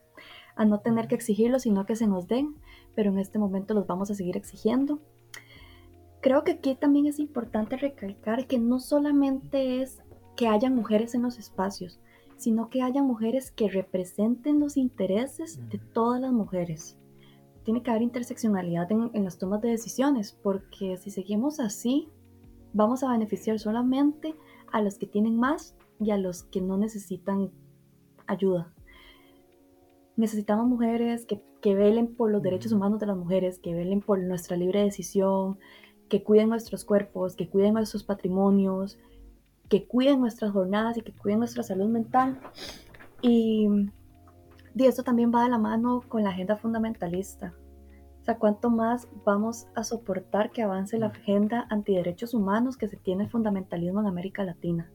a 0.57 0.64
no 0.64 0.80
tener 0.80 1.09
que 1.09 1.14
exigirlo, 1.14 1.59
sino 1.59 1.86
que 1.86 1.96
se 1.96 2.07
nos 2.07 2.26
den, 2.26 2.57
pero 2.94 3.11
en 3.11 3.18
este 3.18 3.38
momento 3.38 3.74
los 3.74 3.86
vamos 3.86 4.11
a 4.11 4.14
seguir 4.14 4.36
exigiendo 4.36 5.01
creo 6.20 6.44
que 6.44 6.53
aquí 6.53 6.74
también 6.74 7.07
es 7.07 7.18
importante 7.18 7.76
recalcar 7.76 8.46
que 8.46 8.59
no 8.59 8.80
solamente 8.80 9.82
es 9.82 10.03
que 10.36 10.49
haya 10.49 10.70
mujeres 10.70 11.14
en 11.14 11.22
los 11.22 11.38
espacios, 11.38 12.01
sino 12.39 12.70
que 12.70 12.82
haya 12.82 13.03
mujeres 13.03 13.51
que 13.51 13.68
representen 13.68 14.61
los 14.61 14.76
intereses 14.76 15.61
de 15.68 15.78
todas 15.78 16.20
las 16.20 16.32
mujeres. 16.32 16.97
Tiene 17.64 17.82
que 17.82 17.91
haber 17.91 18.03
interseccionalidad 18.03 18.91
en, 18.93 19.24
las 19.24 19.39
tomas 19.39 19.61
de 19.61 19.70
decisiones, 19.70 20.39
porque 20.43 20.97
si 20.97 21.11
seguimos 21.11 21.61
así, 21.61 22.09
vamos 22.72 23.03
a 23.03 23.11
beneficiar 23.11 23.59
solamente 23.59 24.34
a 24.72 24.80
los 24.80 24.99
que 24.99 25.07
tienen 25.07 25.36
más 25.36 25.76
y 26.01 26.12
a 26.12 26.16
los 26.16 26.45
que 26.45 26.61
no 26.61 26.78
necesitan 26.78 27.51
ayuda. 28.26 28.72
Necesitamos 30.16 30.66
mujeres 30.66 31.26
que, 31.26 31.43
que 31.61 31.74
velen 31.74 32.14
por 32.14 32.30
los 32.30 32.43
derechos 32.43 32.72
humanos 32.72 33.01
de 33.01 33.07
las 33.07 33.16
mujeres, 33.16 33.59
que 33.59 33.74
velen 33.74 34.01
por 34.01 34.20
nuestra 34.20 34.57
libre 34.57 34.82
decisión, 34.82 35.59
que 36.09 36.22
cuiden 36.22 36.49
nuestros 36.49 36.84
cuerpos, 36.84 37.34
que 37.34 37.49
cuiden 37.49 37.74
nuestros 37.74 38.05
patrimonios, 38.05 38.99
que 39.68 39.86
cuiden 39.86 40.20
nuestras 40.20 40.52
jornadas 40.52 40.96
y 40.96 41.02
que 41.02 41.12
cuiden 41.12 41.40
nuestra 41.40 41.62
salud 41.62 41.88
mental. 41.88 42.40
Y, 43.22 43.68
y 44.74 44.86
esto 44.86 45.02
también 45.02 45.32
va 45.34 45.44
de 45.44 45.50
la 45.50 45.58
mano 45.58 46.02
con 46.08 46.22
la 46.22 46.30
agenda 46.30 46.56
fundamentalista. 46.56 47.54
O 48.20 48.24
sea, 48.24 48.38
¿cuánto 48.38 48.70
más 48.70 49.08
vamos 49.24 49.66
a 49.74 49.84
soportar 49.84 50.50
que 50.50 50.62
avance 50.62 50.98
la 50.98 51.06
agenda 51.06 51.66
antiderechos 51.70 52.34
humanos 52.34 52.76
que 52.76 52.88
se 52.88 52.96
tiene 52.96 53.24
el 53.24 53.30
fundamentalismo 53.30 54.00
en 54.00 54.06
América 54.06 54.44
Latina? 54.44 54.90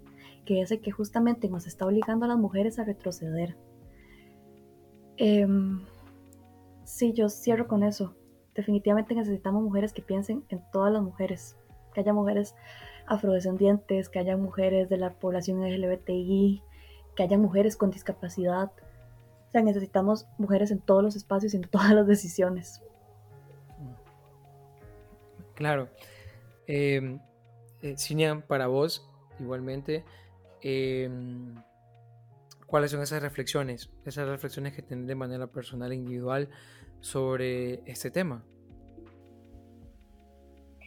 Que 0.46 0.62
es 0.62 0.72
el 0.72 0.82
que 0.82 0.92
justamente 0.92 1.50
nos 1.50 1.68
está 1.68 1.86
obligando 1.86 2.26
a 2.26 2.28
las 2.28 2.38
mujeres 2.38 2.80
a 2.80 2.84
retroceder. 2.84 3.58
Eh, 5.18 5.48
sí, 6.84 7.14
yo 7.14 7.30
cierro 7.30 7.68
con 7.68 7.84
eso 7.84 8.16
definitivamente 8.56 9.16
necesitamos 9.16 9.64
mujeres 9.64 9.94
que 9.94 10.02
piensen 10.02 10.44
en 10.50 10.62
todas 10.72 10.92
las 10.92 11.02
mujeres, 11.02 11.56
que 11.94 12.02
haya 12.02 12.14
mujeres 12.14 12.56
afrodescendientes, 13.08 14.10
que 14.10 14.20
haya 14.20 14.38
mujeres 14.38 14.90
de 14.90 14.98
la 14.98 15.14
población 15.14 15.62
LGBTI, 15.64 16.62
que 17.16 17.24
haya 17.24 17.38
mujeres 17.38 17.76
con 17.76 17.92
discapacidad. 17.92 18.72
O 19.48 19.52
sea, 19.52 19.62
necesitamos 19.62 20.26
mujeres 20.38 20.72
en 20.72 20.80
todos 20.80 21.04
los 21.04 21.16
espacios 21.16 21.54
y 21.54 21.58
en 21.58 21.64
todas 21.64 21.92
las 21.92 22.08
decisiones. 22.08 22.82
Claro. 25.56 25.90
Eh, 26.68 27.20
para 28.48 28.68
vos, 28.68 29.08
igualmente, 29.40 30.04
em, 30.62 31.56
¿cuáles 32.68 32.92
son 32.92 33.02
esas 33.02 33.22
reflexiones? 33.22 33.90
Esas 34.06 34.28
reflexiones 34.28 34.74
que 34.74 34.82
tener 34.82 35.06
de 35.06 35.16
manera 35.16 35.48
personal 35.48 35.92
e 35.92 35.96
individual 35.96 36.50
sobre 37.02 37.82
este 37.86 38.10
tema. 38.10 38.44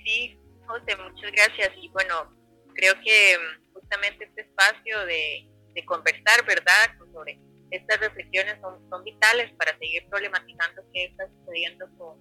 Sí, 0.05 0.36
José, 0.79 0.97
muchas 0.97 1.33
gracias. 1.33 1.71
Y 1.81 1.89
bueno, 1.89 2.31
creo 2.75 2.95
que 3.03 3.39
mm, 3.39 3.73
justamente 3.73 4.25
este 4.25 4.43
espacio 4.43 5.07
de, 5.07 5.49
conversar, 5.85 6.45
¿verdad?, 6.47 6.97
sobre 7.13 7.39
estas 7.71 8.01
reflexiones 8.01 8.59
son, 8.63 8.89
son, 8.89 9.05
vitales 9.05 9.53
para 9.59 9.77
seguir 9.79 10.09
problematizando 10.09 10.83
qué 10.95 11.05
está 11.05 11.29
sucediendo 11.29 11.87
con, 11.99 12.19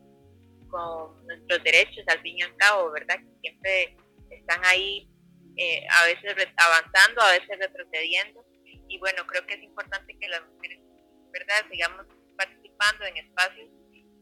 con, 0.68 1.26
nuestros 1.26 1.64
derechos, 1.64 2.04
al 2.08 2.22
fin 2.22 2.38
y 2.38 2.42
al 2.42 2.56
cabo, 2.58 2.92
¿verdad?, 2.92 3.16
que 3.16 3.40
siempre 3.42 3.96
están 4.30 4.60
ahí 4.66 5.08
eh, 5.56 5.88
a 5.90 6.06
veces 6.06 6.36
avanzando, 6.58 7.22
a 7.22 7.32
veces 7.32 7.58
retrocediendo. 7.58 8.46
Y 8.90 9.00
bueno, 9.00 9.26
creo 9.26 9.48
que 9.48 9.54
es 9.54 9.64
importante 9.64 10.18
que 10.20 10.28
las 10.28 10.46
mujeres, 10.46 10.80
¿verdad?, 11.32 11.66
sigamos 11.72 12.06
participando 12.38 13.06
en 13.06 13.18
espacios 13.18 13.70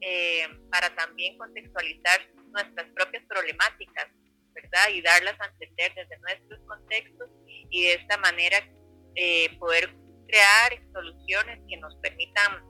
eh, 0.02 0.48
para 0.70 0.94
también 0.96 1.38
contextualizar 1.40 2.22
nuestras 2.52 2.88
propias 2.94 3.24
problemáticas, 3.28 4.08
¿verdad? 4.54 4.90
Y 4.94 5.02
darlas 5.02 5.40
a 5.40 5.46
entender 5.46 5.94
desde 5.96 6.18
nuestros 6.20 6.60
contextos 6.68 7.30
y 7.70 7.84
de 7.84 7.94
esta 7.94 8.18
manera 8.18 8.58
eh, 9.16 9.58
poder 9.58 9.90
crear 10.28 10.80
soluciones 10.94 11.60
que 11.68 11.78
nos 11.78 11.96
permitan 11.98 12.64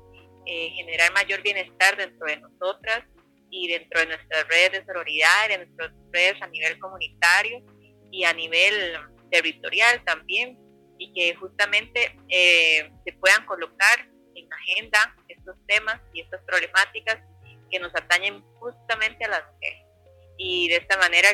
eh, 0.46 0.70
generar 0.72 1.14
mayor 1.14 1.42
bienestar 1.42 1.96
dentro 1.98 2.28
de 2.28 2.38
nosotras 2.38 3.04
y 3.50 3.68
dentro 3.68 4.00
de 4.02 4.08
nuestras 4.08 4.48
redes 4.48 4.72
de 4.72 4.86
sororidad, 4.86 5.52
en 5.52 5.62
nuestras 5.62 5.92
redes 6.12 6.42
a 6.42 6.48
nivel 6.48 6.80
comunitario 6.80 7.64
y 8.12 8.24
a 8.24 8.34
nivel 8.34 8.98
territorial 9.32 10.04
también, 10.06 10.58
y 10.98 11.14
que 11.14 11.36
justamente 11.36 12.16
se 12.30 13.14
puedan 13.20 13.46
colocar 13.46 14.08
en 14.36 14.52
agenda 14.52 15.16
estos 15.28 15.56
temas 15.68 16.00
y 16.14 16.22
estas 16.22 16.42
problemáticas 16.46 17.20
que 17.70 17.80
nos 17.80 17.94
atañen 17.96 18.42
justamente 18.60 19.26
a 19.26 19.30
las 19.30 19.44
mujeres. 19.52 19.86
Y 20.38 20.70
de 20.70 20.78
esta 20.78 20.98
manera 20.98 21.30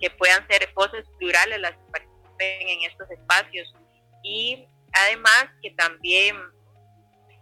que 0.00 0.10
puedan 0.10 0.46
ser 0.48 0.72
voces 0.74 1.04
plurales 1.18 1.60
las 1.60 1.72
que 1.72 1.92
participen 1.92 2.68
en 2.68 2.90
estos 2.90 3.10
espacios. 3.10 3.74
Y 4.22 4.66
además 4.92 5.46
que 5.62 5.70
también 5.72 6.36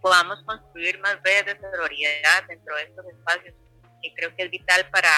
podamos 0.01 0.41
construir 0.43 0.99
más 0.99 1.17
redes 1.23 1.45
de 1.45 1.59
sororidad 1.59 2.43
dentro 2.47 2.75
de 2.75 2.83
estos 2.83 3.05
espacios, 3.05 3.55
que 4.01 4.13
creo 4.15 4.35
que 4.35 4.43
es 4.43 4.51
vital 4.51 4.89
para, 4.89 5.09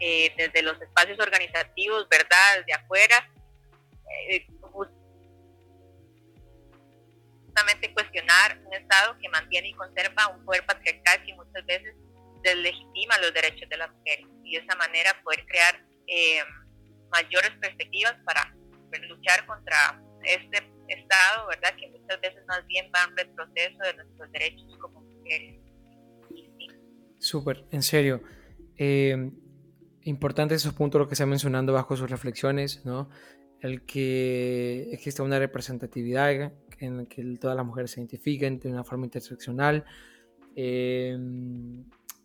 eh, 0.00 0.32
desde 0.36 0.62
los 0.62 0.80
espacios 0.80 1.18
organizativos, 1.20 2.08
¿verdad?, 2.08 2.58
desde 2.58 2.74
afuera, 2.74 3.30
eh, 4.28 4.46
cuestionar 7.98 8.58
un 8.64 8.72
Estado 8.74 9.16
que 9.20 9.28
mantiene 9.28 9.68
y 9.68 9.74
conserva 9.74 10.28
un 10.28 10.44
poder 10.44 10.64
patriarcal 10.64 11.24
que 11.24 11.34
muchas 11.34 11.66
veces 11.66 11.94
deslegitima 12.42 13.18
los 13.18 13.34
derechos 13.34 13.68
de 13.68 13.76
las 13.76 13.90
mujeres 13.90 14.26
y 14.44 14.56
de 14.56 14.64
esa 14.64 14.76
manera 14.76 15.20
poder 15.24 15.44
crear 15.46 15.80
eh, 16.08 16.40
mayores 17.10 17.50
perspectivas 17.60 18.14
para 18.24 18.54
luchar 19.08 19.46
contra 19.46 20.02
este 20.24 20.56
Estado 20.88 21.46
¿verdad? 21.48 21.74
Que 21.78 21.90
muchas 21.90 22.20
veces 22.20 22.42
más 22.46 22.66
bien 22.66 22.90
van 22.90 23.14
retroceso 23.16 23.78
de 23.84 23.94
nuestros 23.94 24.32
derechos 24.32 24.76
como 24.80 25.02
mujeres. 25.02 25.60
Súper, 27.18 27.66
en 27.70 27.82
serio. 27.82 28.22
Eh, 28.76 29.30
importante 30.04 30.54
esos 30.54 30.72
puntos, 30.72 31.00
lo 31.00 31.08
que 31.08 31.22
ha 31.22 31.26
mencionando 31.26 31.72
bajo 31.72 31.96
sus 31.96 32.10
reflexiones, 32.10 32.84
¿no? 32.86 33.10
El 33.60 33.84
que 33.84 34.88
exista 34.92 35.22
una 35.22 35.38
representatividad 35.38 36.52
en 36.78 36.96
la 36.96 37.04
que 37.06 37.22
todas 37.40 37.56
las 37.56 37.66
mujeres 37.66 37.90
se 37.90 38.00
identifiquen 38.00 38.60
de 38.60 38.70
una 38.70 38.84
forma 38.84 39.04
interseccional. 39.04 39.84
Eh, 40.54 41.16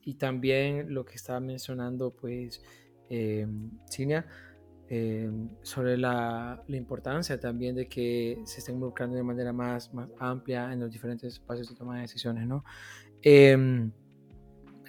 y 0.05 0.13
también 0.15 0.93
lo 0.93 1.05
que 1.05 1.15
estaba 1.15 1.39
mencionando, 1.39 2.11
pues, 2.11 2.61
eh, 3.13 3.47
Cinia, 3.89 4.25
eh, 4.89 5.29
sobre 5.61 5.97
la, 5.97 6.63
la, 6.67 6.77
importancia 6.77 7.39
también 7.39 7.75
de 7.75 7.87
que 7.87 8.41
se 8.45 8.59
estén 8.59 8.75
involucrando 8.75 9.15
de 9.15 9.23
manera 9.23 9.53
más, 9.53 9.93
más 9.93 10.09
amplia 10.19 10.73
en 10.73 10.79
los 10.79 10.91
diferentes 10.91 11.33
espacios 11.33 11.69
de 11.69 11.75
toma 11.75 11.95
de 11.95 12.01
decisiones, 12.01 12.47
¿no? 12.47 12.63
Eh, 13.21 13.91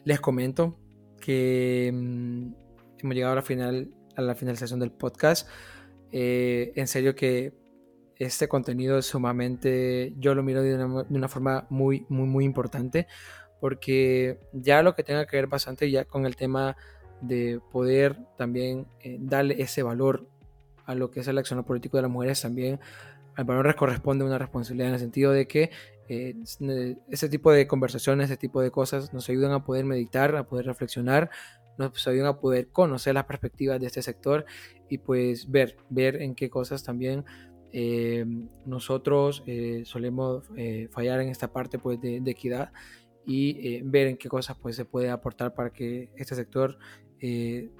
les 0.05 0.21
comento 0.21 0.79
que 1.21 1.91
mm, 1.93 2.53
hemos 2.99 3.15
llegado 3.15 3.33
a 3.33 3.37
la, 3.37 3.43
final, 3.43 3.95
a 4.17 4.23
la 4.23 4.35
finalización 4.35 4.81
del 4.81 4.91
podcast. 4.91 5.49
Eh, 6.11 6.73
en 6.77 6.87
serio 6.87 7.15
que 7.15 7.53
este 8.17 8.49
contenido 8.49 8.99
es 8.99 9.07
sumamente, 9.07 10.15
yo 10.19 10.35
lo 10.35 10.43
miro 10.43 10.63
de 10.63 10.75
una, 10.75 11.03
de 11.03 11.17
una, 11.19 11.29
forma 11.29 11.67
muy, 11.71 12.07
muy, 12.09 12.27
muy 12.27 12.45
importante, 12.45 13.07
porque 13.61 14.41
ya 14.53 14.83
lo 14.83 14.95
que 14.95 15.03
tenga 15.03 15.27
que 15.27 15.37
ver 15.37 15.47
bastante 15.47 15.91
ya 15.91 16.05
con 16.05 16.25
el 16.27 16.37
tema 16.37 16.77
de 17.21 17.61
poder 17.73 18.19
también 18.37 18.87
eh, 19.01 19.19
darle 19.21 19.61
ese 19.63 19.83
valor 19.83 20.27
a 20.87 20.95
lo 20.95 21.11
que 21.11 21.21
es 21.21 21.29
el 21.29 21.39
accionar 21.39 21.65
político 21.65 21.97
de 21.97 22.03
las 22.03 22.11
mujeres, 22.11 22.43
también 22.43 22.81
al 23.37 23.45
valor 23.45 23.75
corresponde 23.75 24.25
una 24.25 24.39
responsabilidad 24.39 24.89
en 24.89 24.95
el 24.95 25.01
sentido 25.01 25.33
de 25.33 25.49
que 25.49 25.71
eh, 26.09 26.37
ese 27.09 27.29
tipo 27.29 27.51
de 27.51 27.67
conversaciones, 27.67 28.27
ese 28.27 28.37
tipo 28.37 28.61
de 28.61 28.71
cosas 28.71 29.13
nos 29.15 29.29
ayudan 29.29 29.53
a 29.53 29.65
poder 29.65 29.85
meditar, 29.85 30.37
a 30.37 30.47
poder 30.47 30.67
reflexionar, 30.67 31.31
nos 31.79 32.07
ayudan 32.07 32.27
a 32.27 32.39
poder 32.39 32.69
conocer 32.69 33.15
las 33.15 33.25
perspectivas 33.25 33.81
de 33.81 33.87
este 33.87 34.03
sector 34.03 34.45
y 34.89 34.99
pues 34.99 35.51
ver, 35.51 35.77
ver 35.89 36.23
en 36.23 36.35
qué 36.35 36.51
cosas 36.51 36.85
también 36.85 37.25
eh, 37.73 38.25
nosotros 38.67 39.43
solemos 39.85 40.45
fallar 40.91 41.21
en 41.21 41.31
esta 41.31 41.53
parte 41.53 41.79
pues 41.79 42.01
de, 42.01 42.21
de 42.21 42.31
equidad 42.31 42.71
y 43.27 43.81
ver 43.83 44.09
en 44.09 44.17
qué 44.17 44.29
cosas 44.29 44.57
pues 44.61 44.77
se 44.77 44.85
puede 44.85 45.11
aportar 45.11 45.55
para 45.55 45.71
que 45.71 46.11
este 46.17 46.35
sector 46.35 46.79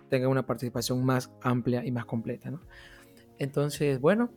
tenga 0.09 0.29
una 0.29 0.47
participación 0.47 1.05
más 1.05 1.31
amplia 1.43 1.85
y 1.85 1.91
más 1.91 2.05
completa. 2.07 2.51
¿no? 2.51 2.61
Entonces, 3.39 4.01
bueno, 4.01 4.31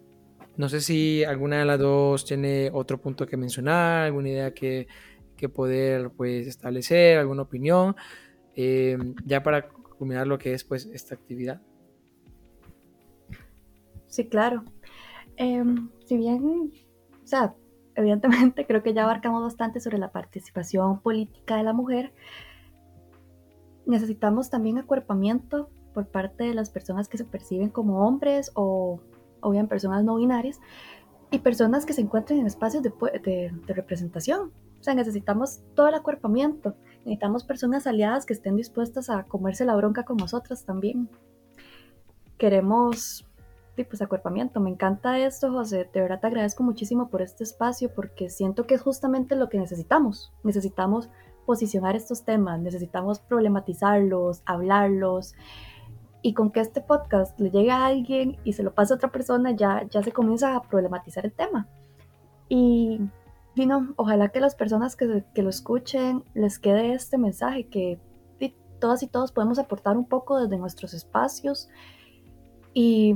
no 0.57 0.69
sé 0.69 0.81
si 0.81 1.23
alguna 1.23 1.59
de 1.59 1.65
las 1.65 1.79
dos 1.79 2.25
tiene 2.25 2.69
otro 2.73 2.99
punto 2.99 3.27
que 3.27 3.37
mencionar, 3.37 4.05
alguna 4.05 4.29
idea 4.29 4.53
que, 4.53 4.87
que 5.35 5.49
poder 5.49 6.09
pues, 6.11 6.47
establecer, 6.47 7.19
alguna 7.19 7.43
opinión, 7.43 7.95
eh, 8.55 8.97
ya 9.25 9.43
para 9.43 9.69
culminar 9.69 10.27
lo 10.27 10.37
que 10.37 10.53
es 10.53 10.63
pues, 10.63 10.87
esta 10.87 11.15
actividad. 11.15 11.61
Sí, 14.07 14.27
claro. 14.27 14.63
Eh, 15.37 15.63
si 16.05 16.17
bien, 16.17 16.71
o 17.23 17.27
sea, 17.27 17.53
evidentemente 17.95 18.65
creo 18.67 18.81
que 18.81 18.93
ya 18.93 19.03
abarcamos 19.03 19.43
bastante 19.43 19.79
sobre 19.79 19.99
la 19.99 20.11
participación 20.11 21.01
política 21.01 21.57
de 21.57 21.63
la 21.63 21.73
mujer, 21.73 22.13
necesitamos 23.87 24.49
también 24.49 24.77
acuerpamiento 24.77 25.69
por 25.93 26.07
parte 26.07 26.43
de 26.43 26.53
las 26.53 26.69
personas 26.69 27.07
que 27.09 27.17
se 27.17 27.25
perciben 27.25 27.69
como 27.69 28.05
hombres 28.07 28.51
o 28.53 29.01
o 29.41 29.51
bien 29.51 29.67
personas 29.67 30.03
no 30.03 30.15
binarias, 30.15 30.59
y 31.29 31.39
personas 31.39 31.85
que 31.85 31.93
se 31.93 32.01
encuentren 32.01 32.39
en 32.39 32.47
espacios 32.47 32.83
de, 32.83 32.91
de, 33.23 33.51
de, 33.65 33.73
representación. 33.73 34.53
O 34.79 34.83
sea, 34.83 34.93
necesitamos 34.93 35.59
todo 35.75 35.89
el 35.89 35.95
acuerpamiento, 35.95 36.75
necesitamos 36.99 37.43
personas 37.43 37.85
aliadas 37.85 38.25
que 38.25 38.33
estén 38.33 38.55
dispuestas 38.55 39.09
a 39.09 39.23
comerse 39.23 39.65
la 39.65 39.75
bronca 39.75 40.03
con 40.03 40.15
nosotras 40.15 40.63
también. 40.63 41.09
Queremos, 42.37 43.27
pues, 43.75 44.01
acuerpamiento. 44.01 44.61
Me 44.61 44.69
encanta 44.69 45.19
esto, 45.19 45.51
José. 45.51 45.89
De 45.91 46.01
verdad 46.01 46.21
te 46.21 46.27
agradezco 46.27 46.63
muchísimo 46.63 47.09
por 47.09 47.21
este 47.21 47.43
espacio 47.43 47.91
porque 47.93 48.29
siento 48.29 48.65
que 48.65 48.75
es 48.75 48.81
justamente 48.81 49.35
lo 49.35 49.49
que 49.49 49.59
necesitamos. 49.59 50.31
Necesitamos 50.43 51.09
posicionar 51.47 51.95
estos 51.95 52.21
temas, 52.23 52.59
necesitamos 52.59 53.19
problematizarlos, 53.19 54.43
hablarlos, 54.45 55.33
y 56.21 56.33
con 56.33 56.51
que 56.51 56.59
este 56.59 56.81
podcast 56.81 57.39
le 57.39 57.49
llegue 57.49 57.71
a 57.71 57.85
alguien 57.85 58.37
y 58.43 58.53
se 58.53 58.61
lo 58.61 58.75
pase 58.75 58.93
a 58.93 58.97
otra 58.97 59.11
persona, 59.11 59.51
ya, 59.51 59.87
ya 59.89 60.03
se 60.03 60.11
comienza 60.11 60.55
a 60.55 60.61
problematizar 60.61 61.25
el 61.25 61.31
tema. 61.31 61.67
Y, 62.49 62.99
y 63.55 63.67
ojalá 63.95 64.29
que 64.29 64.41
las 64.41 64.55
personas 64.55 64.95
que, 64.95 65.23
que, 65.33 65.41
lo 65.41 65.49
escuchen 65.49 66.23
les 66.33 66.59
quede 66.59 66.93
este 66.93 67.17
mensaje, 67.17 67.67
que 67.67 67.99
todas 68.79 69.01
y 69.03 69.07
todos 69.07 69.31
podemos 69.31 69.57
aportar 69.57 69.97
un 69.97 70.05
poco 70.05 70.39
desde 70.39 70.57
nuestros 70.57 70.93
espacios 70.93 71.67
y 72.73 73.15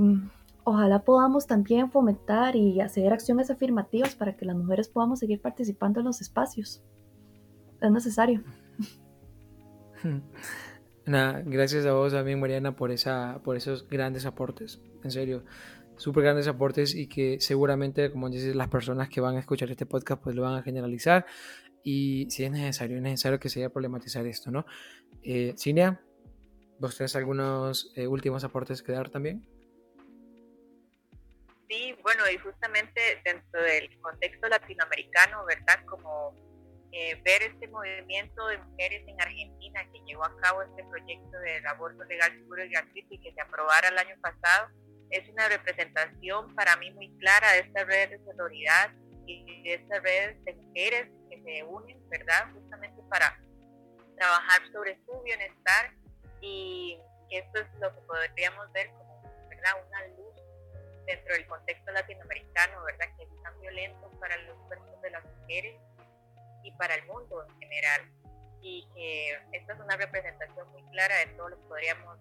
ojalá 0.63 1.03
podamos 1.03 1.47
también 1.47 1.91
fomentar 1.91 2.55
y 2.55 2.81
hacer 2.81 3.13
acciones 3.13 3.51
afirmativas 3.51 4.15
para 4.15 4.35
que 4.35 4.45
las 4.45 4.55
mujeres 4.55 4.89
podamos 4.89 5.19
seguir 5.19 5.41
participando 5.41 5.99
en 5.99 6.07
los 6.07 6.21
espacios. 6.21 6.81
Es 7.81 7.91
necesario. 7.91 8.43
Nada, 11.05 11.41
gracias 11.45 11.85
a 11.85 11.93
vos 11.93 12.13
también, 12.13 12.39
Mariana, 12.39 12.75
por, 12.75 12.91
esa, 12.91 13.41
por 13.43 13.57
esos 13.57 13.87
grandes 13.87 14.25
aportes. 14.25 14.79
En 15.03 15.11
serio, 15.11 15.43
súper 15.97 16.23
grandes 16.23 16.47
aportes 16.47 16.95
y 16.95 17.07
que 17.07 17.39
seguramente, 17.39 18.11
como 18.11 18.29
dices, 18.29 18.55
las 18.55 18.67
personas 18.67 19.09
que 19.09 19.21
van 19.21 19.35
a 19.35 19.39
escuchar 19.39 19.69
este 19.71 19.85
podcast 19.85 20.21
pues 20.21 20.35
lo 20.35 20.43
van 20.43 20.55
a 20.55 20.63
generalizar 20.63 21.25
y 21.83 22.27
si 22.29 22.43
es 22.43 22.51
necesario, 22.51 22.97
es 22.97 23.03
necesario 23.03 23.39
que 23.39 23.49
se 23.49 23.59
vaya 23.59 23.67
a 23.67 23.73
problematizar 23.73 24.25
esto, 24.27 24.51
¿no? 24.51 24.65
Eh, 25.23 25.53
Cinia, 25.57 26.01
¿vos 26.79 26.97
tenés 26.97 27.15
algunos 27.15 27.91
eh, 27.95 28.07
últimos 28.07 28.43
aportes 28.43 28.83
que 28.83 28.91
dar 28.91 29.09
también? 29.09 29.47
Sí, 31.69 31.95
bueno, 32.03 32.23
y 32.31 32.37
justamente 32.37 33.01
dentro 33.23 33.61
del 33.61 33.99
contexto 34.01 34.47
latinoamericano, 34.47 35.45
¿verdad? 35.45 35.85
Como 35.85 36.35
eh, 36.93 37.21
ver 37.23 37.43
este 37.43 37.67
movimiento 37.67 38.47
de 38.47 38.57
mujeres 38.57 39.03
en 39.07 39.21
Argentina 39.21 39.83
que 39.91 39.99
llevó 40.05 40.25
a 40.25 40.37
cabo 40.41 40.61
este 40.63 40.83
proyecto 40.83 41.39
del 41.39 41.65
aborto 41.67 42.03
legal, 42.03 42.31
seguro 42.33 42.63
y 42.63 42.69
gratuito 42.69 43.13
y 43.13 43.19
que 43.19 43.33
se 43.33 43.41
aprobara 43.41 43.87
el 43.87 43.97
año 43.97 44.15
pasado, 44.21 44.69
es 45.09 45.27
una 45.29 45.47
representación 45.49 46.53
para 46.55 46.75
mí 46.77 46.91
muy 46.91 47.15
clara 47.17 47.53
de 47.53 47.59
estas 47.59 47.85
redes 47.87 48.11
de 48.11 48.25
solidaridad 48.25 48.91
y 49.25 49.63
de 49.63 49.73
estas 49.75 50.03
redes 50.03 50.43
de 50.45 50.53
mujeres 50.53 51.09
que 51.29 51.41
se 51.43 51.63
unen, 51.63 52.09
¿verdad? 52.09 52.51
Justamente 52.53 53.01
para 53.09 53.37
trabajar 54.17 54.61
sobre 54.71 54.97
su 55.05 55.21
bienestar 55.23 55.93
y 56.41 56.99
esto 57.29 57.59
es 57.59 57.67
lo 57.79 57.93
que 57.93 58.01
podríamos 58.01 58.71
ver 58.73 58.89
como. 58.91 59.11
Una 59.61 60.07
luz 60.17 60.33
dentro 61.05 61.35
del 61.35 61.45
contexto 61.45 61.91
latinoamericano, 61.91 62.83
¿verdad? 62.83 63.05
Que 63.15 63.25
es 63.25 63.43
tan 63.43 63.61
violento 63.61 64.09
para 64.19 64.35
los 64.37 64.57
cuerpos 64.65 64.99
de 65.03 65.11
las 65.11 65.23
mujeres 65.23 65.75
y 66.63 66.71
para 66.73 66.95
el 66.95 67.05
mundo 67.05 67.45
en 67.47 67.59
general. 67.59 68.01
Y 68.61 68.87
que 68.93 69.39
esta 69.53 69.73
es 69.73 69.79
una 69.79 69.97
representación 69.97 70.71
muy 70.71 70.83
clara 70.91 71.15
de 71.17 71.27
todo 71.33 71.49
lo 71.49 71.57
que 71.57 71.67
podríamos 71.67 72.19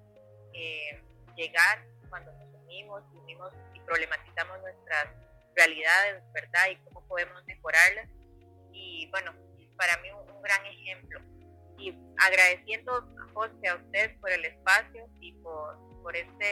eh, 0.55 1.03
llegar 1.37 1.85
cuando 2.09 2.33
nos 2.33 2.55
unimos, 2.63 3.03
unimos 3.23 3.53
y 3.75 3.81
problematizamos 3.81 4.61
nuestras 4.61 5.09
realidades, 5.55 6.23
¿verdad? 6.33 6.71
Y 6.71 6.77
cómo 6.85 7.07
podemos 7.07 7.45
mejorarlas. 7.47 8.09
Y 8.73 9.09
bueno, 9.11 9.35
para 9.77 9.97
mí 9.99 10.09
un, 10.11 10.43
gran 10.43 10.65
ejemplo. 10.67 11.21
Y 11.79 11.95
agradeciendo 12.19 13.07
José, 13.35 13.69
a 13.69 13.77
ustedes 13.77 14.19
por 14.19 14.31
el 14.31 14.45
espacio 14.45 15.07
y 15.21 15.33
por, 15.43 15.77
por 16.03 16.17
esta 16.17 16.45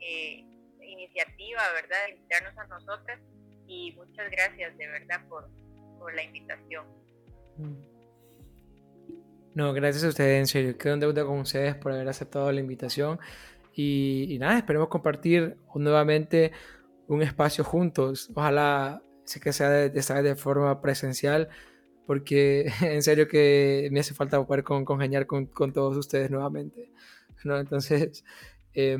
eh, 0.00 0.44
iniciativa, 0.80 1.62
¿verdad? 1.72 2.06
De 2.06 2.12
invitarnos 2.12 2.56
a 2.58 2.66
nosotras. 2.66 3.20
Y 3.66 3.92
muchas 3.92 4.30
gracias 4.30 4.76
de 4.76 4.86
verdad 4.88 5.26
por, 5.28 5.48
por 5.98 6.14
la 6.14 6.22
invitación. 6.22 6.84
No, 9.54 9.72
gracias 9.72 10.04
a 10.04 10.08
ustedes, 10.08 10.38
en 10.38 10.46
serio. 10.46 10.76
Quedo 10.76 10.94
en 10.94 11.00
deuda 11.00 11.24
con 11.24 11.38
ustedes 11.38 11.74
por 11.76 11.92
haber 11.92 12.08
aceptado 12.08 12.52
la 12.52 12.60
invitación. 12.60 13.18
Y, 13.72 14.26
y 14.28 14.38
nada, 14.38 14.58
esperemos 14.58 14.88
compartir 14.88 15.56
nuevamente 15.74 16.52
un 17.08 17.22
espacio 17.22 17.64
juntos. 17.64 18.30
Ojalá 18.34 19.02
sé 19.24 19.40
que 19.40 19.52
sea 19.52 19.70
de, 19.70 19.90
de, 19.90 20.22
de 20.22 20.36
forma 20.36 20.80
presencial, 20.80 21.48
porque 22.06 22.70
en 22.82 23.02
serio 23.02 23.28
que 23.28 23.88
me 23.92 24.00
hace 24.00 24.14
falta 24.14 24.44
poder 24.44 24.62
con, 24.62 24.84
congeniar 24.84 25.26
con, 25.26 25.46
con, 25.46 25.72
todos 25.72 25.96
ustedes 25.96 26.30
nuevamente. 26.30 26.90
¿no? 27.44 27.58
Entonces, 27.58 28.24
eh, 28.74 28.98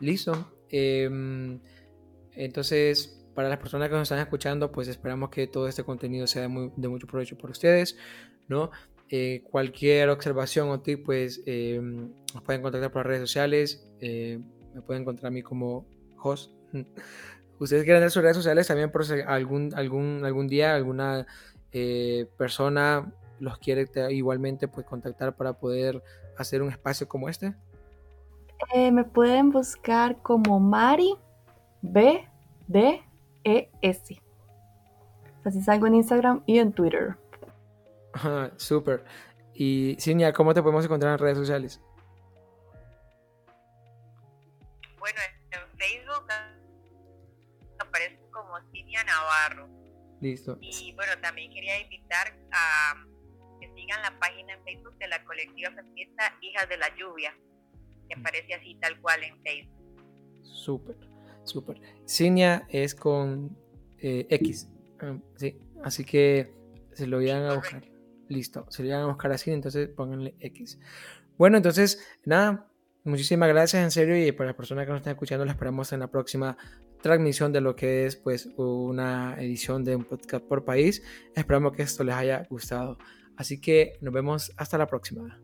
listo. 0.00 0.52
Eh, 0.70 1.58
entonces, 2.32 3.17
para 3.38 3.50
las 3.50 3.58
personas 3.60 3.88
que 3.88 3.94
nos 3.94 4.02
están 4.02 4.18
escuchando, 4.18 4.72
pues 4.72 4.88
esperamos 4.88 5.30
que 5.30 5.46
todo 5.46 5.68
este 5.68 5.84
contenido 5.84 6.26
sea 6.26 6.42
de, 6.42 6.88
mucho 6.88 7.06
provecho 7.06 7.38
para 7.38 7.52
ustedes, 7.52 7.96
¿no? 8.48 8.72
Eh, 9.10 9.44
cualquier 9.48 10.08
observación 10.08 10.70
o 10.70 10.80
tip, 10.80 11.04
pues 11.06 11.40
eh, 11.46 11.80
nos 11.80 12.42
pueden 12.42 12.62
contactar 12.62 12.90
por 12.90 13.02
las 13.02 13.06
redes 13.06 13.20
sociales. 13.20 13.88
Eh, 14.00 14.40
me 14.74 14.82
pueden 14.82 15.02
encontrar 15.02 15.28
a 15.28 15.30
mí 15.30 15.42
como 15.42 15.86
host 16.20 16.50
ustedes 17.60 17.84
quieren 17.84 18.00
dar 18.00 18.10
sus 18.10 18.24
redes 18.24 18.36
sociales 18.36 18.66
también 18.66 18.90
por 18.90 19.04
algún, 19.28 19.72
algún, 19.72 20.24
algún 20.24 20.48
día, 20.48 20.74
alguna 20.74 21.24
eh, 21.70 22.28
persona 22.36 23.12
los 23.38 23.56
quiere 23.58 23.86
igualmente 24.10 24.66
pues 24.66 24.84
contactar 24.84 25.36
para 25.36 25.52
poder 25.52 26.02
hacer 26.36 26.60
un 26.60 26.70
espacio 26.70 27.06
como 27.06 27.28
este. 27.28 27.54
Me 28.74 29.04
pueden 29.04 29.50
buscar 29.50 30.20
como 30.22 30.58
Mari 30.58 31.14
B 31.82 32.28
D 32.66 33.07
E 33.48 33.70
S. 33.82 34.20
Así 35.44 35.62
salgo 35.62 35.86
en 35.86 35.94
Instagram 35.94 36.42
y 36.46 36.58
en 36.58 36.72
Twitter. 36.72 37.16
Súper. 38.56 39.04
Y 39.54 39.96
Cinia, 39.98 40.32
¿cómo 40.32 40.54
te 40.54 40.62
podemos 40.62 40.84
encontrar 40.84 41.12
en 41.12 41.18
redes 41.18 41.38
sociales? 41.38 41.80
Bueno, 44.98 45.18
en 45.50 45.78
Facebook 45.78 46.26
aparece 47.78 48.20
como 48.30 48.60
Cinia 48.70 49.02
Navarro. 49.04 49.68
Listo. 50.20 50.58
Y 50.60 50.92
bueno, 50.94 51.12
también 51.22 51.50
quería 51.52 51.80
invitar 51.80 52.36
a 52.52 52.94
que 53.60 53.72
sigan 53.74 54.02
la 54.02 54.18
página 54.18 54.52
en 54.52 54.64
Facebook 54.64 54.98
de 54.98 55.08
la 55.08 55.24
colectiva 55.24 55.70
feminista 55.70 56.36
Hijas 56.40 56.68
de 56.68 56.76
la 56.76 56.94
Lluvia, 56.96 57.34
que 58.08 58.16
mm. 58.16 58.20
aparece 58.20 58.54
así 58.54 58.74
tal 58.80 59.00
cual 59.00 59.22
en 59.24 59.42
Facebook. 59.42 60.02
Súper, 60.42 60.96
súper. 61.48 61.80
Cinia 62.06 62.66
es 62.68 62.94
con 62.94 63.56
eh, 63.98 64.26
X. 64.30 64.68
Ah, 65.00 65.18
sí, 65.36 65.58
así 65.82 66.04
que 66.04 66.54
se 66.92 67.06
lo 67.06 67.18
voy 67.18 67.30
a 67.30 67.54
buscar. 67.54 67.84
Listo, 68.28 68.66
se 68.68 68.82
lo 68.82 68.88
iban 68.88 69.02
a 69.02 69.06
buscar 69.06 69.32
así, 69.32 69.50
entonces 69.50 69.88
pónganle 69.88 70.34
X. 70.40 70.78
Bueno, 71.38 71.56
entonces, 71.56 72.04
nada, 72.24 72.68
muchísimas 73.04 73.48
gracias 73.48 73.82
en 73.82 73.90
serio 73.90 74.16
y 74.16 74.32
para 74.32 74.48
las 74.48 74.56
personas 74.56 74.84
que 74.84 74.90
nos 74.90 75.00
están 75.00 75.12
escuchando, 75.12 75.44
les 75.44 75.54
esperamos 75.54 75.92
en 75.92 76.00
la 76.00 76.10
próxima 76.10 76.58
transmisión 77.00 77.52
de 77.52 77.60
lo 77.60 77.76
que 77.76 78.06
es 78.06 78.16
pues 78.16 78.48
una 78.56 79.36
edición 79.38 79.84
de 79.84 79.96
un 79.96 80.04
podcast 80.04 80.44
por 80.44 80.64
país. 80.64 81.02
Esperamos 81.34 81.72
que 81.72 81.82
esto 81.82 82.04
les 82.04 82.14
haya 82.14 82.46
gustado. 82.50 82.98
Así 83.36 83.60
que 83.60 83.98
nos 84.00 84.12
vemos 84.12 84.52
hasta 84.56 84.78
la 84.78 84.86
próxima. 84.86 85.40